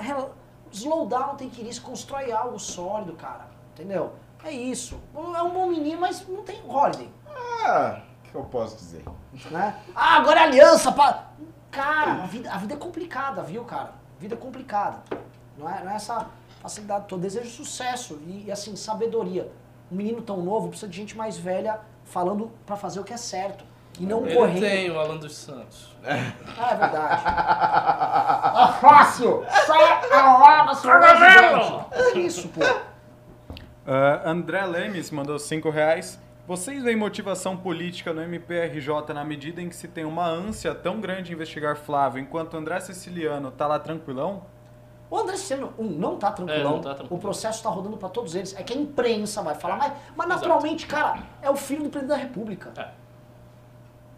[0.72, 3.46] slow down, tem que ir isso, constrói algo sólido, cara.
[3.74, 4.12] Entendeu?
[4.44, 4.98] É isso.
[5.14, 7.10] É um bom menino, mas não tem holiday.
[7.64, 9.04] Ah, o que eu posso dizer?
[9.50, 9.74] Né?
[9.94, 11.24] Ah, agora é aliança pra.
[11.70, 13.90] Cara, a vida, a vida é complicada, viu, cara?
[14.16, 14.98] A vida é complicada.
[15.58, 16.26] Não é, não é essa
[16.60, 17.22] facilidade toda.
[17.22, 19.50] Desejo sucesso e, e, assim, sabedoria.
[19.90, 23.16] Um menino tão novo precisa de gente mais velha falando pra fazer o que é
[23.16, 23.64] certo.
[23.98, 24.60] E não ele correndo.
[24.60, 25.96] tem o Alan dos Santos.
[26.04, 27.22] Ah, é verdade.
[28.68, 29.44] é fácil!
[29.66, 30.10] Sai
[30.64, 31.84] na sua gente.
[31.92, 32.60] É isso, pô.
[33.86, 36.18] Ah, André Lemes mandou 5 reais.
[36.46, 41.00] Vocês veem motivação política no MPRJ na medida em que se tem uma ânsia tão
[41.00, 44.44] grande em investigar Flávio, enquanto André Siciliano tá lá tranquilão?
[45.10, 46.70] O André Cicilano um, não tá tranquilão.
[46.70, 47.16] É, não tá tranquilo.
[47.16, 48.54] O processo tá rodando pra todos eles.
[48.56, 52.16] É que a imprensa vai falar, mas, mas naturalmente, cara, é o filho do presidente
[52.16, 52.72] da República.
[52.76, 52.90] É.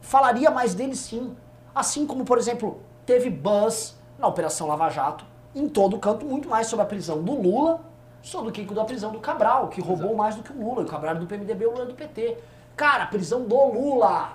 [0.02, 1.34] Falaria mais dele sim.
[1.74, 5.24] Assim como, por exemplo, teve buzz na Operação Lava Jato,
[5.54, 7.80] em todo canto, muito mais sobre a prisão do Lula
[8.28, 10.82] só do que da prisão do Cabral, que roubou mais do que o Lula.
[10.82, 12.36] O Cabral era do PMDB, o Lula era do PT.
[12.76, 14.34] Cara, prisão do Lula.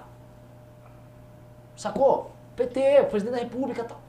[1.75, 2.31] Sacou?
[2.55, 4.01] PT, o presidente da República tal.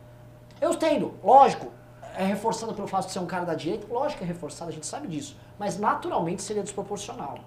[0.58, 1.70] Eu entendo, lógico,
[2.16, 4.72] é reforçado pelo fato de ser um cara da direita, lógico que é reforçado, a
[4.72, 5.36] gente sabe disso.
[5.58, 7.38] Mas naturalmente seria desproporcional.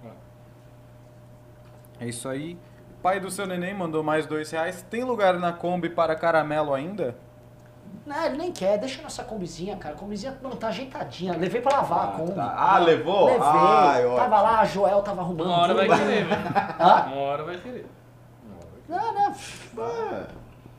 [2.00, 2.56] É isso aí.
[3.02, 4.86] Pai do seu neném mandou mais dois reais.
[4.92, 7.18] Tem lugar na Kombi para caramelo ainda?
[8.06, 9.96] Não, ele nem quer, deixa nossa combizinha, cara.
[9.96, 11.36] A combizinha não tá ajeitadinha.
[11.38, 12.32] Levei pra lavar a Kombi.
[12.34, 12.56] tá.
[12.58, 13.26] Ah, levou?
[13.26, 13.42] Levei.
[13.44, 14.16] Ai, ótimo.
[14.18, 15.48] tava lá, a Joel tava arrumando.
[15.48, 16.42] Uma hora vai querer, velho.
[16.80, 17.04] Hã?
[17.08, 17.86] Uma hora vai querer.
[18.88, 19.32] Não, não.
[19.86, 20.24] É.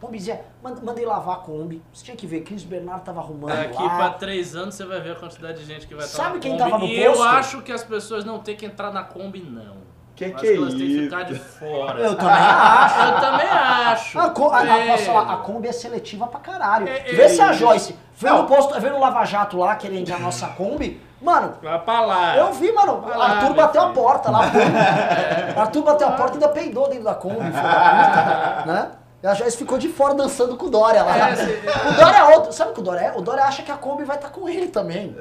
[0.00, 1.82] Kombizinha, mand- mandei lavar a Kombi.
[1.92, 3.96] Você tinha que ver, Cris Bernardo tava arrumando Daqui lá.
[3.96, 6.40] pra três anos você vai ver a quantidade de gente que vai estar Sabe na
[6.40, 6.62] quem Kombi.
[6.70, 7.24] tava no E eu posto?
[7.26, 9.76] acho que as pessoas não têm que entrar na Kombi, não.
[10.18, 11.02] Que Acho que é elas têm que isso?
[11.04, 12.00] ficar de fora.
[12.00, 13.00] Eu também acho.
[13.00, 14.18] Eu também acho.
[14.18, 15.36] A, Co- a, a, posso falar, a.
[15.36, 16.88] Kombi é seletiva pra caralho.
[16.88, 17.60] É, Vê é se a isso.
[17.60, 21.00] Joyce veio no posto, veio no Lava Jato lá, querer entrar na nossa Kombi.
[21.22, 22.36] Mano, Vai pra lá.
[22.36, 24.40] eu vi, mano, lá, Arthur bateu a porta lá.
[25.56, 28.88] Arthur bateu a porta e ainda peidou dentro da Kombi, puta, né?
[29.20, 31.30] E a Joyce ficou de fora dançando com o Dória lá.
[31.30, 31.42] É, se-
[31.88, 32.52] O Dória é outro.
[32.52, 33.16] Sabe o que o Dória é?
[33.16, 35.14] O Dória acha que a Kombi vai estar com ele também.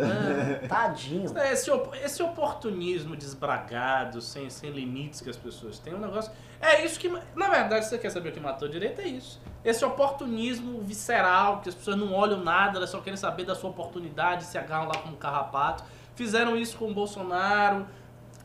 [0.68, 1.36] Tadinho.
[1.38, 1.72] É, Esse,
[2.04, 6.32] esse oportunismo desbragado, sem, sem limites que as pessoas têm, é um negócio.
[6.62, 7.10] É isso que.
[7.36, 9.02] Na verdade, você quer saber o que matou a direita?
[9.02, 9.40] É isso.
[9.66, 13.70] Esse oportunismo visceral, que as pessoas não olham nada, elas só querem saber da sua
[13.70, 15.84] oportunidade, se agarram lá como um carrapato.
[16.16, 17.86] Fizeram isso com o Bolsonaro.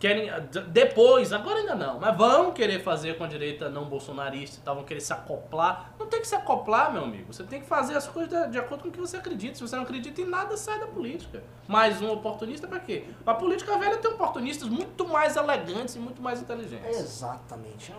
[0.03, 0.29] Querem.
[0.73, 4.74] Depois, agora ainda não, mas vão querer fazer com a direita não bolsonarista e tal,
[4.74, 5.95] vão querer se acoplar.
[5.97, 7.33] Não tem que se acoplar, meu amigo.
[7.33, 9.55] Você tem que fazer as coisas de, acordo com o que você acredita.
[9.55, 11.41] Se você não acredita em nada, sai da política.
[11.69, 13.05] Mais um oportunista pra quê?
[13.24, 16.99] A política velha tem oportunistas muito mais elegantes e muito mais inteligentes.
[16.99, 17.95] Exatamente.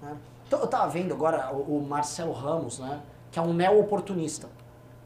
[0.00, 0.16] né?
[0.46, 3.02] Então, eu tava vendo agora o, o Marcelo Ramos, né?
[3.30, 4.48] Que é um neo-oportunista.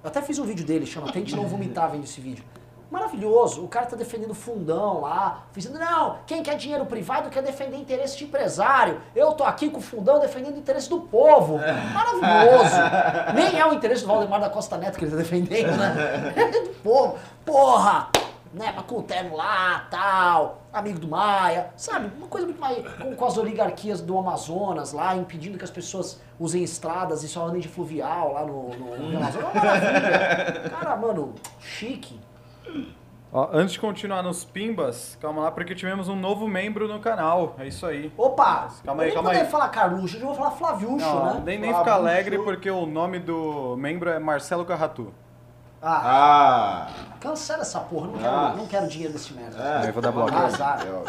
[0.00, 2.44] Eu até fiz um vídeo dele, chama Tente Não Vomitar, vendo esse vídeo.
[2.90, 3.64] Maravilhoso.
[3.64, 8.16] O cara tá defendendo fundão lá, dizendo, não, quem quer dinheiro privado quer defender interesse
[8.16, 9.00] de empresário.
[9.14, 11.58] Eu tô aqui com o fundão defendendo o interesse do povo.
[11.58, 12.76] Maravilhoso.
[13.34, 16.32] Nem é o interesse do Valdemar da Costa Neto que ele tá defendendo, né?
[16.36, 17.18] É do povo.
[17.44, 18.08] Porra!
[18.52, 22.10] Né, mas com o terno lá, tal, amigo do Maia, sabe?
[22.16, 26.18] Uma coisa muito mais com, com as oligarquias do Amazonas lá, impedindo que as pessoas
[26.38, 29.52] usem estradas e só andem de fluvial lá no, no, no Amazonas.
[29.52, 30.70] Uma maravilha.
[30.70, 32.18] Cara, mano, chique.
[33.32, 37.54] Ó, antes de continuar nos pimbas, calma lá, porque tivemos um novo membro no canal.
[37.58, 38.10] É isso aí.
[38.16, 38.68] Opa!
[38.84, 39.50] Calma aí, eu nem calma poderia aí.
[39.50, 41.42] falar Carluxo, hoje eu vou falar Flaviucho, Não, né?
[41.44, 41.94] nem, nem fica bicho.
[41.96, 45.12] alegre porque o nome do membro é Marcelo Carratu.
[45.82, 48.54] Ah, Ah, cancela essa porra, não quero, Ah.
[48.56, 49.82] não quero dinheiro desse merda.
[49.84, 49.88] é.
[49.88, 50.34] Eu vou dar bloco.
[50.34, 50.82] Azar.
[50.82, 51.08] Deus.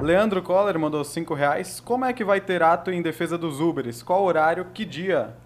[0.00, 1.78] Leandro Coller mandou 5 reais.
[1.78, 4.02] Como é que vai ter ato em defesa dos Uberes?
[4.02, 4.64] Qual horário?
[4.74, 5.36] Que dia?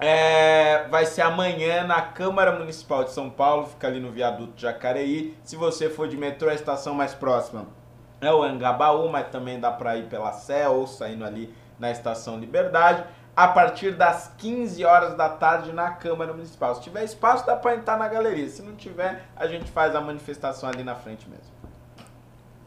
[0.00, 5.36] É, vai ser amanhã na Câmara Municipal de São Paulo, fica ali no viaduto Jacareí.
[5.44, 7.66] Se você for de metrô, a estação mais próxima
[8.20, 12.38] é o Angabaú, mas também dá pra ir pela Sé ou saindo ali na Estação
[12.38, 13.04] Liberdade.
[13.36, 16.74] A partir das 15 horas da tarde na Câmara Municipal.
[16.74, 18.48] Se tiver espaço, dá pra entrar na galeria.
[18.48, 21.60] Se não tiver, a gente faz a manifestação ali na frente mesmo.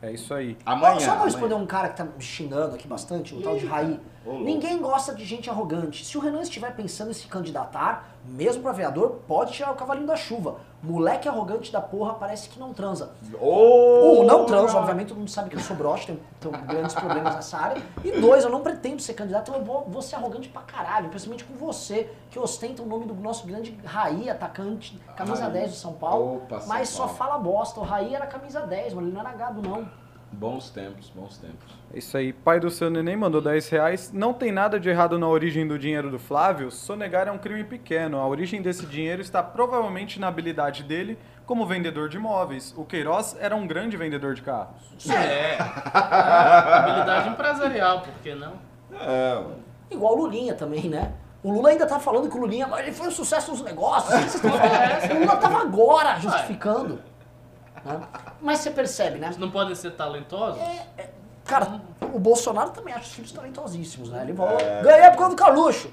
[0.01, 0.57] É isso aí.
[0.65, 0.99] Amanhã.
[0.99, 1.25] Só pra amanhã.
[1.25, 3.99] responder um cara que tá me xingando aqui bastante, o tal de Raí.
[4.25, 6.05] Ninguém gosta de gente arrogante.
[6.05, 10.07] Se o Renan estiver pensando em se candidatar, mesmo pra vereador, pode tirar o cavalinho
[10.07, 10.57] da chuva.
[10.81, 13.11] Moleque arrogante da porra parece que não transa.
[13.39, 16.93] Ô, Um, não transo, obviamente todo mundo sabe que eu sou broche, tenho, tenho grandes
[16.95, 17.81] problemas nessa área.
[18.03, 21.43] E dois, eu não pretendo ser candidato, eu vou, vou ser arrogante pra caralho, principalmente
[21.45, 25.53] com você, que ostenta o nome do nosso grande Raí, atacante, camisa Raí.
[25.53, 26.37] 10 do São Paulo.
[26.37, 27.17] Opa, São mas só Paulo.
[27.17, 27.79] fala bosta.
[27.79, 29.87] O Raí era camisa 10, mano, ele não era gado, não.
[30.33, 31.71] Bons tempos, bons tempos.
[31.93, 32.33] É isso aí.
[32.33, 34.11] Pai do seu neném mandou 10 reais.
[34.11, 36.71] Não tem nada de errado na origem do dinheiro do Flávio.
[36.71, 38.17] Sonegar é um crime pequeno.
[38.17, 42.73] A origem desse dinheiro está provavelmente na habilidade dele como vendedor de imóveis.
[42.75, 44.81] O Queiroz era um grande vendedor de carros.
[45.13, 45.57] É.
[45.59, 48.53] Habilidade empresarial, por que não?
[48.99, 49.63] É, mano.
[49.91, 51.13] Igual o Lulinha também, né?
[51.43, 54.13] O Lula ainda tá falando que o Lulinha ele foi um sucesso nos negócios.
[54.33, 55.11] Estão falando?
[55.11, 56.99] O Lula tava agora justificando.
[57.85, 58.01] Né?
[58.41, 59.27] Mas você percebe, né?
[59.27, 60.61] Eles não podem ser talentosos?
[61.45, 61.81] Cara,
[62.13, 64.23] o Bolsonaro também acha os filhos talentosíssimos, né?
[64.23, 65.89] Ele falou, ganhei por causa do Carluxo.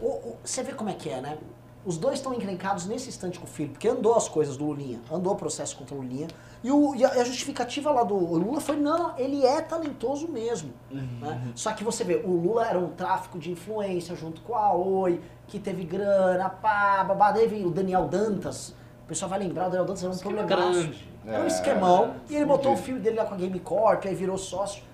[0.00, 1.38] O- o- você vê como é que é, né?
[1.84, 5.00] Os dois estão encrencados nesse instante com o filho, porque andou as coisas do Lulinha,
[5.10, 6.28] andou o processo contra o Lulinha.
[6.62, 10.72] E, o, e a, a justificativa lá do Lula foi: não, ele é talentoso mesmo.
[10.90, 11.50] né?
[11.54, 15.20] Só que você vê, o Lula era um tráfico de influência junto com a Oi,
[15.46, 17.32] que teve grana, pá, babá.
[17.32, 18.74] Daí veio o Daniel Dantas.
[19.08, 20.80] O pessoal vai lembrar, o Daniel Dantas era um Esquema problemaço.
[20.82, 21.08] grande.
[21.26, 22.14] Era um É, esquemão.
[22.28, 24.84] E ele botou o filho dele lá com a Game Corp, aí virou sócio.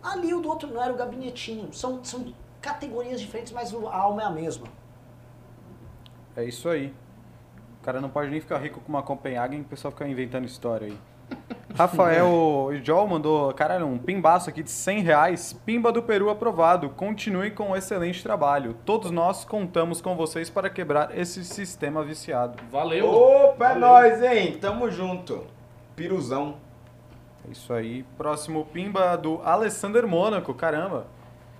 [0.00, 1.72] Ali o do outro não era o gabinetinho.
[1.72, 4.68] São, são categorias diferentes, mas a alma é a mesma.
[6.36, 6.94] É isso aí.
[7.82, 10.86] O cara não pode nem ficar rico com uma Copenhagen, o pessoal fica inventando história
[10.86, 10.98] aí.
[11.76, 15.52] Rafael Jol mandou, caralho, um pimbaço aqui de 100 reais.
[15.52, 16.88] Pimba do Peru aprovado.
[16.88, 18.74] Continue com o excelente trabalho.
[18.86, 22.62] Todos nós contamos com vocês para quebrar esse sistema viciado.
[22.70, 23.06] Valeu.
[23.06, 24.56] Opa, é nóis, hein?
[24.58, 25.44] Tamo junto.
[25.94, 26.56] Piruzão.
[27.46, 28.04] É isso aí.
[28.16, 31.06] Próximo pimba do Alessander Mônaco, caramba.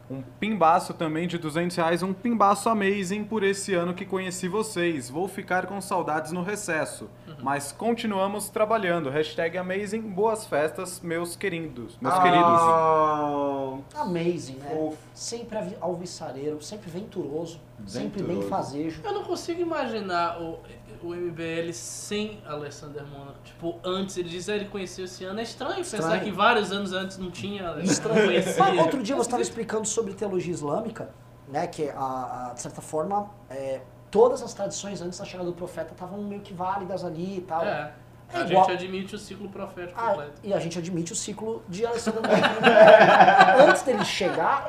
[0.08, 5.10] Um pimbaço também de 200 reais, um pimbaço amazing por esse ano que conheci vocês.
[5.10, 7.10] Vou ficar com saudades no recesso,
[7.42, 9.10] mas continuamos trabalhando.
[9.10, 11.98] Hashtag amazing, boas festas, meus queridos.
[12.00, 12.44] Meus queridos.
[12.44, 14.70] Ah, Amazing, né?
[14.70, 14.96] Fofo.
[15.12, 18.48] Sempre alvissareiro, sempre venturoso, sempre bem Venturoso.
[18.48, 19.00] fazejo.
[19.04, 20.60] Eu não consigo imaginar o,
[21.04, 23.38] o MBL sem Alessander Monaco.
[23.44, 25.40] Tipo, antes ele diz que ele conheceu esse ano.
[25.40, 26.22] É estranho, pensar Estranho.
[26.24, 27.74] que vários anos antes não tinha.
[27.82, 28.30] Estranho.
[28.58, 31.10] Mas outro dia você estava explicando sobre teologia islâmica,
[31.48, 31.66] né?
[31.66, 35.92] Que a, a- de certa forma é, todas as tradições antes da chegada do profeta
[35.92, 37.64] estavam meio que válidas ali e tal.
[37.64, 37.92] É.
[38.32, 40.32] É A igual- gente admite o ciclo profético Ah, completo.
[40.42, 42.22] e a gente admite o ciclo de Alessandro.
[43.68, 44.66] Antes dele chegar,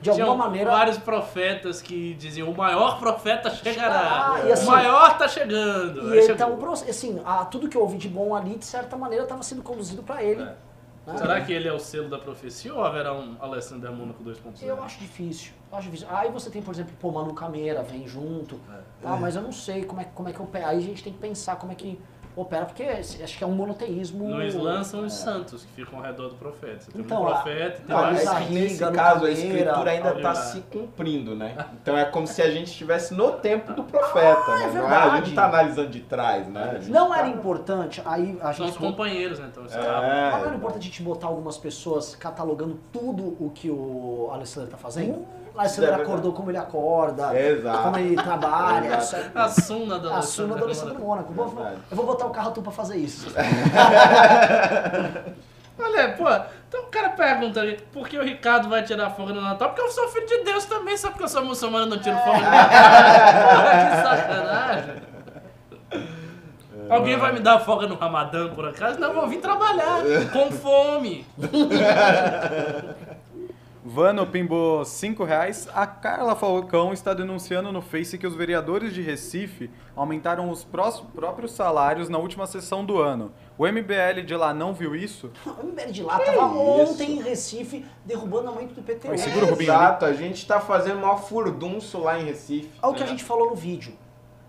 [0.00, 0.70] de alguma Tinham maneira.
[0.70, 4.40] vários profetas que diziam o maior profeta chegará.
[4.46, 6.08] E assim- o maior tá chegando.
[6.14, 6.72] E Aí ele tá um.
[6.72, 10.02] Assim, a, tudo que eu ouvi de bom ali, de certa maneira, estava sendo conduzido
[10.02, 10.42] para ele.
[10.42, 10.54] É.
[11.04, 11.16] né?
[11.16, 14.62] Será que ele é o selo da profecia ou haverá um Alessander Mônaco 2.0?
[14.62, 15.52] Eu acho difícil.
[15.72, 16.06] Eu acho difícil.
[16.14, 18.60] Aí você tem, por exemplo, pô, Manu Cameira vem junto.
[19.02, 20.68] Ah, mas eu não sei como é, como é que opera.
[20.68, 21.98] Aí a gente tem que pensar como é que
[22.34, 24.28] opera, porque acho que é um monoteísmo.
[24.28, 26.80] No Islã são os santos que ficam ao redor do profeta.
[26.84, 29.90] Você tem Então, um a- profeta e tem Não, é Arriga, nesse caso a escritura
[29.90, 31.56] ainda está se cumprindo, né?
[31.82, 34.72] Então é como se a gente estivesse no tempo do profeta, Ah, é né?
[34.74, 34.86] Não é?
[34.96, 35.26] A verdade.
[35.26, 36.80] gente tá analisando de trás, né?
[36.86, 38.74] A Não tá- era importante, aí a São gente.
[38.74, 39.48] os companheiros, né?
[39.50, 40.30] Então, É.
[40.30, 44.76] não era importante a gente botar algumas pessoas catalogando tudo o que o Alessandro tá
[44.76, 45.18] fazendo?
[45.18, 47.82] O Alessandro Isso é acordou como ele acorda, Exato.
[47.82, 48.86] como ele trabalha.
[48.88, 51.32] É- A suna da A suma do Alessandro Mônaco.
[51.32, 51.76] Vou- Verdade.
[51.90, 53.28] Eu vou botar o carro tu pra fazer isso.
[55.78, 56.28] Olha, pô,
[56.68, 59.68] então o cara pergunta ali, por que o Ricardo vai tirar folga no Natal?
[59.70, 62.16] Porque eu sou filho de Deus também, sabe que eu sou muçulmano e não tiro
[62.18, 62.68] folga no Natal?
[63.48, 64.94] Porra, que sacanagem.
[66.90, 69.00] Alguém vai me dar folga no Ramadã, por acaso?
[69.00, 70.02] Não, eu vou vir trabalhar,
[70.32, 71.26] com fome.
[73.84, 75.68] Vano pimbou 5 reais.
[75.74, 81.50] A Carla Falcão está denunciando no Face que os vereadores de Recife aumentaram os próprios
[81.52, 83.32] salários na última sessão do ano.
[83.58, 85.30] O MBL de lá não viu isso?
[85.44, 89.10] O MBL de lá tava ontem em Recife derrubando o aumento do IPTU.
[89.10, 92.70] Oi, segura o Rubinho Exato, a gente tá fazendo maior furdunço lá em Recife.
[92.80, 93.08] Olha o que a É.
[93.08, 93.94] gente falou no vídeo.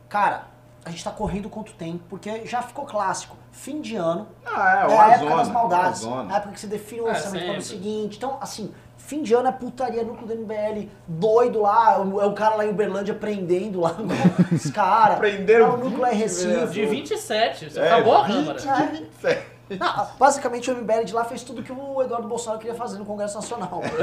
[0.10, 0.46] Cara,
[0.86, 3.36] a gente tá correndo contra o tempo, porque já ficou clássico.
[3.52, 6.04] Fim de ano, Ah, é, é a época zona, das maldades.
[6.06, 8.18] É a época que você define o É, orçamento para o seguinte.
[8.18, 8.72] Então, assim,
[9.14, 12.66] fim de ano é putaria, núcleo do MBL, doido lá, o- é o cara lá
[12.66, 13.96] em Uberlândia prendendo lá
[14.52, 15.20] os caras.
[15.20, 16.68] Prenderam É o núcleo é 20 Recife.
[16.74, 18.88] De 27, você É, acabou a 20 Câmara.
[18.92, 19.54] de 27.
[19.80, 23.06] Não, basicamente o MBL de lá fez tudo que o Eduardo Bolsonaro queria fazer no
[23.06, 23.82] Congresso Nacional.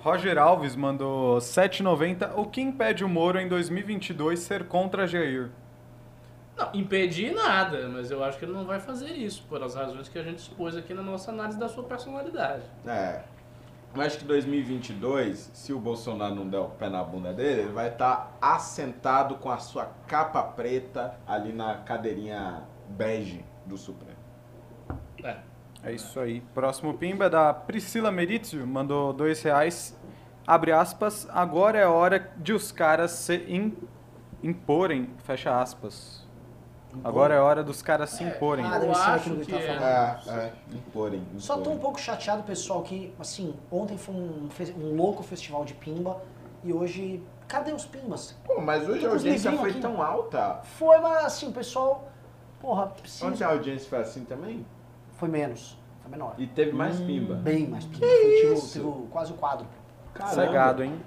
[0.00, 2.30] Roger Alves mandou 7,90.
[2.36, 5.50] O que impede o Moro em 2022 ser contra Jair?
[6.58, 10.08] Não, impedir nada, mas eu acho que ele não vai fazer isso, por as razões
[10.08, 12.62] que a gente expôs aqui na nossa análise da sua personalidade.
[12.86, 13.22] É.
[13.94, 17.72] Eu acho que 2022, se o Bolsonaro não der o pé na bunda dele, ele
[17.72, 24.16] vai estar assentado com a sua capa preta ali na cadeirinha bege do Supremo.
[25.22, 25.36] É.
[25.82, 26.40] É isso aí.
[26.54, 29.96] Próximo pimba é da Priscila Merizio, mandou dois reais.
[30.46, 31.26] Abre aspas.
[31.30, 33.76] Agora é hora de os caras se im-
[34.42, 35.10] imporem.
[35.24, 36.26] Fecha aspas.
[37.04, 38.64] Agora é hora dos caras se imporem.
[38.64, 39.76] Ah, deve ser acho aquilo que que ele tá é.
[40.24, 40.40] falando.
[40.40, 41.22] É, é, imporem.
[41.38, 41.78] Só tô um imporem.
[41.80, 46.20] pouco chateado, pessoal, que, assim, ontem foi um, fe- um louco festival de pimba
[46.64, 48.34] e hoje, cadê os pimbas?
[48.44, 49.80] Pô, mas hoje a os audiência livrinhos foi aqui.
[49.80, 50.60] tão alta.
[50.64, 52.08] Foi, mas assim, o pessoal,
[52.60, 53.26] porra, precisa...
[53.26, 54.66] Ontem a audiência foi assim também?
[55.12, 56.34] Foi menos, foi menor.
[56.38, 57.34] E teve mais pimba.
[57.34, 58.06] Bem mais pimba.
[58.06, 58.78] Foi, tipo, isso?
[58.80, 59.66] teve quase o quadro.
[60.14, 60.34] Caramba.
[60.34, 61.00] Cegado, hein?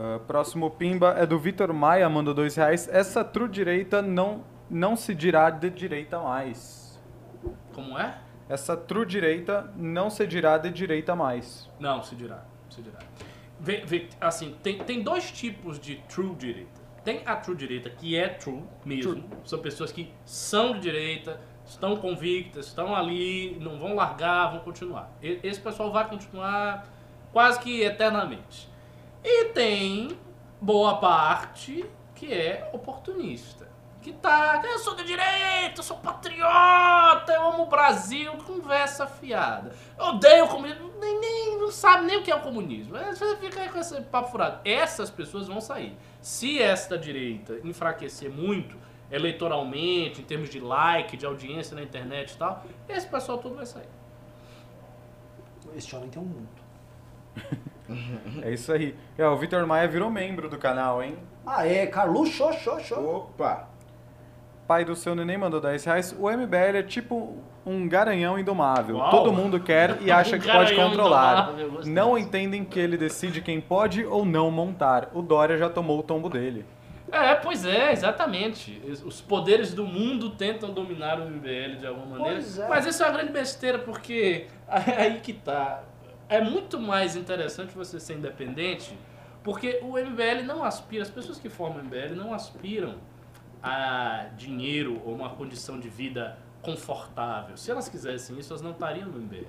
[0.00, 2.88] Ah, próximo pimba é do Vitor Maia, mandou dois reais.
[2.90, 6.96] Essa true direita não, não se dirá de direita mais.
[7.74, 8.18] Como é?
[8.48, 11.68] Essa true direita não se dirá de direita mais.
[11.80, 12.44] Não, se dirá.
[12.70, 12.98] Se dirá.
[13.58, 16.78] vê- vê- assim, tem, tem dois tipos de true direita.
[17.02, 19.24] Tem a true direita, que é true mesmo.
[19.44, 25.10] São pessoas que são de direita, estão convictas, estão ali, não vão largar, vão continuar.
[25.20, 26.86] Esse pessoal vai continuar
[27.32, 28.67] quase que eternamente.
[29.30, 30.18] E tem
[30.58, 31.84] boa parte
[32.14, 33.68] que é oportunista.
[34.00, 39.74] Que tá, eu sou de direita, eu sou patriota, eu amo o Brasil, conversa fiada.
[39.98, 42.96] Eu odeio o comunismo, nem, nem não sabe nem o que é o comunismo.
[42.96, 44.60] Aí Você fica aí com esse papo furado.
[44.64, 45.94] Essas pessoas vão sair.
[46.22, 48.78] Se esta direita enfraquecer muito,
[49.10, 53.66] eleitoralmente, em termos de like, de audiência na internet e tal, esse pessoal todo vai
[53.66, 53.90] sair.
[55.76, 56.48] Este homem tem um mundo.
[58.42, 58.94] É isso aí.
[59.16, 61.16] É, o Vitor Maia virou membro do canal, hein?
[61.46, 63.16] Aê, Carlos, show, show, show.
[63.16, 63.68] Opa!
[64.66, 66.16] Pai do seu neném mandou 10 reais.
[66.18, 68.96] O MBL é tipo um garanhão indomável.
[68.96, 69.10] Uau.
[69.10, 71.52] Todo mundo quer e acha Um que pode controlar.
[71.86, 75.08] Não entendem que ele decide quem pode ou não montar.
[75.14, 76.66] O Dória já tomou o tombo dele.
[77.10, 78.82] É, pois é, exatamente.
[79.04, 82.32] Os poderes do mundo tentam dominar o MBL de alguma maneira.
[82.34, 82.68] Pois é.
[82.68, 85.82] Mas isso é uma grande besteira, porque aí que tá.
[86.28, 88.96] É muito mais interessante você ser independente,
[89.42, 92.96] porque o MBL não aspira, as pessoas que formam o MBL não aspiram
[93.62, 97.56] a dinheiro ou uma condição de vida confortável.
[97.56, 99.46] Se elas quisessem isso, elas não estariam no MBL.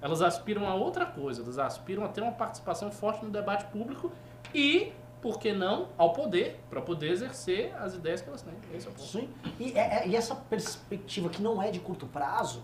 [0.00, 4.10] Elas aspiram a outra coisa, elas aspiram a ter uma participação forte no debate público
[4.54, 8.54] e, por que não, ao poder, para poder exercer as ideias que elas têm.
[8.74, 9.06] Esse é o ponto.
[9.06, 9.28] Sim.
[9.60, 12.62] E, é- é- e essa perspectiva que não é de curto prazo,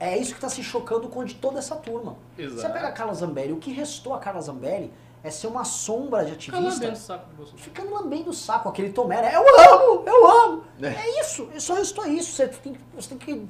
[0.00, 2.16] é isso que está se chocando com de toda essa turma.
[2.38, 2.60] Exato.
[2.60, 4.92] Você pega a Carla Zambelli, o que restou a Carla Zambelli
[5.24, 6.96] é ser uma sombra de Fica lambendo o ativista.
[7.14, 7.62] saco do Bolsonaro.
[7.64, 9.32] Ficando lambendo o saco, aquele tomé, né?
[9.34, 10.64] Eu amo, eu amo.
[10.80, 12.32] É isso, só restou isso.
[12.32, 13.48] Você tem, que- você tem que.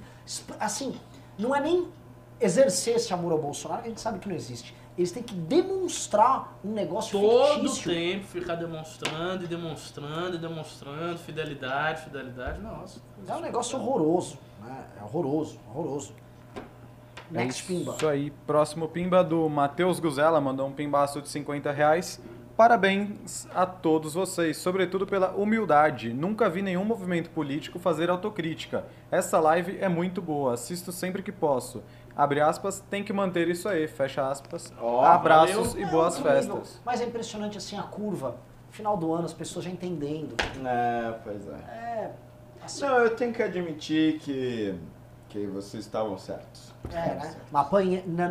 [0.58, 0.98] Assim,
[1.38, 1.86] não é nem
[2.40, 4.74] exercer esse amor ao Bolsonaro, que a gente sabe que não existe.
[4.96, 7.92] Eles têm que demonstrar um negócio Todo fictício.
[7.92, 13.00] tempo ficar demonstrando e demonstrando e demonstrando fidelidade, fidelidade, nossa.
[13.26, 14.86] É um negócio horroroso, né?
[14.98, 16.12] É horroroso, horroroso.
[17.30, 17.94] Next é Pimba.
[17.96, 18.30] Isso aí.
[18.46, 22.20] Próximo Pimba do Matheus Guzela mandou um pimbaço de 50 reais.
[22.56, 26.12] Parabéns a todos vocês, sobretudo pela humildade.
[26.12, 28.84] Nunca vi nenhum movimento político fazer autocrítica.
[29.12, 31.84] Essa live é muito boa, assisto sempre que posso.
[32.16, 34.72] Abre aspas, tem que manter isso aí, fecha aspas.
[34.80, 35.86] Ó, Abraços valeu.
[35.86, 36.56] e boas Não, incrível.
[36.56, 36.80] festas.
[36.84, 38.36] Mas é impressionante assim a curva.
[38.70, 40.34] Final do ano, as pessoas já entendendo.
[40.66, 41.52] É, pois é.
[41.52, 42.10] É.
[42.64, 44.74] Assim, Não, eu tenho que admitir que,
[45.28, 46.72] que vocês estavam certos.
[46.90, 47.18] é, né?
[47.20, 47.36] Mas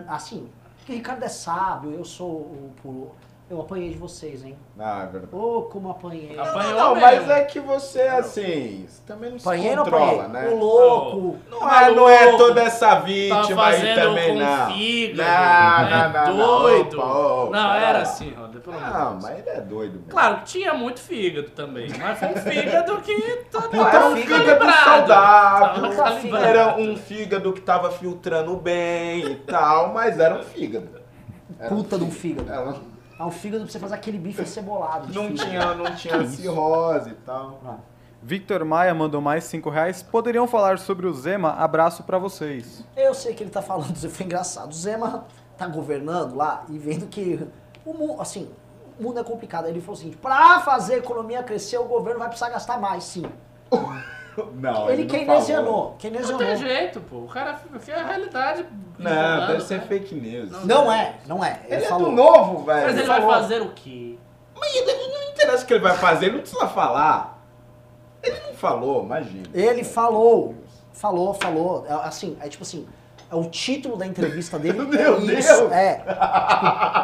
[0.08, 0.50] Assim,
[0.88, 3.12] o Ricardo é sábio, eu sou o puro.
[3.50, 4.58] Eu apanhei de vocês, hein?
[4.78, 5.34] Ah, é verdade.
[5.34, 6.38] Ô, como apanhei.
[6.38, 6.74] Apanhei.
[6.74, 7.00] Não, mesmo.
[7.02, 10.48] mas é que você, assim, você também não se Apanhei não controla, apanhei?
[10.50, 10.54] né?
[10.54, 11.38] O louco.
[11.50, 14.68] Não é, não é toda essa Tá vítima aí fazendo também, com não.
[14.74, 15.30] fígado.
[15.30, 16.60] Não, é não, não, não.
[16.62, 16.98] doido.
[17.00, 18.02] Opa, opa, não, era não.
[18.02, 20.10] assim, Roder, pelo amor Não, mas ele é doido mesmo.
[20.10, 24.16] Claro que tinha muito fígado também, mas foi um fígado que tá Não, era um
[24.18, 24.84] fígado fígado calibrado.
[24.84, 30.90] saudável, Tava era um fígado que tava filtrando bem e tal, mas era um fígado.
[31.58, 32.97] Era Puta de um fígado.
[33.20, 35.12] É um fígado pra você fazer aquele bife cebolado.
[35.14, 35.50] não fígado.
[35.50, 37.60] tinha, não tinha cirrose e tal.
[37.66, 37.78] Ah.
[38.22, 40.02] Victor Maia mandou mais 5 reais.
[40.04, 41.52] Poderiam falar sobre o Zema?
[41.52, 42.84] Abraço pra vocês.
[42.96, 44.72] Eu sei que ele tá falando, foi engraçado.
[44.72, 45.26] O Zema
[45.58, 47.48] tá governando lá e vendo que
[47.86, 48.50] o mundo, assim,
[49.00, 49.66] o mundo é complicado.
[49.66, 53.04] Aí ele falou assim: pra fazer a economia crescer, o governo vai precisar gastar mais,
[53.04, 53.24] sim.
[54.56, 55.66] Não, ele não keynesianou.
[55.74, 55.90] falou.
[55.92, 56.38] Não Keynesianou.
[56.40, 57.18] tem jeito, pô.
[57.18, 58.66] O cara porque é a realidade.
[59.00, 59.86] Não, isolando, deve ser né?
[59.88, 60.64] fake news.
[60.66, 61.60] Não é, não é.
[61.66, 62.10] Ele, Ele é falou.
[62.10, 62.82] do novo, velho.
[62.82, 63.34] Mas ele Ele vai falou.
[63.36, 64.18] fazer o quê?
[64.60, 67.44] Mas ele não interessa o que ele vai fazer, ele não precisa falar.
[68.24, 69.48] Ele não falou, imagina.
[69.54, 70.56] Ele falou.
[70.94, 71.86] Falou, falou.
[71.88, 72.88] É, Assim, é tipo assim.
[73.30, 74.80] É o título da entrevista dele.
[74.88, 75.30] Meu é Deus!
[75.46, 75.68] isso.
[75.74, 75.96] É.
[75.96, 76.10] Tipo,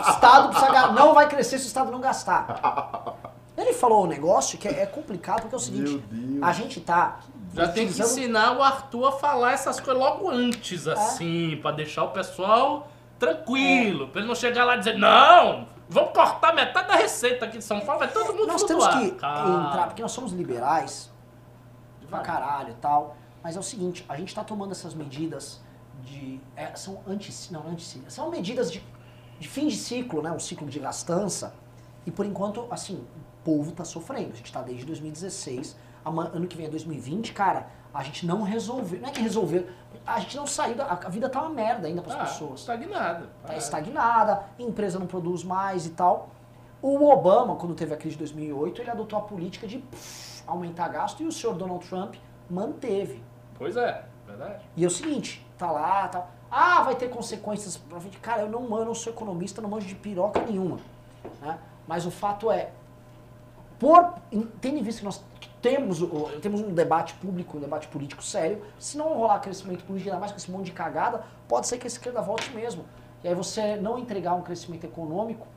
[0.07, 3.15] o Estado precisa não vai crescer se o Estado não gastar.
[3.55, 6.03] Ele falou um negócio que é é complicado porque é o seguinte:
[6.41, 7.19] a gente tá.
[7.53, 12.03] Já tem que ensinar o Arthur a falar essas coisas logo antes, assim, pra deixar
[12.05, 12.87] o pessoal
[13.19, 17.59] tranquilo, pra ele não chegar lá e dizer, não, vamos cortar metade da receita aqui
[17.59, 19.67] de São Paulo, vai todo mundo Nós temos flutuar." que Calma.
[19.69, 21.11] entrar, porque nós somos liberais
[22.09, 23.15] pra caralho e tal.
[23.43, 25.61] Mas é o seguinte, a gente tá tomando essas medidas
[26.01, 26.39] de.
[26.55, 27.31] é, são anti.
[27.51, 28.81] Não, anti São medidas de,
[29.39, 30.31] de fim de ciclo, né?
[30.31, 31.53] Um ciclo de gastança.
[32.05, 33.05] E por enquanto, assim,
[33.43, 34.31] povo tá sofrendo.
[34.33, 35.75] A gente tá desde 2016.
[36.05, 38.99] ama- Ano que vem é 2020, cara, a gente não resolveu.
[38.99, 39.67] Não é que resolveu.
[40.05, 40.85] A gente não saiu da.
[40.85, 43.29] A vida tá uma merda ainda pras Ah, pessoas estagnada.
[43.45, 46.29] tá Ah, estagnada, empresa não produz mais e tal.
[46.81, 50.89] O Obama, quando teve a crise de 2008, ele adotou a política de pff, aumentar
[50.89, 52.15] gasto e o senhor Donald Trump
[52.49, 53.23] manteve.
[53.57, 54.65] Pois é, verdade.
[54.75, 56.25] E é o seguinte, tá lá, tá.
[56.51, 58.17] Ah, vai ter consequências pra frente.
[58.17, 60.77] Cara, eu não, eu não sou economista, não manjo de piroca nenhuma.
[61.41, 61.57] né?
[61.87, 62.71] Mas o fato é,
[63.79, 64.15] por,
[64.61, 65.23] tendo em vista que nós
[65.61, 65.99] temos,
[66.41, 70.31] temos um debate público, um debate político sério, se não rolar crescimento político, ainda mais
[70.31, 72.85] com esse monte de cagada, pode ser que a esquerda volte mesmo.
[73.23, 75.47] E aí você não entregar um crescimento econômico,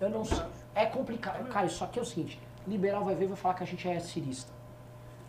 [0.00, 0.44] eu não sei.
[0.74, 1.46] É complicado.
[1.48, 3.86] Cara, só que é o seguinte, liberal vai ver e vai falar que a gente
[3.86, 4.52] é cirista.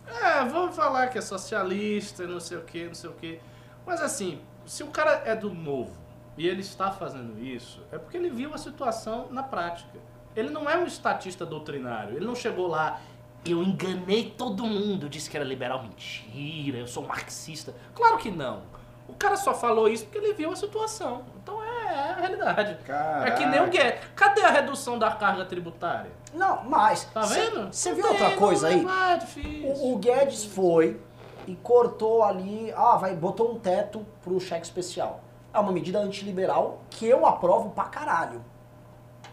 [0.06, 3.40] É, vamos falar que é socialista, não sei o que, não sei o que.
[3.84, 5.92] Mas assim, se o cara é do novo
[6.36, 9.98] e ele está fazendo isso, é porque ele viu a situação na prática.
[10.36, 12.16] Ele não é um estatista doutrinário.
[12.16, 13.00] Ele não chegou lá,
[13.44, 15.82] eu enganei todo mundo, disse que era liberal.
[15.82, 17.74] Mentira, eu sou marxista.
[17.94, 18.62] Claro que não.
[19.08, 21.22] O cara só falou isso porque ele viu a situação.
[21.42, 22.76] Então é, é a realidade.
[23.24, 24.00] É que nem o Guedes.
[24.16, 26.10] Cadê a redução da carga tributária?
[26.34, 27.04] Não, mas.
[27.04, 27.72] Tá vendo?
[27.72, 28.82] Você viu tem, outra coisa aí?
[28.82, 29.84] vai, É difícil.
[29.84, 31.00] O, o Guedes foi
[31.46, 35.20] e cortou ali, ah, vai, botou um teto pro cheque especial.
[35.54, 38.44] É uma medida antiliberal que eu aprovo pra caralho.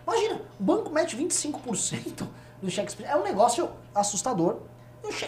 [0.06, 2.28] Imagina, o banco mete 25%
[2.62, 3.18] do cheque especial.
[3.18, 4.58] É um negócio assustador.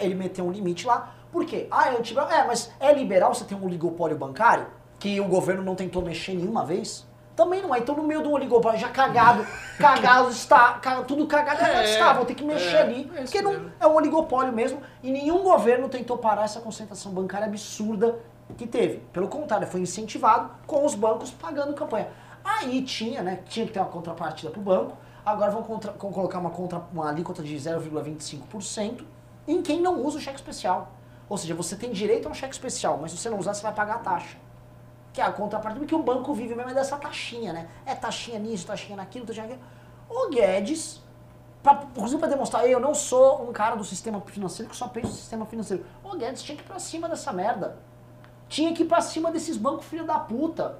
[0.00, 1.14] Ele meteu um limite lá.
[1.30, 1.66] Por quê?
[1.70, 2.30] Ah, é antiliberal.
[2.30, 4.66] É, mas é liberal você tem um oligopólio bancário
[4.98, 7.06] que o governo não tentou mexer nenhuma vez?
[7.34, 7.78] Também não é.
[7.78, 9.46] Então, no meio do oligopólio, já cagado,
[9.78, 12.14] cagado está, tudo cagado, cagado É, está.
[12.14, 13.10] Vou ter que mexer é, ali.
[13.14, 14.80] é isso porque não, é um oligopólio mesmo.
[15.02, 18.18] E nenhum governo tentou parar essa concentração bancária absurda
[18.56, 18.98] que teve.
[19.12, 22.08] Pelo contrário, foi incentivado com os bancos pagando campanha.
[22.48, 23.42] Aí tinha, né?
[23.48, 24.96] Tinha que ter uma contrapartida para o banco.
[25.24, 29.04] Agora vão, contra- vão colocar uma, contra, uma alíquota de 0,25%
[29.48, 30.92] em quem não usa o cheque especial.
[31.28, 33.62] Ou seja, você tem direito a um cheque especial, mas se você não usar, você
[33.62, 34.36] vai pagar a taxa.
[35.12, 37.68] Que é a contrapartida, porque o banco vive mesmo é dessa taxinha, né?
[37.84, 39.64] É taxinha nisso, taxinha naquilo, taxinha naquilo.
[40.08, 41.02] O Guedes,
[41.64, 45.08] pra, inclusive para demonstrar, eu não sou um cara do sistema financeiro que só pensa
[45.08, 45.84] no sistema financeiro.
[46.04, 47.76] O Guedes tinha que ir pra cima dessa merda.
[48.48, 50.78] Tinha que ir pra cima desses bancos filho da puta.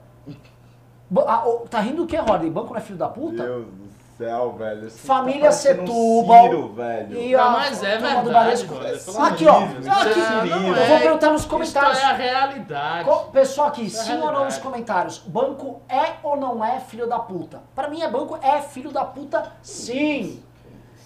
[1.27, 2.51] Ah, ô, tá rindo do que, Rodney?
[2.51, 3.43] Banco não é filho da puta?
[3.43, 3.87] Deus do
[4.19, 4.87] céu, velho.
[4.89, 6.45] Isso Família tá parecendo um Setúbal.
[6.45, 7.17] Ciro, velho.
[7.21, 9.59] E Não, a mas é turma do pelo Aqui, ó.
[9.59, 11.99] Aqui, é- eu não vou é- perguntar nos comentários.
[11.99, 13.09] Isso é a realidade.
[13.09, 15.19] Co- Pessoal aqui, Isso é sim ou não nos comentários?
[15.19, 17.63] Banco é ou não é filho da puta?
[17.75, 20.43] Pra mim é banco é filho da puta, sim.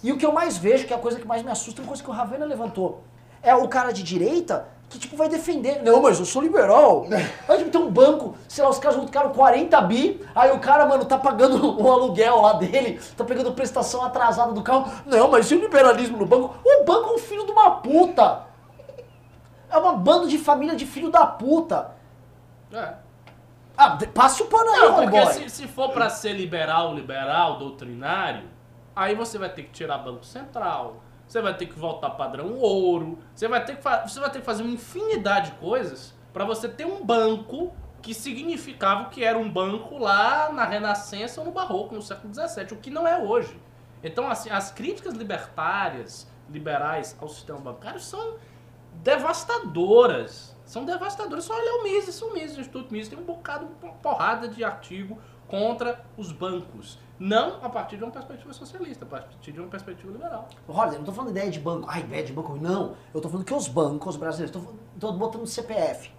[0.03, 1.83] E o que eu mais vejo, que é a coisa que mais me assusta, é
[1.83, 3.03] uma coisa que o Ravena levantou.
[3.43, 5.81] É o cara de direita que tipo vai defender.
[5.81, 7.05] Não, mas eu sou liberal.
[7.47, 10.85] Aí tipo, tem um banco, sei lá, os caras multiplicaram 40 bi, aí o cara,
[10.85, 14.91] mano, tá pagando o aluguel lá dele, tá pegando prestação atrasada do carro.
[15.05, 16.55] Não, mas e o liberalismo no banco?
[16.63, 18.43] O banco é um filho de uma puta.
[19.69, 21.91] É uma banda de família de filho da puta.
[22.73, 22.93] É.
[23.77, 27.57] Ah, de- passe o pano aí, Não, porque se, se for pra ser liberal, liberal,
[27.57, 28.43] doutrinário,
[28.93, 30.97] aí você vai ter que tirar Banco Central,
[31.31, 34.45] você vai ter que voltar padrão ouro, você vai ter que, você vai ter que
[34.45, 39.49] fazer uma infinidade de coisas pra você ter um banco que significava que era um
[39.49, 43.57] banco lá na Renascença ou no Barroco, no século XVII, o que não é hoje.
[44.03, 48.35] Então, assim, as críticas libertárias, liberais ao sistema bancário são
[48.95, 50.53] devastadoras.
[50.65, 51.45] São devastadoras.
[51.45, 54.65] Só olha o Mises, o Mises, o Instituto Mises tem um bocado, uma porrada de
[54.65, 55.17] artigo
[55.47, 56.99] contra os bancos.
[57.21, 60.49] Não a partir de uma perspectiva socialista, a partir de uma perspectiva liberal.
[60.67, 61.87] Olha, eu não tô falando ideia de banco.
[61.87, 62.55] Ah, ideia de banco.
[62.55, 62.95] Não.
[63.13, 64.59] Eu tô falando que os bancos brasileiros,
[64.99, 66.11] tô botando CPF.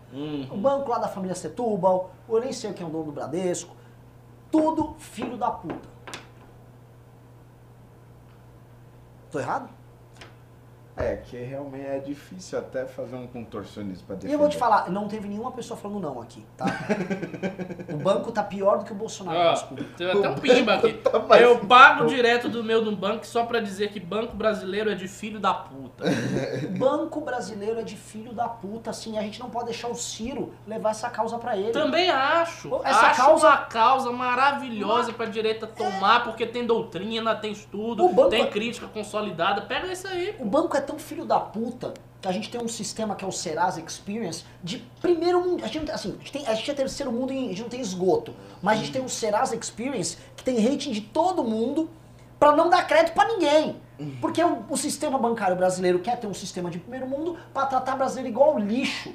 [0.48, 3.74] O banco lá da família Setúbal, eu nem sei quem é o dono do Bradesco.
[4.48, 5.88] Tudo filho da puta.
[9.32, 9.68] Tô errado?
[10.94, 14.34] É, que realmente é difícil até fazer um contorcionismo pra E defender.
[14.34, 16.66] eu vou te falar, não teve nenhuma pessoa falando não aqui, tá?
[17.92, 19.52] o banco tá pior do que o Bolsonaro.
[19.54, 19.84] Desculpa.
[19.96, 21.00] tem até um pimba aqui.
[21.28, 24.94] mais- Eu pago direto do meu no banco só pra dizer que banco brasileiro é
[24.94, 26.04] de filho da puta.
[26.78, 30.52] Banco brasileiro é de filho da puta, assim, a gente não pode deixar o Ciro
[30.66, 31.70] levar essa causa pra ele.
[31.70, 32.68] Também acho.
[32.84, 38.12] Essa acho causa- uma causa maravilhosa pra direita tomar, porque tem doutrina, tem estudo, O
[38.12, 39.62] banco- tem crítica consolidada.
[39.62, 40.34] Pega isso aí.
[40.38, 43.28] O banco é tão filho da puta que a gente tem um sistema que é
[43.28, 45.64] o Serasa Experience de primeiro mundo.
[45.64, 47.68] A gente, assim, a gente, tem, a gente é terceiro mundo e a gente não
[47.68, 48.34] tem esgoto.
[48.62, 51.90] Mas a gente tem um Serasa Experience que tem rating de todo mundo
[52.38, 53.80] pra não dar crédito pra ninguém.
[54.20, 57.96] Porque o, o sistema bancário brasileiro quer ter um sistema de primeiro mundo pra tratar
[57.96, 59.12] brasileiro igual lixo.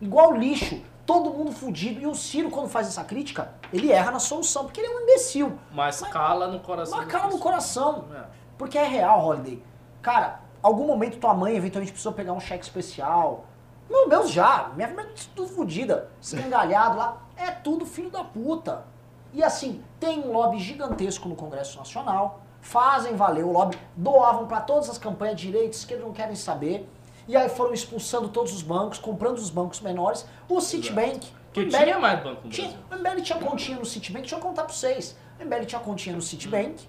[0.00, 0.80] Igual lixo.
[1.06, 2.00] Todo mundo fudido.
[2.00, 5.02] E o Ciro, quando faz essa crítica, ele erra na solução, porque ele é um
[5.02, 5.58] imbecil.
[5.72, 6.98] Mas cala no coração.
[6.98, 8.04] Uma das cala no coração.
[8.14, 8.24] É.
[8.58, 9.62] Porque é real, Holiday.
[10.02, 13.44] Cara, algum momento tua mãe eventualmente precisou pegar um cheque especial.
[13.88, 14.70] Meu Deus, já.
[14.74, 16.10] Minha família é tudo fodida.
[16.20, 17.22] Escangalhado lá.
[17.36, 18.84] É tudo filho da puta.
[19.32, 22.40] E assim, tem um lobby gigantesco no Congresso Nacional.
[22.60, 23.78] Fazem valer o lobby.
[23.96, 26.88] Doavam pra todas as campanhas de direita, esquerda, não querem saber.
[27.28, 30.26] E aí foram expulsando todos os bancos, comprando os bancos menores.
[30.48, 31.20] O Citibank.
[31.52, 32.84] Que o Mbele- tinha mais banco no tinha, Brasil.
[32.90, 35.16] o MBL tinha continha no Citibank, deixa eu contar pra vocês.
[35.38, 36.86] A MBL tinha continha no Citibank,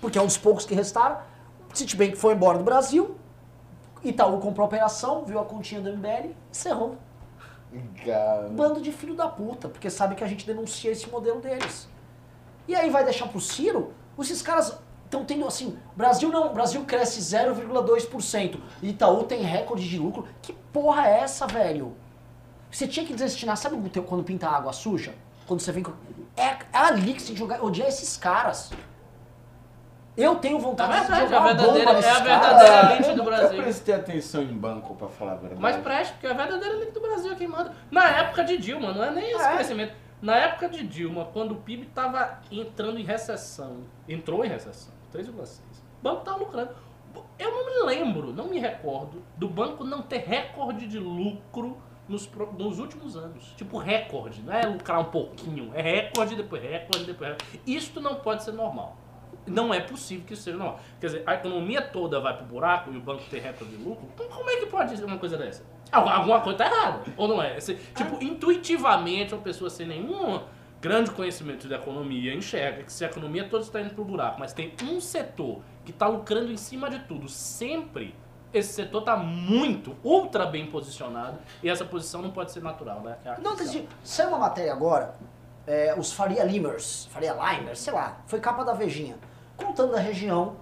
[0.00, 1.18] porque é um dos poucos que restaram.
[1.72, 3.16] Citibank foi embora do Brasil,
[4.04, 6.96] Itaú comprou a operação, viu a continha do MBL, encerrou.
[8.04, 8.48] Cara.
[8.48, 11.88] Bando de filho da puta, porque sabe que a gente denuncia esse modelo deles.
[12.68, 17.20] E aí vai deixar pro Ciro, esses caras estão tendo assim, Brasil não, Brasil cresce
[17.20, 20.26] 0,2%, Itaú tem recorde de lucro.
[20.40, 21.96] Que porra é essa, velho?
[22.70, 23.76] Você tinha que destinar, sabe
[24.06, 25.14] quando pinta água suja?
[25.46, 25.92] Quando você vem com.
[26.36, 28.70] É, é ali que você tem que jogar, odiar esses caras.
[30.16, 33.20] Eu tenho É vontade de verdade, jogar a verdadeira, bomba é a verdadeira elite do
[33.20, 33.62] Eu Brasil.
[33.62, 35.60] prestei atenção em banco, pra falar a verdade.
[35.60, 37.72] Mas preste, porque é a verdadeira elite do Brasil quem manda.
[37.90, 39.54] Na época de Dilma, não é nem esse É.
[39.54, 39.94] crescimento.
[40.20, 43.78] Na época de Dilma, quando o PIB estava entrando em recessão,
[44.08, 45.60] entrou em recessão, 3,6,
[46.00, 46.70] o banco estava lucrando.
[47.38, 51.76] Eu não me lembro, não me recordo do banco não ter recorde de lucro
[52.08, 53.52] nos, nos últimos anos.
[53.56, 57.60] Tipo, recorde, não é lucrar um pouquinho, é recorde, depois recorde, depois recorde.
[57.66, 58.96] Isto não pode ser normal.
[59.46, 60.80] Não é possível que isso seja normal.
[61.00, 64.06] Quer dizer, a economia toda vai pro buraco e o banco tem recorde de lucro?
[64.14, 65.64] Então, como é que pode ser uma coisa dessa?
[65.90, 67.56] Algu- Alguma coisa tá errada, ou não é?
[67.58, 70.40] Esse- tipo, intuitivamente, uma pessoa sem nenhum
[70.80, 74.52] grande conhecimento da economia enxerga que se a economia toda está indo pro buraco, mas
[74.52, 78.14] tem um setor que está lucrando em cima de tudo, sempre
[78.52, 83.16] esse setor está muito, ultra bem posicionado e essa posição não pode ser natural, né?
[83.24, 83.88] É Não, decidi.
[84.04, 85.14] Saiu uma matéria agora,
[85.66, 89.16] é, os Faria Limers, Faria Limers, sei lá, foi capa da Vejinha,
[89.62, 90.56] contando da região,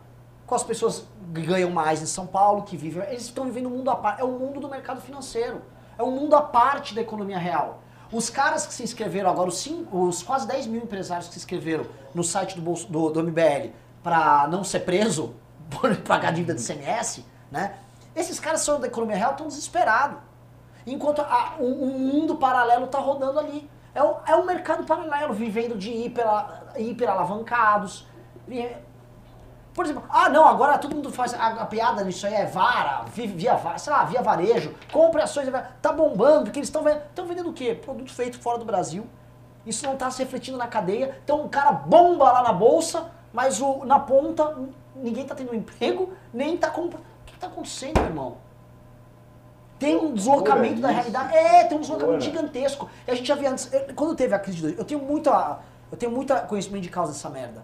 [0.51, 3.03] as pessoas ganham mais em São Paulo, que vivem.
[3.05, 4.21] Eles estão vivendo um mundo à parte.
[4.21, 5.63] É um mundo do mercado financeiro.
[5.97, 7.83] É um mundo à parte da economia real.
[8.13, 11.39] Os caras que se inscreveram agora, os, cinco, os quase 10 mil empresários que se
[11.41, 13.71] inscreveram no site do, bolso, do, do MBL
[14.03, 15.35] para não ser preso
[15.71, 17.77] por pagar dívida de CMS, né?
[18.17, 20.19] Esses caras são da economia real, estão desesperados.
[20.85, 23.71] Enquanto a- um, um mundo paralelo está rodando ali.
[23.95, 26.27] É um, é um mercado paralelo, vivendo de hiper,
[26.77, 28.07] hiperalavancados.
[28.49, 28.69] E-
[29.73, 33.05] Por exemplo, ah não, agora todo mundo faz a, a piada nisso aí, é vara,
[33.15, 35.49] vi- via, va- sei lá, via varejo, compre ações,
[35.81, 37.03] tá bombando, porque eles estão vendendo.
[37.09, 37.75] Estão vendendo o quê?
[37.81, 39.07] Produto feito fora do Brasil.
[39.65, 41.19] Isso não está se refletindo na cadeia.
[41.25, 44.57] Então o cara bomba lá na bolsa, mas o, na ponta
[44.97, 47.05] ninguém está tendo emprego, nem está comprando.
[47.05, 48.39] O que está acontecendo, irmão?
[49.79, 50.97] Tem um deslocamento da isso.
[50.97, 51.35] realidade.
[51.35, 52.21] É, tem um deslocamento Loucura.
[52.39, 52.91] gigantesco.
[53.07, 53.73] E a gente já via antes.
[53.73, 55.59] eu- quando teve a crise de dois, eu tenho muita.
[55.91, 57.63] Eu tenho muita conhecimento de causa dessa merda.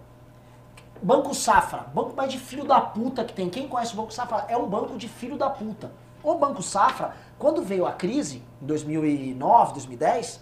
[1.02, 3.48] Banco Safra, banco mais de filho da puta que tem.
[3.48, 5.93] Quem conhece o Banco Safra é um banco de filho da puta.
[6.23, 10.40] O Banco Safra, quando veio a crise, em 2009, 2010,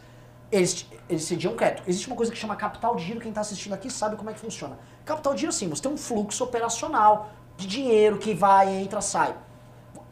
[0.51, 1.83] eles, eles cediam crédito.
[1.87, 4.33] Existe uma coisa que chama capital de giro, quem está assistindo aqui sabe como é
[4.33, 4.79] que funciona.
[5.05, 9.35] Capital de giro, sim, você tem um fluxo operacional de dinheiro que vai, entra, sai.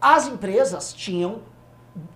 [0.00, 1.40] As empresas tinham,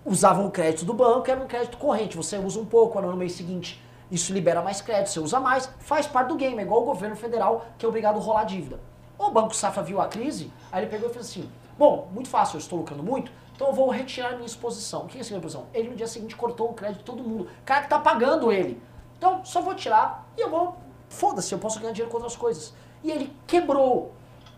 [0.05, 2.17] usavam o crédito do banco, era um crédito corrente.
[2.17, 6.07] Você usa um pouco, no mês seguinte isso libera mais crédito, você usa mais, faz
[6.07, 8.79] parte do game, é igual o governo federal que é obrigado a rolar dívida.
[9.17, 12.57] O Banco Safra viu a crise, aí ele pegou e fez assim: bom, muito fácil,
[12.57, 15.03] eu estou lucrando muito, então eu vou retirar minha exposição.
[15.03, 15.65] O que é essa exposição?
[15.73, 18.51] Ele no dia seguinte cortou o crédito de todo mundo, o cara que tá pagando
[18.51, 18.81] ele.
[19.17, 20.77] Então, só vou tirar e eu vou,
[21.09, 22.73] foda-se, eu posso ganhar dinheiro com outras coisas.
[23.03, 24.13] E ele quebrou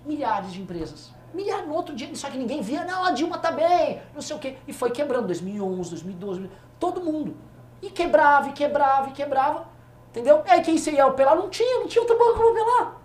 [0.06, 1.12] milhares de empresas.
[1.34, 4.36] Milhares no outro dia, só que ninguém via, não, a Dilma tá bem, não sei
[4.36, 4.58] o quê.
[4.68, 6.50] E foi quebrando, 2011, 2012,
[6.80, 7.38] todo mundo.
[7.82, 9.68] E quebrava, e quebrava, e quebrava.
[10.10, 10.44] Entendeu?
[10.46, 11.36] E aí quem você ia apelar?
[11.36, 13.00] Não tinha, não tinha outro banco pra apelar.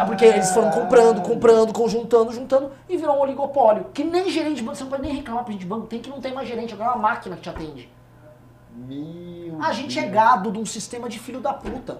[0.00, 3.86] Ah, porque eles foram comprando, comprando, conjuntando, juntando e virou um oligopólio.
[3.92, 6.00] Que nem gerente de banco, você não pode nem reclamar pro gente de banco, tem
[6.00, 7.92] que não tem mais gerente, agora é uma máquina que te atende.
[8.74, 10.14] Meu A gente é Deus.
[10.14, 11.98] gado de um sistema de filho da puta.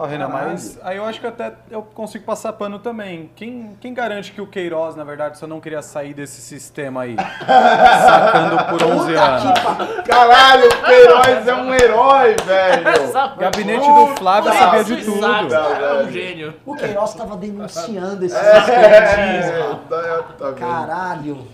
[0.00, 3.32] Ó, Renan, mas aí eu acho que até eu consigo passar pano também.
[3.34, 7.16] Quem, quem garante que o Queiroz, na verdade, só não queria sair desse sistema aí?
[7.44, 9.60] sacando por 11 Puta anos.
[10.06, 12.84] Caralho, o Queiroz é um herói, velho.
[13.38, 15.16] Gabinete do Flávio Por sabia de tudo.
[15.18, 16.54] Isaac, É um gênio.
[16.64, 19.80] O Queiroz tava denunciando esse É, esquerdismo.
[19.88, 20.52] tá, tá?
[20.52, 21.44] Caralho.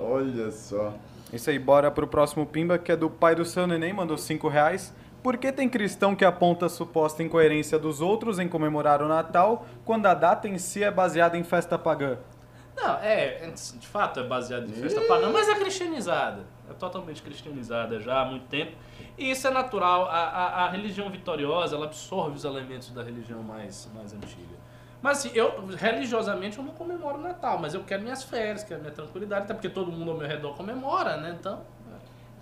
[0.00, 0.92] Olha só.
[1.32, 4.46] Isso aí, bora pro próximo Pimba, que é do pai do seu neném, mandou 5
[4.48, 4.92] reais.
[5.22, 9.66] Por que tem cristão que aponta a suposta incoerência dos outros em comemorar o Natal,
[9.84, 12.18] quando a data em si é baseada em festa pagã?
[12.74, 16.46] Não, é, de fato é baseado em festa pagã, mas é cristianizada.
[16.70, 18.72] É totalmente cristianizada já há muito tempo.
[19.18, 20.06] E isso é natural.
[20.06, 24.56] A, a, a religião vitoriosa, ela absorve os elementos da religião mais, mais antiga.
[25.02, 28.80] Mas assim, eu, religiosamente, eu não comemoro o Natal, mas eu quero minhas férias, quero
[28.80, 31.36] minha tranquilidade, até porque todo mundo ao meu redor comemora, né?
[31.38, 31.62] Então,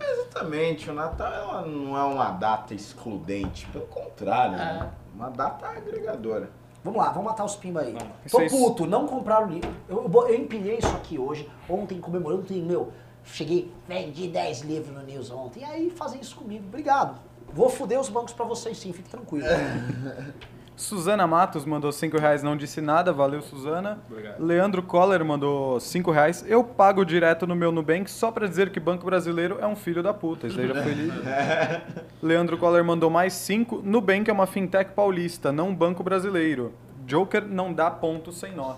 [0.00, 4.90] Exatamente, o Natal ela não é uma data excludente, pelo contrário, né?
[5.14, 6.50] uma data agregadora.
[6.84, 7.96] Vamos lá, vamos matar os pimba aí.
[8.24, 9.70] Isso Tô puto, não compraram o livro.
[9.88, 12.92] Eu, eu, eu empilhei isso aqui hoje, ontem comemorando, ontem, meu,
[13.24, 15.60] cheguei, vendi 10 livros no News ontem.
[15.60, 16.64] E aí fazem isso comigo.
[16.66, 17.18] Obrigado.
[17.52, 19.46] Vou fuder os bancos pra vocês sim, fique tranquilo.
[20.78, 23.98] Suzana Matos mandou 5 reais, não disse nada, valeu Suzana.
[24.08, 24.40] Obrigado.
[24.40, 26.44] Leandro Coller mandou 5 reais.
[26.46, 30.04] Eu pago direto no meu Nubank só pra dizer que Banco Brasileiro é um filho
[30.04, 30.48] da puta.
[30.48, 30.62] Foi
[30.94, 31.20] lido.
[32.22, 33.82] Leandro Coller mandou mais 5.
[33.84, 36.72] Nubank é uma fintech paulista, não um banco brasileiro.
[37.04, 38.76] Joker não dá ponto sem nó.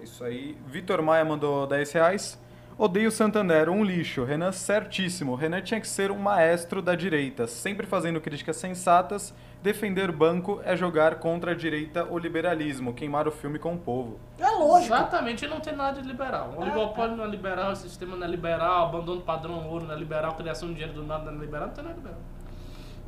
[0.00, 0.56] É isso aí.
[0.66, 2.38] Vitor Maia mandou 10 reais.
[2.76, 4.24] Odeio Santander, um lixo.
[4.24, 5.36] Renan, certíssimo.
[5.36, 9.32] Renan tinha que ser um maestro da direita, sempre fazendo críticas sensatas.
[9.62, 14.18] Defender banco é jogar contra a direita o liberalismo, queimar o filme com o povo.
[14.40, 14.92] É lógico.
[14.92, 16.52] Exatamente, não tem nada de liberal.
[16.56, 19.98] O oligopólio não é liberal, o sistema não é liberal, abandono padrão ouro não é
[19.98, 22.20] liberal, criação de dinheiro do nada não é liberal, não tem nada de liberal.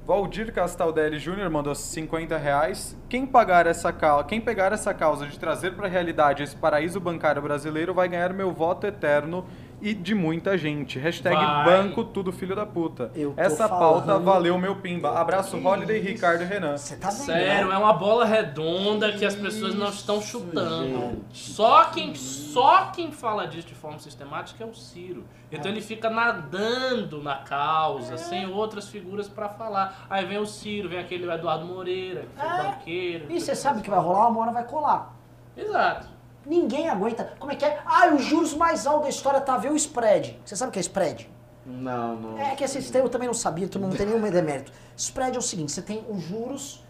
[0.07, 2.97] Valdir Castaldelli Júnior mandou 50 reais.
[3.09, 7.01] Quem, pagar essa cau- Quem pegar essa causa de trazer para a realidade esse paraíso
[7.01, 9.45] bancário brasileiro vai ganhar meu voto eterno
[9.81, 10.99] e de muita gente.
[10.99, 11.65] Hashtag Vai.
[11.65, 13.11] banco tudo filho da puta.
[13.15, 15.11] Eu tô Essa falando- pauta valeu meu pimba.
[15.19, 16.77] Abraço Holiday, Ricardo e Renan.
[16.77, 17.17] Você tá vendo?
[17.19, 17.75] Sério, né?
[17.75, 21.23] é uma bola redonda que as pessoas não estão chutando.
[21.33, 25.25] Só quem, só quem fala disso de forma sistemática é o Ciro.
[25.53, 30.07] Então ele fica nadando na causa, sem outras figuras pra falar.
[30.11, 32.63] Aí vem o Ciro, vem aquele Eduardo Moreira, que foi É.
[32.63, 33.27] banqueiro.
[33.31, 35.15] E você sabe que vai rolar, uma hora vai colar.
[35.57, 36.16] Exato.
[36.47, 37.33] Ninguém aguenta.
[37.39, 37.81] Como é que é?
[37.85, 40.41] Ah, os juros mais altos da história tá ver o spread.
[40.45, 41.29] Você sabe o que é spread?
[41.67, 42.39] Não, não.
[42.39, 44.71] É que esse eu também não sabia, tu não tem nenhum demérito.
[44.97, 46.85] Spread é o seguinte, você tem os juros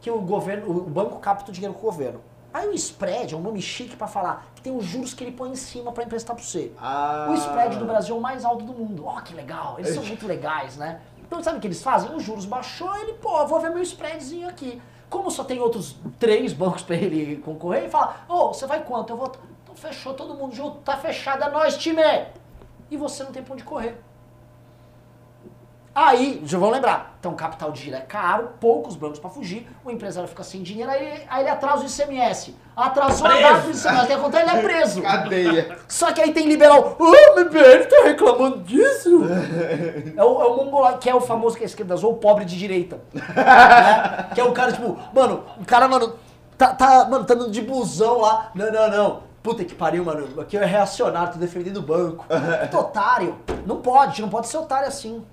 [0.00, 2.20] que o governo, o banco capta o dinheiro com o governo.
[2.52, 5.32] Aí o spread é um nome chique pra falar que tem os juros que ele
[5.32, 6.72] põe em cima pra emprestar pra você.
[6.78, 7.28] Ah.
[7.30, 9.04] O spread do Brasil é o mais alto do mundo.
[9.06, 9.76] Ó, que legal.
[9.78, 11.00] Eles são muito legais, né?
[11.26, 12.14] Então sabe o que eles fazem?
[12.14, 14.80] Os juros baixou, ele, pô, vou ver meu spreadzinho aqui.
[15.08, 19.10] Como só tem outros três bancos pra ele concorrer, ele fala, ô, você vai quanto?
[19.10, 19.32] Eu vou.
[19.62, 22.02] Então fechou todo mundo junto, tá fechado, é nóis, time!
[22.90, 23.96] E você não tem pra onde correr.
[25.96, 29.90] Aí, já vão lembrar, então capital de giro é caro, poucos bancos pra fugir, o
[29.90, 32.54] empresário fica sem dinheiro, aí, aí ele atrasa o ICMS.
[32.76, 34.42] Atrasou a data do ICMS, o que acontece?
[34.42, 35.00] Ele é preso.
[35.00, 35.78] Cadeia.
[35.88, 36.98] Só que aí tem liberal.
[37.00, 39.22] Ah, o MBL tá reclamando disso?
[40.14, 42.44] é, o, é o mongolá, que é o famoso que é esquerda ou o pobre
[42.44, 43.00] de direita.
[43.14, 44.28] né?
[44.34, 46.12] Que é o cara, tipo, mano, o cara, mano,
[46.58, 48.50] tá, tá, mano, tá andando de busão lá.
[48.54, 49.22] Não, não, não.
[49.42, 50.42] Puta que pariu, mano.
[50.42, 52.26] Aqui é reacionário, tô defendendo o banco.
[52.26, 53.38] Puta otário.
[53.64, 55.24] Não pode, não pode ser otário assim.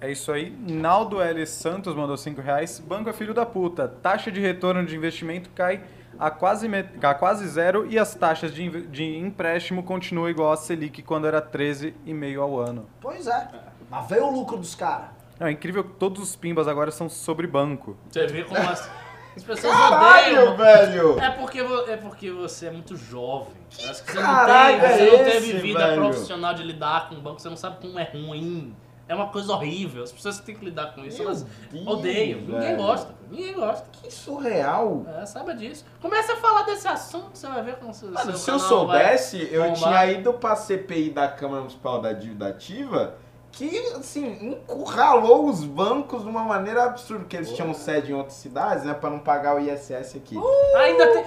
[0.00, 0.50] É isso aí.
[0.58, 1.44] Naldo L.
[1.46, 2.78] Santos mandou 5 reais.
[2.78, 3.88] Banco é filho da puta.
[3.88, 5.82] Taxa de retorno de investimento cai
[6.18, 10.52] a quase, me- a quase zero e as taxas de, inve- de empréstimo continuam igual
[10.52, 12.88] a Selic quando era 13,5 ao ano.
[13.00, 13.48] Pois é.
[13.90, 15.08] Mas veio o lucro dos caras.
[15.40, 17.96] É incrível que todos os pimbas agora são sobre banco.
[18.10, 18.90] Você vê como as,
[19.36, 20.56] as pessoas Caralho, odeiam.
[20.56, 21.20] velho!
[21.20, 23.52] É porque, é porque você é muito jovem.
[23.88, 26.02] Acho que você não, tem, você é não teve esse, vida velho?
[26.02, 28.74] profissional de lidar com o banco, você não sabe como é ruim.
[29.08, 30.02] É uma coisa horrível.
[30.02, 32.40] As pessoas que têm que lidar com isso, Meu elas Deus, odeiam.
[32.40, 32.76] Ninguém velho.
[32.76, 33.14] gosta.
[33.30, 33.86] Ninguém gosta.
[33.90, 35.06] Que surreal.
[35.20, 35.84] É, saiba disso.
[36.00, 39.72] Comece a falar desse assunto, você vai ver como você Mano, se eu soubesse, eu
[39.72, 43.14] tinha ido pra CPI da Câmara Municipal da Dívida Ativa,
[43.50, 48.34] que, assim, encurralou os bancos de uma maneira absurda, porque eles tinham sede em outras
[48.36, 50.36] cidades, né, pra não pagar o ISS aqui.
[50.76, 51.24] Ainda tem.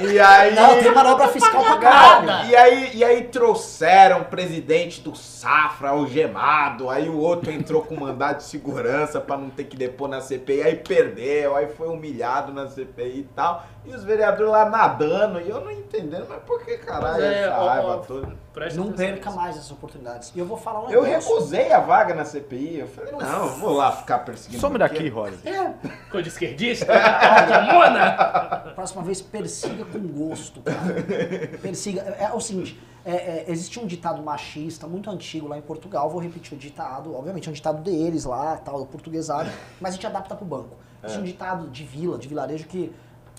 [0.00, 0.54] E aí...
[0.54, 2.50] Não, tem manobra fiscal pra caralho.
[2.50, 7.94] E aí, e aí trouxeram o presidente do Safra algemado, aí o outro entrou com
[7.96, 12.52] mandado de segurança pra não ter que depor na CPI, aí perdeu, aí foi humilhado
[12.52, 16.64] na CPI e tal, e os vereadores lá nadando, e eu não entendendo, mas por
[16.64, 18.32] que caralho Mas é, essa ó, raiva ó, toda?
[18.52, 19.36] Presta Não perca nisso.
[19.36, 20.30] mais essas oportunidades.
[20.34, 21.30] E eu vou falar um Eu negócio.
[21.34, 24.60] recusei a vaga na CPI, eu falei, não, eu vou lá ficar perseguindo.
[24.60, 25.38] Some daqui, Rory.
[25.44, 25.72] É,
[26.10, 26.86] Coisa de esquerdista?
[26.86, 28.72] Comuna?
[28.74, 31.58] próxima vez persiga com gosto, cara.
[31.60, 32.02] Persiga.
[32.18, 36.10] É, é o seguinte, é, é, existe um ditado machista muito antigo lá em Portugal,
[36.10, 39.50] vou repetir o ditado, obviamente é um ditado deles lá, tal, portuguesado,
[39.80, 40.76] mas a gente adapta pro banco.
[41.02, 42.92] Existe um ditado de vila, de vilarejo, que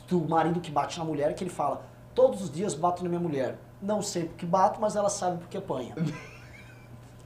[0.07, 1.81] do marido que bate na mulher, que ele fala,
[2.13, 3.57] todos os dias bato na minha mulher.
[3.83, 5.93] Não sei porque bato, mas ela sabe porque apanha.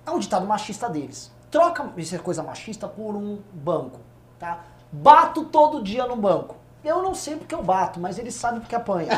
[0.03, 1.31] É um ditado machista deles.
[1.51, 3.99] Troca essa coisa machista por um banco,
[4.39, 4.63] tá?
[4.91, 6.55] Bato todo dia no banco.
[6.83, 9.09] Eu não sei porque eu bato, mas ele sabe porque apanha.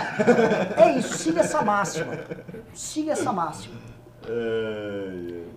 [0.76, 2.14] É isso, siga essa máxima.
[2.74, 3.76] Siga essa máxima.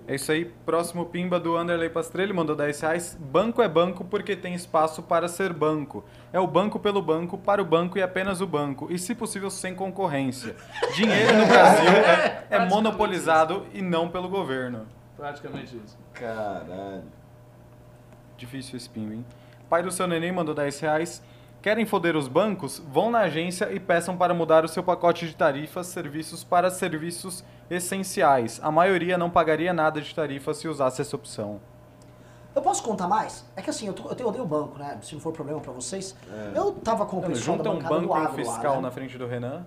[0.06, 0.44] É isso aí.
[0.66, 3.18] Próximo pimba do Anderley Pastrelli mandou 10 reais.
[3.20, 6.04] Banco é banco porque tem espaço para ser banco.
[6.32, 8.88] É o banco pelo banco, para o banco e apenas o banco.
[8.90, 10.56] E, se possível, sem concorrência.
[10.94, 14.86] Dinheiro no Brasil é, é monopolizado e não pelo governo.
[15.16, 15.96] Praticamente isso.
[16.12, 17.04] Caralho.
[18.36, 19.24] Difícil esse pimba, hein?
[19.68, 21.22] Pai do seu neném mandou 10 reais.
[21.62, 22.82] Querem foder os bancos?
[22.90, 27.44] Vão na agência e peçam para mudar o seu pacote de tarifas, serviços para serviços
[27.76, 28.60] essenciais.
[28.62, 31.60] A maioria não pagaria nada de tarifa se usasse essa opção.
[32.54, 33.44] Eu posso contar mais?
[33.56, 34.98] É que assim, eu, tô- eu tenho- eu odeio banco, né?
[35.02, 36.14] Se não for problema pra vocês.
[36.54, 38.76] Eu tava com o pessoal da Junta um bancada do banco um agro fiscal lá,
[38.76, 38.82] né?
[38.82, 39.64] na frente do Renan.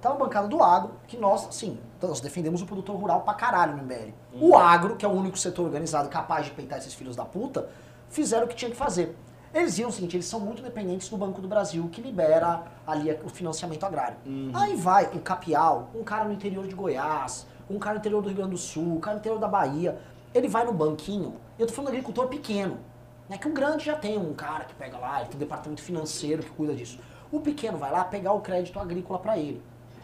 [0.00, 3.72] Tava a bancada do agro, que nós, assim, nós defendemos o produtor rural pra caralho
[3.76, 4.12] no MBL.
[4.34, 7.68] O agro, que é o único setor organizado capaz de peitar esses filhos da puta,
[8.10, 9.16] fizeram o que tinha que fazer.
[9.52, 13.10] Eles viram o seguinte, eles são muito dependentes do Banco do Brasil, que libera ali
[13.24, 14.16] o financiamento agrário.
[14.54, 18.28] Aí vai o Capial, um cara no interior de Goiás, um cara no interior do
[18.28, 19.98] Rio Grande do Sul, um cara no interior da Bahia.
[20.34, 22.78] Ele vai no banquinho, eu tô falando do agricultor pequeno,
[23.26, 25.80] né, que o grande já tem um cara que pega lá, ele tem um departamento
[25.80, 27.00] financeiro que cuida disso.
[27.32, 29.62] O pequeno vai lá pegar o crédito agrícola pra ele.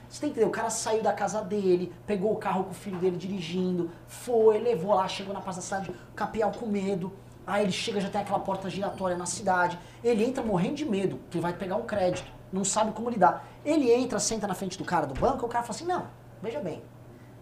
[0.08, 2.74] Você tem que entender, o cara saiu da casa dele, pegou o carro com o
[2.74, 7.12] filho dele dirigindo, foi, levou lá, chegou na praça da cidade, capial com medo.
[7.46, 9.78] Aí ele chega, já tem aquela porta giratória na cidade.
[10.02, 13.46] Ele entra morrendo de medo, que ele vai pegar um crédito, não sabe como lidar.
[13.64, 16.06] Ele entra, senta na frente do cara do banco, o cara fala assim: Não,
[16.42, 16.82] veja bem,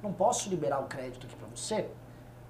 [0.02, 1.88] não posso liberar o crédito aqui pra você,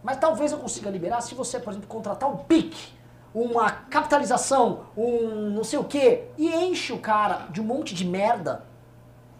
[0.02, 2.94] mas talvez eu consiga liberar se você, por exemplo, contratar um PIC,
[3.34, 8.04] uma capitalização, um não sei o quê, e enche o cara de um monte de
[8.04, 8.64] merda.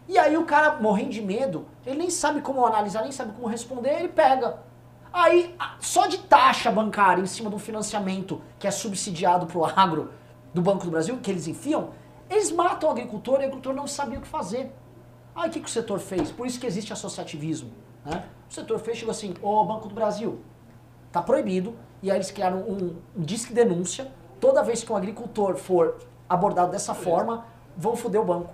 [0.09, 3.47] E aí o cara morrendo de medo, ele nem sabe como analisar, nem sabe como
[3.47, 4.59] responder, ele pega.
[5.13, 10.11] Aí, só de taxa bancária em cima de um financiamento que é subsidiado pro agro
[10.55, 11.91] do Banco do Brasil, que eles enfiam,
[12.31, 14.73] eles matam o agricultor e o agricultor não sabia o que fazer.
[15.35, 16.31] Aí o que, que o setor fez?
[16.31, 17.71] Por isso que existe associativismo.
[18.05, 18.25] Né?
[18.51, 20.41] O setor fez, chegou assim, ô Banco do Brasil,
[21.11, 21.75] tá proibido.
[22.03, 24.11] E aí eles criaram um, um disque denúncia.
[24.41, 25.99] Toda vez que um agricultor for
[26.29, 28.53] abordado dessa forma, vão foder o banco.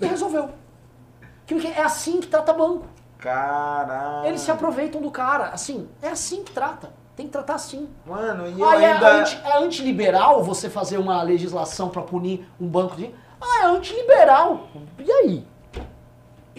[0.00, 0.50] E resolveu.
[1.46, 2.86] Que é assim que trata banco.
[3.20, 4.26] Caralho.
[4.26, 5.46] Eles se aproveitam do cara.
[5.48, 6.90] Assim, é assim que trata.
[7.14, 7.88] Tem que tratar assim.
[8.06, 9.12] Mano, e eu Ah, é, ainda...
[9.20, 13.14] anti, é antiliberal você fazer uma legislação pra punir um banco de.
[13.40, 14.68] Ah, é antiliberal.
[14.98, 15.46] E aí?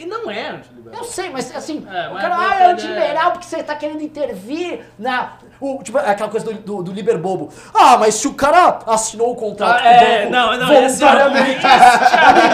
[0.02, 1.00] E não é antiliberal.
[1.00, 3.76] Eu sei, mas assim, É, o mas cara, a ah, é antiliberal porque você tá
[3.76, 5.34] querendo intervir na.
[5.60, 7.54] O, tipo, aquela coisa do, do, do Liber Bobo.
[7.72, 10.68] Ah, mas se o cara assinou o contrato Ah, com é, o banco não, não,
[10.74, 11.62] voluntariamente,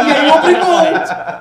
[0.03, 0.81] ninguém obrigou.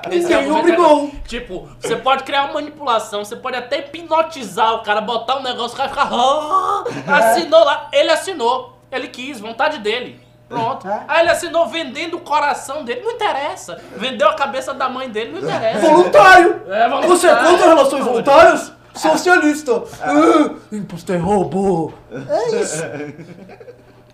[0.09, 1.11] Ninguém é- obrigou.
[1.25, 5.73] Tipo, você pode criar uma manipulação, você pode até hipnotizar o cara, botar um negócio,
[5.73, 6.09] o cara ficar.
[6.09, 6.83] "Ah",
[7.17, 10.25] assinou lá, ele assinou, ele quis, vontade dele.
[10.47, 10.87] Pronto.
[10.87, 11.03] É.
[11.07, 13.81] Aí ele assinou vendendo o coração dele, não interessa.
[13.97, 15.79] Vendeu a cabeça da mãe dele, não interessa.
[15.81, 16.61] Voluntário!
[16.71, 17.07] É, voluntário.
[17.09, 18.73] Você é contra relações voluntárias?
[18.93, 19.83] Socialista!
[20.01, 21.93] Ah, impostor roubo!
[22.11, 22.83] É isso!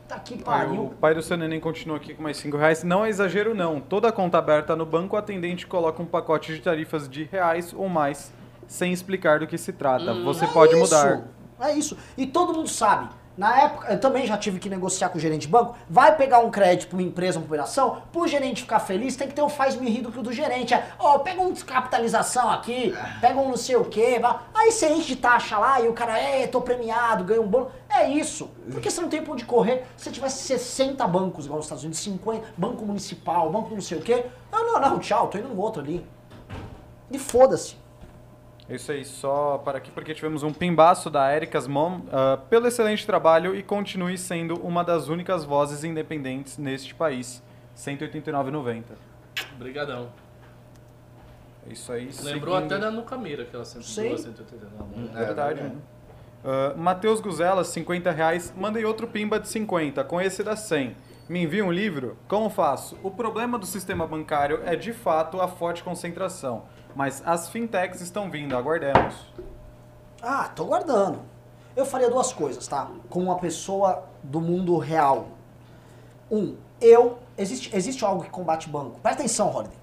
[0.08, 0.94] Tá que Aí o pariu.
[1.00, 2.84] pai do seu neném continua aqui com mais 5 reais.
[2.84, 3.80] Não é exagero, não.
[3.80, 7.88] Toda conta aberta no banco, o atendente coloca um pacote de tarifas de reais ou
[7.88, 8.32] mais,
[8.68, 10.14] sem explicar do que se trata.
[10.24, 11.14] Você pode É mudar.
[11.16, 11.24] isso,
[11.62, 11.98] É isso.
[12.18, 13.10] E todo mundo sabe.
[13.36, 15.76] Na época, eu também já tive que negociar com o gerente de banco.
[15.90, 19.34] Vai pegar um crédito pra uma empresa, uma operação, pro gerente ficar feliz, tem que
[19.34, 20.74] ter um faz-me rir do que o do gerente.
[20.74, 24.22] É, ó, pega um descapitalização aqui, pega um não sei o quê.
[24.54, 27.70] Aí você enche de taxa lá e o cara, é, tô premiado, ganha um bônus.
[27.90, 28.52] É isso.
[28.72, 29.84] Porque você não tem onde correr.
[29.98, 34.02] Se tivesse 60 bancos, igual nos Estados Unidos, 50, banco municipal, banco não sei o
[34.02, 34.26] quê.
[34.52, 36.06] Não, não, não, tchau, tô indo no outro ali.
[37.10, 37.83] E foda-se.
[38.70, 42.66] É Isso aí, só para aqui porque tivemos um pimbaço da Ericas Mom ah, pelo
[42.68, 47.44] excelente trabalho e continue sendo uma das únicas vozes independentes neste país.
[47.76, 48.84] 189,90.
[49.56, 50.10] Obrigadão.
[51.68, 52.10] É isso aí.
[52.24, 53.82] Lembrou seguindo- até da Nucamira, aquela Sim.
[53.82, 55.10] 102, 189.
[55.14, 55.62] É verdade.
[55.64, 55.76] né?
[56.44, 58.54] Ah, Matheus Guzela, 50 reais.
[58.56, 60.96] Mandei outro pimba de 50, com esse dá 100.
[61.30, 62.18] Me envia um livro?
[62.28, 62.98] Como faço?
[63.02, 68.30] O problema do sistema bancário é de fato a forte concentração, mas as fintechs estão
[68.30, 69.16] vindo, aguardemos.
[70.22, 71.20] Ah, tô guardando.
[71.76, 72.88] Eu faria duas coisas, tá?
[73.10, 75.28] Como uma pessoa do mundo real.
[76.32, 77.20] Um, eu.
[77.38, 79.00] Existe, existe algo que combate banco.
[79.00, 79.78] Presta atenção, Holiday.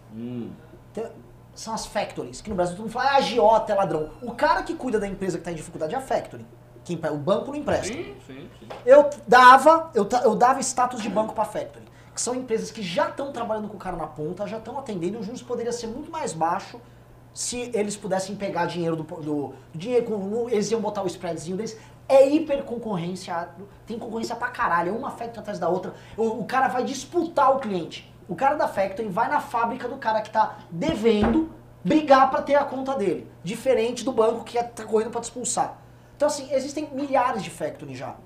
[0.95, 1.07] Tem-
[1.53, 4.11] são as factories, que no Brasil todo mundo fala, ah, agiota é ladrão.
[4.23, 6.47] O cara que cuida da empresa que tá em dificuldade é a factory.
[6.85, 7.89] Que empre- o banco não empresta.
[7.93, 8.69] Sim, sim, sim.
[8.87, 11.85] Eu dava, eu, eu dava status de banco para factory,
[12.15, 15.17] que são empresas que já estão trabalhando com o cara na ponta, já estão atendendo,
[15.19, 16.81] e o juros poderia ser muito mais baixo
[17.33, 21.79] se eles pudessem pegar dinheiro do, do, dinheiro eles iam botar o spreadzinho deles.
[22.09, 23.49] É hiper concorrência,
[23.87, 25.95] tem concorrência pra caralho, é uma factory atrás da outra.
[26.17, 28.13] O, o cara vai disputar o cliente.
[28.29, 31.51] O cara da factory vai na fábrica do cara que tá devendo
[31.85, 35.79] brigar pra ter a conta dele, diferente do banco que tá correndo pra te expulsar.
[36.17, 38.17] Então assim, existem milhares de factory já.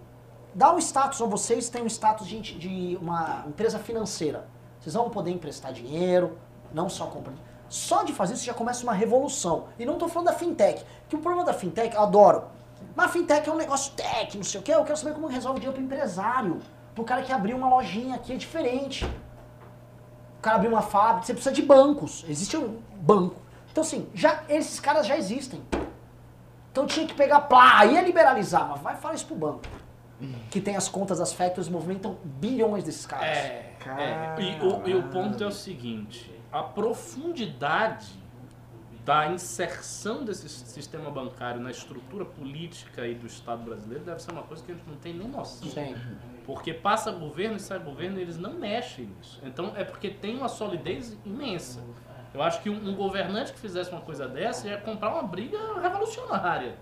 [0.54, 4.48] Dá um status, ou vocês têm um status de, de uma empresa financeira.
[4.80, 6.38] Vocês vão poder emprestar dinheiro,
[6.72, 7.34] não só comprar.
[7.74, 9.64] Só de fazer isso já começa uma revolução.
[9.76, 12.44] E não tô falando da fintech, que o problema da fintech, adoro.
[12.94, 14.72] Mas a fintech é um negócio tech, não sei o quê.
[14.72, 16.60] Eu quero saber como resolve dinheiro pro empresário.
[16.94, 19.04] Pro cara que abriu uma lojinha aqui, é diferente.
[20.38, 22.24] O cara abriu uma fábrica, você precisa de bancos.
[22.28, 23.42] Existe um banco.
[23.72, 25.60] Então assim, já, esses caras já existem.
[26.70, 29.62] Então tinha que pegar plá, aí ia liberalizar, mas vai falar isso pro banco.
[30.48, 33.26] Que tem as contas das factories movimentam bilhões desses caras.
[33.26, 34.34] É, é.
[34.38, 38.06] E, o, e o ponto é o seguinte: a profundidade
[39.04, 44.44] da inserção desse sistema bancário na estrutura política e do Estado brasileiro deve ser uma
[44.44, 45.68] coisa que a gente não tem nem noção.
[45.68, 45.96] Sim.
[46.46, 49.40] Porque passa governo e sai governo e eles não mexem nisso.
[49.44, 51.82] Então é porque tem uma solidez imensa.
[52.32, 55.58] Eu acho que um, um governante que fizesse uma coisa dessa ia comprar uma briga
[55.80, 56.76] revolucionária.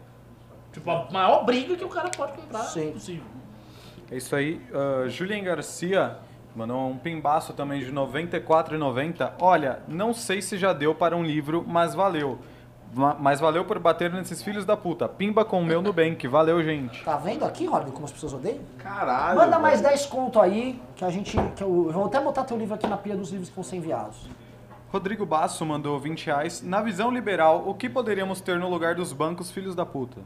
[0.70, 2.92] Tipo, a maior briga que o cara pode comprar Sim.
[2.92, 3.24] possível.
[4.10, 4.60] É isso aí.
[4.70, 6.18] Uh, Julian Garcia
[6.54, 9.32] mandou um pimbaço também de R$ 94,90.
[9.40, 12.38] Olha, não sei se já deu para um livro, mas valeu.
[12.94, 15.08] Ma- Mas valeu por bater nesses filhos da puta.
[15.08, 16.28] Pimba com o meu Nubank.
[16.28, 17.02] Valeu, gente.
[17.02, 18.58] Tá vendo aqui, Robin, como as pessoas odeiam?
[18.76, 19.38] Caralho.
[19.38, 19.94] Manda mais velho.
[19.94, 21.34] 10 conto aí, que a gente.
[21.56, 23.64] Que eu, eu vou até botar teu livro aqui na pilha dos livros que vão
[23.64, 24.28] ser enviados.
[24.92, 26.60] Rodrigo Basso mandou 20 reais.
[26.60, 30.20] Na visão liberal, o que poderíamos ter no lugar dos bancos filhos da puta?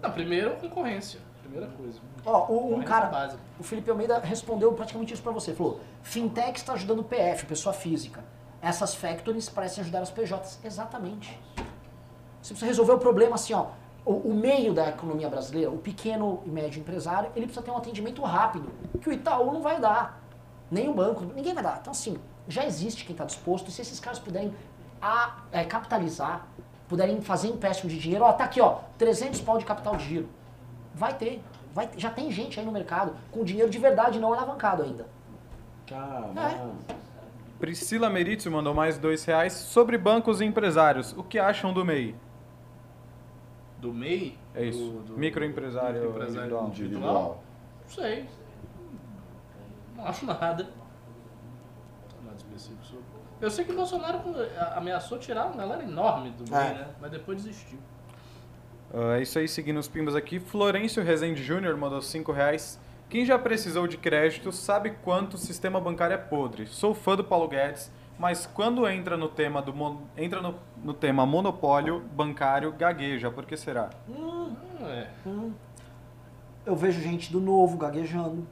[0.00, 1.18] Não, primeiro, concorrência.
[1.56, 1.98] Primeira coisa.
[2.24, 3.40] Ó, o- um cara, básica.
[3.58, 5.54] o Felipe Almeida respondeu praticamente isso pra você.
[5.54, 8.22] Falou: Fintech está ajudando o PF, pessoa física.
[8.62, 10.60] Essas factories parecem ajudar as PJs.
[10.64, 11.38] Exatamente.
[12.42, 13.66] Você precisa resolver o problema assim, ó.
[14.04, 17.76] O, o meio da economia brasileira, o pequeno e médio empresário, ele precisa ter um
[17.76, 18.70] atendimento rápido,
[19.00, 20.20] que o Itaú não vai dar.
[20.70, 21.78] Nem o banco, ninguém vai dar.
[21.80, 22.16] Então, assim,
[22.46, 24.54] já existe quem está disposto, e se esses caras puderem
[25.02, 26.46] a- é, capitalizar,
[26.88, 30.28] puderem fazer empréstimo de dinheiro, ó, tá aqui, ó, 300 pau de capital de giro.
[30.96, 31.42] Vai ter.
[31.74, 35.06] Vai, já tem gente aí no mercado com dinheiro de verdade não alavancado ainda.
[35.86, 36.72] Caralho.
[37.60, 39.52] Priscila Meritio mandou mais dois reais.
[39.52, 42.14] Sobre bancos e empresários, o que acham do MEI?
[43.78, 44.38] Do MEI?
[44.54, 44.78] É isso.
[44.90, 46.66] Do, do- Microempresário microempresário individual.
[46.68, 47.42] Individual.
[47.82, 48.28] Não sei.
[49.96, 50.66] Não acho nada.
[52.24, 53.04] Nada específico sobre.
[53.38, 54.20] Eu sei que o Bolsonaro
[54.74, 56.74] ameaçou tirar uma galera enorme do MEI, É.
[56.74, 56.88] né?
[57.00, 57.78] Mas depois desistiu.
[58.92, 60.38] Ah, é isso aí, seguindo os pimbas aqui.
[60.38, 62.78] Florencio Rezende Júnior mandou 5 reais.
[63.08, 66.66] Quem já precisou de crédito sabe quanto o sistema bancário é podre.
[66.66, 70.92] Sou fã do Paulo Guedes, mas quando entra no tema do mon- entra no, no
[70.92, 73.30] tema monopólio bancário, gagueja.
[73.30, 73.90] Por que será?
[74.08, 75.08] Hum, é.
[76.64, 78.46] Eu vejo gente do novo gaguejando.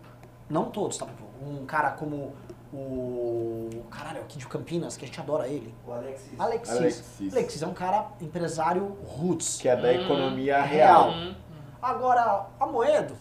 [0.48, 1.06] Não todos, tá?
[1.42, 2.34] Um cara como
[2.74, 3.84] o.
[3.90, 5.74] Caralho, aqui de Campinas, que a gente adora ele.
[5.86, 6.40] O Alexis.
[6.40, 6.76] Alexis.
[6.76, 7.32] Alexis.
[7.32, 9.60] Alexis é um cara empresário roots.
[9.60, 10.04] Que é da Hum.
[10.04, 11.10] economia Real.
[11.10, 11.10] real.
[11.10, 11.34] Hum,
[11.82, 13.14] Agora, a Moedo,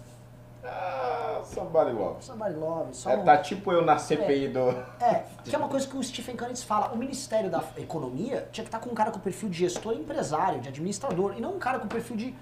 [0.64, 2.24] Ah, somebody love.
[2.24, 4.70] somebody love, só É, um- tá tipo eu na CPI do.
[5.02, 6.94] É, que é uma coisa que o Stephen Kanites fala.
[6.94, 9.98] O Ministério da Economia tinha que estar com um cara com perfil de gestor e
[10.00, 12.34] empresário, de administrador, e não um cara com perfil de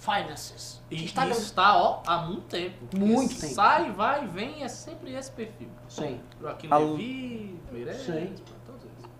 [0.00, 0.82] finances.
[0.90, 2.76] A E gente tá isso está, ó, há muito tempo.
[2.96, 3.52] Muito tempo.
[3.54, 5.68] Sai, vai, vem, é sempre esse perfil.
[5.88, 6.20] Sim.
[6.40, 8.34] Joaquim Al- Levi, Meirelles, Sim.
[8.66, 9.10] todos eles.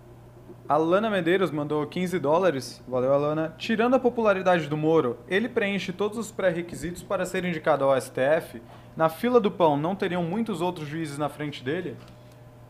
[0.69, 2.83] Alana Medeiros mandou 15 dólares.
[2.89, 3.55] Valeu, Alana.
[3.59, 8.63] Tirando a popularidade do Moro, ele preenche todos os pré-requisitos para ser indicado ao STF.
[8.97, 11.97] Na fila do pão, não teriam muitos outros juízes na frente dele?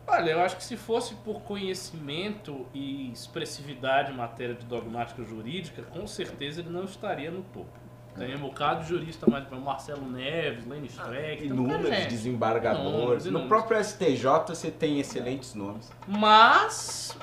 [0.07, 5.83] Olha, eu acho que se fosse por conhecimento e expressividade em matéria de dogmática jurídica,
[5.83, 7.79] com certeza ele não estaria no topo.
[8.17, 12.09] Tem um bocado de jurista mais para Marcelo Neves, Lênin Streck, Inúmeros gente.
[12.09, 13.25] desembargadores.
[13.25, 15.91] Inúmeros, No próprio STJ você tem excelentes nomes.
[16.07, 17.17] Mas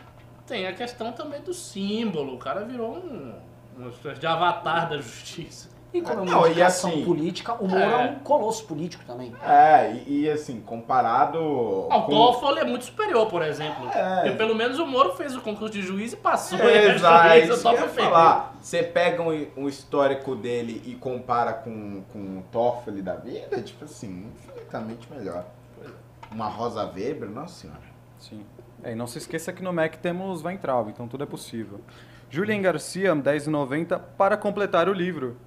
[0.46, 2.34] tem a questão também do símbolo.
[2.34, 3.34] O cara virou um,
[3.76, 5.68] uma espécie de avatar da justiça.
[5.92, 8.06] E como é Não, uma e indicação assim- política, o Moro é.
[8.08, 8.10] É.
[8.10, 9.32] um colosso político também.
[9.42, 11.38] É, e, e assim, comparado.
[11.40, 13.88] O com- Toffoli é muito superior, por exemplo.
[13.88, 14.16] É.
[14.22, 16.58] Porque pelo menos o Moro fez o concurso de juiz e passou.
[16.68, 18.54] Exato, Ele é é juiz, eu falar.
[18.60, 23.84] Você pega um, um histórico dele e compara com, com o Toffoli da vida, tipo
[23.86, 25.44] assim, infinitamente melhor.
[26.30, 27.80] Uma Rosa Weber, nossa senhora.
[28.18, 28.44] Sim.
[28.82, 31.80] É, e não se esqueça que no Mac temos Weintraub, então tudo é possível.
[32.30, 35.38] Julian Garcia, 10,90 para completar o livro.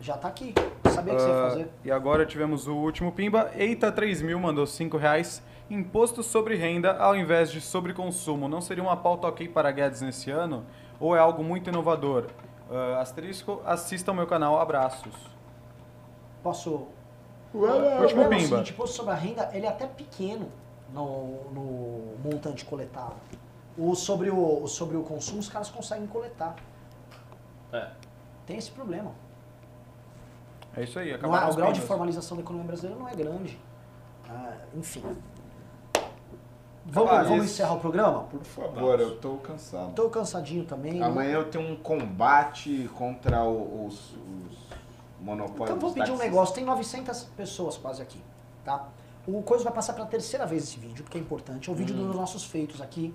[0.00, 0.54] Já tá aqui.
[0.90, 1.70] Sabia que você ia Ah, fazer.
[1.84, 3.50] e agora tivemos o último pimba.
[3.54, 5.42] Eita 3000 mandou 5 reais.
[5.68, 8.48] Imposto sobre renda ao invés de sobre consumo.
[8.48, 10.64] Não seria uma pauta ok para Guedes nesse ano?
[10.98, 12.26] Ou é algo muito inovador?
[12.70, 14.58] Ah, asterisco, assista ao meu canal.
[14.60, 15.14] Abraços.
[16.42, 16.86] Posso.
[17.52, 17.58] O
[18.02, 18.40] Último é o pimba.
[18.46, 20.50] seguinte, imposto sobre a renda, ele é até pequeno
[20.94, 23.16] no, no montante coletado.
[23.76, 26.54] O sobre o, o sobre o consumo, os caras conseguem coletar.
[27.72, 27.88] É.
[28.46, 29.12] Tem esse problema.
[30.76, 31.10] É isso aí.
[31.10, 33.58] É, os o grau de formalização da economia brasileira não é grande.
[34.28, 35.02] Ah, enfim.
[36.86, 38.22] Vamos, Ah, vamos encerrar o programa?
[38.24, 39.92] Por favor, eu tô cansado.
[39.94, 41.02] Tô cansadinho também.
[41.02, 44.58] Amanhã eu tenho um combate contra os, os
[45.20, 45.70] monopólios.
[45.70, 46.54] Então vou pedir um negócio.
[46.54, 48.20] Tem 900 pessoas quase aqui,
[48.64, 48.88] tá?
[49.26, 51.68] O Coisa vai passar pela terceira vez esse vídeo, porque é importante.
[51.68, 53.14] É o vídeo dos nossos feitos aqui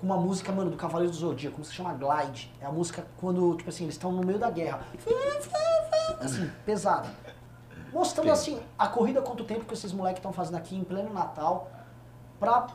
[0.00, 2.50] com uma música, mano, do Cavaleiro do Zodíaco, como se chama Glide.
[2.60, 4.80] É a música quando, tipo assim, eles estão no meio da guerra.
[6.20, 7.08] Assim, pesada.
[7.92, 11.12] Mostrando assim a corrida contra o tempo que esses moleques estão fazendo aqui em pleno
[11.12, 11.70] Natal
[12.40, 12.66] pra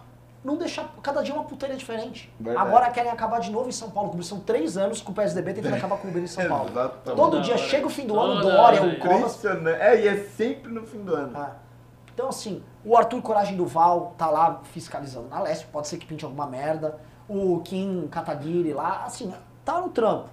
[0.44, 2.32] não deixar cada dia uma putaria diferente.
[2.40, 2.68] Verdade.
[2.68, 5.54] Agora querem acabar de novo em São Paulo, como são três anos com o PSDB
[5.54, 6.70] tentando acabar com o Uber em São Paulo.
[6.70, 7.16] Exatamente.
[7.16, 9.44] Todo dia chega o fim do ano, Dória, o Covas.
[9.44, 11.32] É, e é sempre no fim do ano.
[11.36, 11.52] ah.
[12.14, 16.06] Então, assim, o Arthur Coragem do Val tá lá fiscalizando na leste, pode ser que
[16.08, 16.98] pinte alguma merda.
[17.30, 19.32] O Kim Kataguiri lá, assim,
[19.64, 20.28] tá no trampo.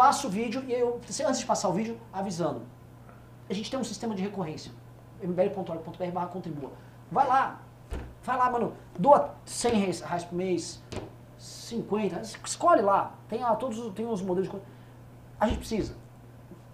[0.00, 2.62] Passa o vídeo e eu, antes de passar o vídeo, avisando.
[3.50, 4.72] A gente tem um sistema de recorrência.
[5.22, 6.70] mbl.org.br barra contribua.
[7.12, 7.60] Vai lá,
[8.22, 8.72] vai lá, mano.
[8.98, 10.82] Doa 100 reais, por mês,
[11.36, 13.12] 50, escolhe lá.
[13.28, 14.56] Tem, lá todos, os- tem os modelos de...
[15.38, 15.94] A gente precisa.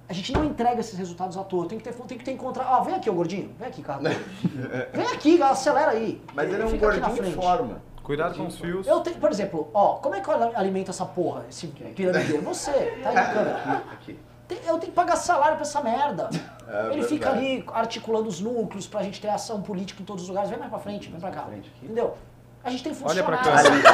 [0.08, 1.66] A gente não entrega esses resultados à toa.
[1.66, 2.78] Tem que ter, tem que ter encontrar.
[2.78, 3.52] Ó, vem aqui, ô gordinho.
[3.58, 4.02] Vem aqui, cara.
[4.94, 6.22] vem aqui, acelera aí.
[6.32, 7.34] Mas ele é um gordinho em frente.
[7.34, 7.82] forma.
[8.06, 8.86] Cuidado com os fios.
[8.86, 12.40] Eu tenho, por exemplo, ó, como é que eu alimento essa porra, esse piramideiro?
[12.42, 12.70] Você,
[13.02, 13.82] tá aí na câmera.
[13.92, 14.16] Aqui.
[14.46, 16.30] Tem- Eu tenho que pagar salário pra essa merda.
[16.68, 17.46] É Ele fica verdade.
[17.46, 20.50] ali articulando os núcleos pra gente ter ação política em todos os lugares.
[20.50, 21.44] Vem mais pra frente, vem pra cá.
[21.80, 22.16] Entendeu?
[22.64, 23.70] A gente tem Olha pra funcionário.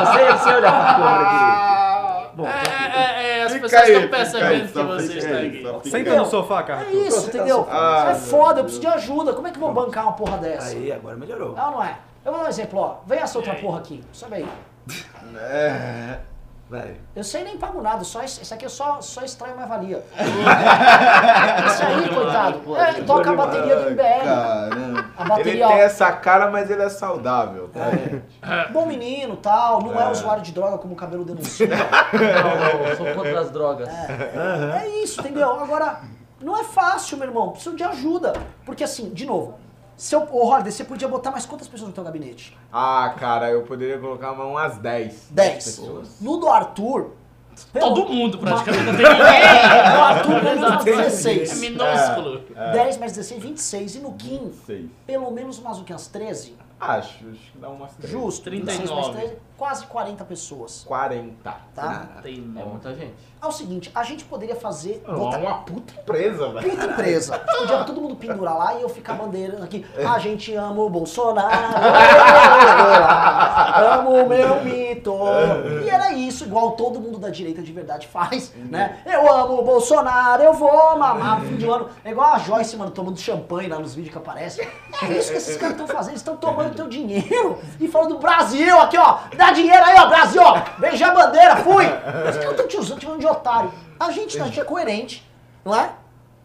[0.00, 2.30] Você, você olhar pra câmera.
[2.34, 3.13] Bom, É, tá é, é,
[3.70, 5.90] pessoas estão percebendo que você está aqui.
[5.90, 6.86] Senta no sofá, cara.
[6.86, 7.66] É isso, entendeu?
[7.70, 9.32] Ah, é meu foda, eu preciso de ajuda.
[9.32, 10.68] Como é que eu vou bancar uma porra dessa?
[10.76, 11.56] Aí, agora melhorou.
[11.56, 11.98] É ou não é?
[12.24, 12.96] Eu vou dar um exemplo, ó.
[13.06, 14.02] Vem essa outra porra aqui.
[14.12, 14.48] Sobe aí.
[15.36, 16.18] É.
[16.74, 16.96] Velho.
[17.14, 20.04] Eu sei nem pago nada, só, esse esse aqui é só, só extrai mais valia.
[21.66, 24.24] Esse aí, coitado, é, toca a bateria do MBL.
[24.24, 25.04] Caramba.
[25.16, 28.66] A Ele bateria, tem ó, essa cara, mas ele é saudável, tá?
[28.72, 31.68] bom menino tal, não é usuário de droga como o cabelo denuncia.
[31.68, 33.88] Não, não, eu sou contra as drogas.
[33.88, 35.52] É isso, entendeu?
[35.52, 36.00] Agora,
[36.40, 38.32] não é fácil, meu irmão, preciso de ajuda.
[38.66, 39.60] Porque assim, de novo,
[39.96, 42.56] se eu, ô Holiday, você podia botar mais quantas pessoas no teu gabinete?
[42.72, 45.28] Ah, cara, eu poderia colocar umas 10.
[45.30, 45.64] 10.
[45.64, 46.20] pessoas.
[46.20, 47.10] No do Arthur,
[47.72, 48.84] Todo mundo praticamente.
[48.84, 49.14] Não tem ninguém.
[49.94, 51.60] no Arthur, pelo menos É 16.
[51.60, 52.40] minúsculo.
[52.72, 53.94] 10 mais 16, 26.
[53.94, 54.90] E no Kim, Sei.
[55.06, 55.92] pelo menos umas o quê?
[55.92, 56.56] Umas 13?
[56.80, 58.10] Acho, acho que dá umas 3.
[58.12, 58.50] Justo.
[58.50, 59.18] 26 mais 39.
[59.28, 60.84] 13, quase 40 pessoas.
[60.86, 61.54] 40.
[61.74, 62.06] Tá?
[62.22, 63.14] Tem É muita gente.
[63.42, 65.02] É o seguinte, a gente poderia fazer.
[65.06, 66.70] Botar- é uma puta empresa, velho.
[66.70, 67.34] Puta empresa.
[67.34, 69.84] A gente podia todo mundo pendurar lá e eu ficar bandeirando aqui.
[70.08, 71.50] A gente ama o Bolsonaro.
[73.98, 75.14] amo o meu mito.
[75.84, 78.98] E era isso, igual todo mundo da direita de verdade faz, né?
[79.04, 81.88] Eu amo o Bolsonaro, eu vou mamar no fim de ano.
[82.04, 84.62] É igual a Joyce, mano, tomando champanhe lá nos vídeos que aparece.
[84.62, 88.78] É isso que esses caras estão fazendo, eles estão tomando teu dinheiro e falando Brasil
[88.80, 89.18] aqui, ó.
[89.44, 90.58] Dá dinheiro aí, ó, Brasil, ó.
[90.78, 91.84] Beijar a bandeira, fui.
[91.84, 93.72] Os caras estão te usando, te chamando de otário.
[94.00, 95.28] A gente, a gente é coerente,
[95.62, 95.90] não é?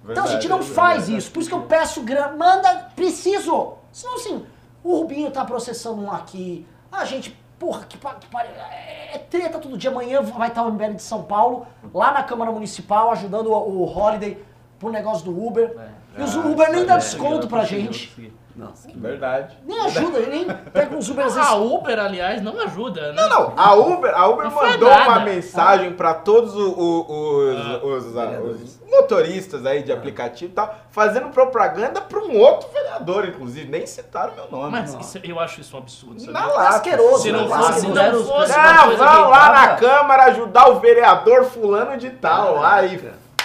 [0.07, 1.17] Então a gente não Verdade, faz verdade.
[1.17, 1.31] isso.
[1.31, 2.35] Por isso que eu peço grana.
[2.35, 3.73] Manda, preciso.
[3.91, 4.45] Senão assim,
[4.83, 6.67] o Rubinho tá processando um aqui.
[6.91, 8.51] A gente, porra, que, que pariu.
[8.55, 9.89] É é treta todo dia.
[9.89, 13.97] Amanhã vai estar o MBL de São Paulo, lá na Câmara Municipal, ajudando o, o
[13.97, 14.37] Holiday
[14.77, 15.75] pro negócio do Uber.
[16.17, 18.33] E os Uber nem dá desconto pra gente.
[18.59, 19.57] Nossa, que Verdade.
[19.65, 21.55] Nem ajuda, nem pega uns Uber A.
[21.55, 23.21] Uber, aliás, não ajuda, né?
[23.21, 28.17] Não, não, a Uber, a Uber Não mandou uma mensagem pra todos o- os, os-
[28.17, 33.69] a- os motoristas aí de aplicativo e tal, fazendo propaganda pra um outro vereador, inclusive.
[33.69, 34.71] Nem citaram meu nome.
[34.71, 36.33] Mas isso- eu acho isso um absurdo, sabe?
[36.33, 36.69] Na É lata.
[36.75, 37.21] asqueroso.
[37.23, 37.55] Se não né?
[37.55, 42.55] fosse, não os fosse Não, vão lá na Câmara ajudar o vereador fulano de tal
[42.55, 42.97] lá e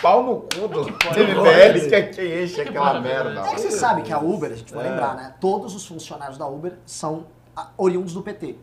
[0.04, 3.40] pau no cu do MBL que é quem enche Que aquela merda.
[3.40, 4.90] É que você sabe que a Uber, a gente vai É.
[4.90, 5.34] lembrar, né?
[5.40, 7.24] Todos os funcionários da Uber são
[7.56, 8.56] ah, oriundos do PT.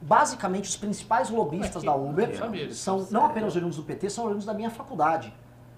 [0.00, 2.30] Basicamente, os principais lobistas da Uber
[2.72, 5.34] são não apenas oriundos do PT, são oriundos da minha faculdade.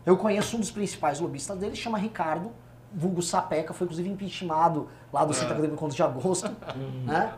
[0.07, 2.53] Eu conheço um dos principais lobistas dele, chama Ricardo,
[2.93, 6.51] vulgo Sapeca, foi inclusive impeachmentado lá do Centro Acadêmico Encontro de Agosto.
[7.05, 7.33] né?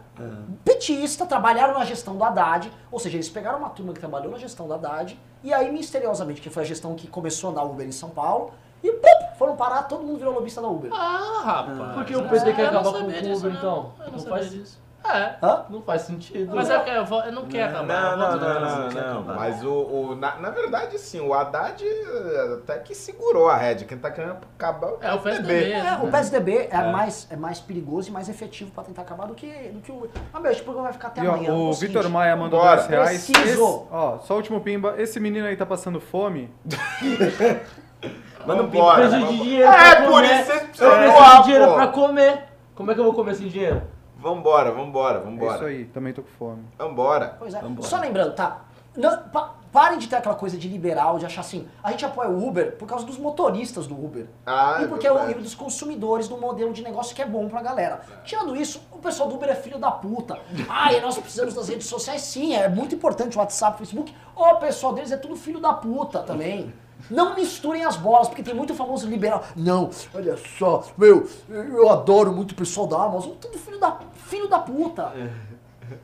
[0.64, 4.38] Petista, trabalharam na gestão do Haddad, ou seja, eles pegaram uma turma que trabalhou na
[4.38, 7.86] gestão do Haddad, e aí, misteriosamente, que foi a gestão que começou a andar Uber
[7.86, 8.52] em São Paulo,
[8.82, 10.90] e pum, foram parar, todo mundo virou lobista da Uber.
[10.92, 11.94] Ah, rapaz.
[11.94, 13.50] Porque o PT quer acabar com o Uber, não.
[13.50, 13.92] então.
[14.00, 14.81] Eu não Não sabia faz- disso.
[15.04, 15.34] É.
[15.42, 15.64] Hã?
[15.68, 16.54] Não faz sentido.
[16.54, 17.86] Mas é eu, vou- eu não quero acabar.
[17.86, 19.34] Não, não, vou- não, não, não.
[19.34, 23.86] Mas o, o- na, na verdade, sim, o Haddad eh, até que segurou a rédea.
[23.86, 25.72] Quem tá querendo acabar É o PSDB.
[25.72, 29.34] É, o PSDB é, Mais, é mais perigoso e mais efetivo pra tentar acabar do
[29.34, 30.08] que, do que o.
[30.32, 31.52] Ah, meu, esse programa vai ficar até E, ó, amanhã.
[31.52, 32.76] o É Vitor Maia mandou Bora.
[32.76, 33.28] 10 reais.
[33.30, 33.60] Esse-
[33.90, 34.94] ó, só o último pimba.
[34.98, 36.48] Esse menino aí tá passando fome.
[38.46, 39.08] Manda um Vambora, pimba.
[39.20, 40.34] vamos- de dinheiro É, pra por comer.
[40.40, 41.74] isso vocês precisam Eu preciso de dinheiro pô.
[41.74, 42.44] pra comer.
[42.74, 43.82] Como é que eu vou comer sem dinheiro?
[44.22, 45.66] Vambora, vambora, É isso vambora.
[45.66, 46.62] aí, também tô com fome.
[46.78, 47.36] Vambora.
[47.38, 47.60] Pois é.
[47.60, 47.88] Vambora.
[47.88, 48.60] Só lembrando, tá?
[48.96, 52.28] Não, pa- parem de ter aquela coisa de liberal, de achar assim, a gente apoia
[52.28, 54.26] o Uber por causa dos motoristas do Uber.
[54.44, 55.38] Ah, e é porque é o verdade.
[55.38, 58.02] e dos consumidores do modelo de negócio que é bom pra galera.
[58.22, 60.38] Tirando isso, o pessoal do Uber é filho da puta.
[60.68, 62.20] Ai, nós precisamos das redes sociais.
[62.20, 64.14] Sim, é muito importante o WhatsApp, o Facebook.
[64.36, 66.72] O pessoal deles é tudo filho da puta também.
[67.10, 69.44] Não misturem as bolas, porque tem muito famoso liberal.
[69.56, 73.32] Não, olha só, meu, eu adoro muito o pessoal da Amazon.
[73.40, 75.12] Tudo filho da, filho da puta.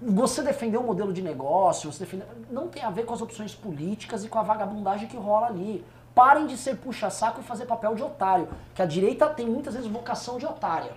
[0.03, 2.27] Você defender um modelo de negócio, você defender.
[2.51, 5.85] Não tem a ver com as opções políticas e com a vagabundagem que rola ali.
[6.15, 8.49] Parem de ser puxa-saco e fazer papel de otário.
[8.75, 10.93] Que a direita tem muitas vezes vocação de otária.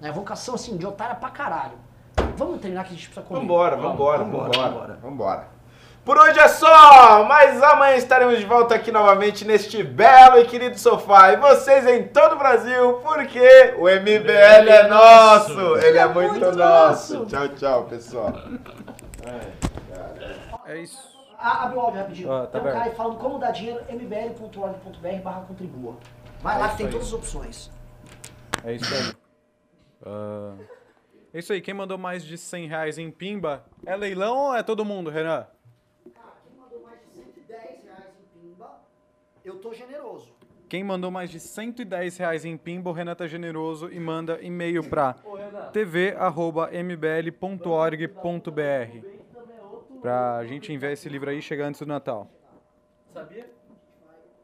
[0.00, 0.10] Né?
[0.12, 1.76] Vocação assim, de otária pra caralho.
[2.36, 3.40] Vamos terminar que a gente precisa comer.
[3.40, 4.98] Vambora, vambora, Vambora, vambora, vambora.
[5.02, 5.55] vambora.
[6.06, 10.78] Por hoje é só, mas amanhã estaremos de volta aqui novamente neste belo e querido
[10.78, 11.32] sofá.
[11.32, 15.76] E vocês em todo o Brasil, porque o MBL é nosso.
[15.78, 17.26] Ele é muito nosso.
[17.26, 18.32] Tchau, tchau, pessoal.
[20.64, 21.16] É isso.
[21.36, 22.32] Ah, abre o áudio rapidinho.
[22.32, 22.76] Ah, tá tem um aberto.
[22.78, 25.96] cara aí falando como dar dinheiro, mbl.org.br barra contribua.
[26.40, 26.92] Vai É lá que isso tem aí.
[26.92, 27.70] todas as opções.
[28.64, 29.12] É isso aí.
[30.06, 30.54] Ah,
[31.34, 31.60] é isso aí.
[31.60, 35.46] Quem mandou mais de 100 reais em pimba é leilão ou é todo mundo, Renan?
[36.14, 38.70] Cara, quem mandou mais de 110 reais em pimba,
[39.46, 40.34] eu tô generoso.
[40.68, 44.82] Quem mandou mais de 110 reais em pimba, o Renan tá generoso e manda e-mail
[44.88, 45.14] pra
[45.72, 46.16] tv.mbl.org.br
[50.00, 52.28] pra gente enviar esse livro aí chegar antes do Natal.
[53.12, 53.48] Sabia?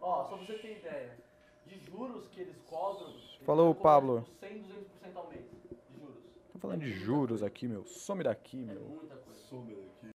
[0.01, 1.19] Ó, só pra você ter ideia.
[1.67, 3.09] De juros que eles cobram.
[3.09, 4.25] eles Falou, Pablo.
[4.39, 5.45] 100, 200% ao mês.
[5.69, 6.23] De juros.
[6.53, 7.85] Tô falando de juros aqui, meu.
[7.85, 8.81] Some daqui, meu.
[8.81, 9.33] Muita coisa.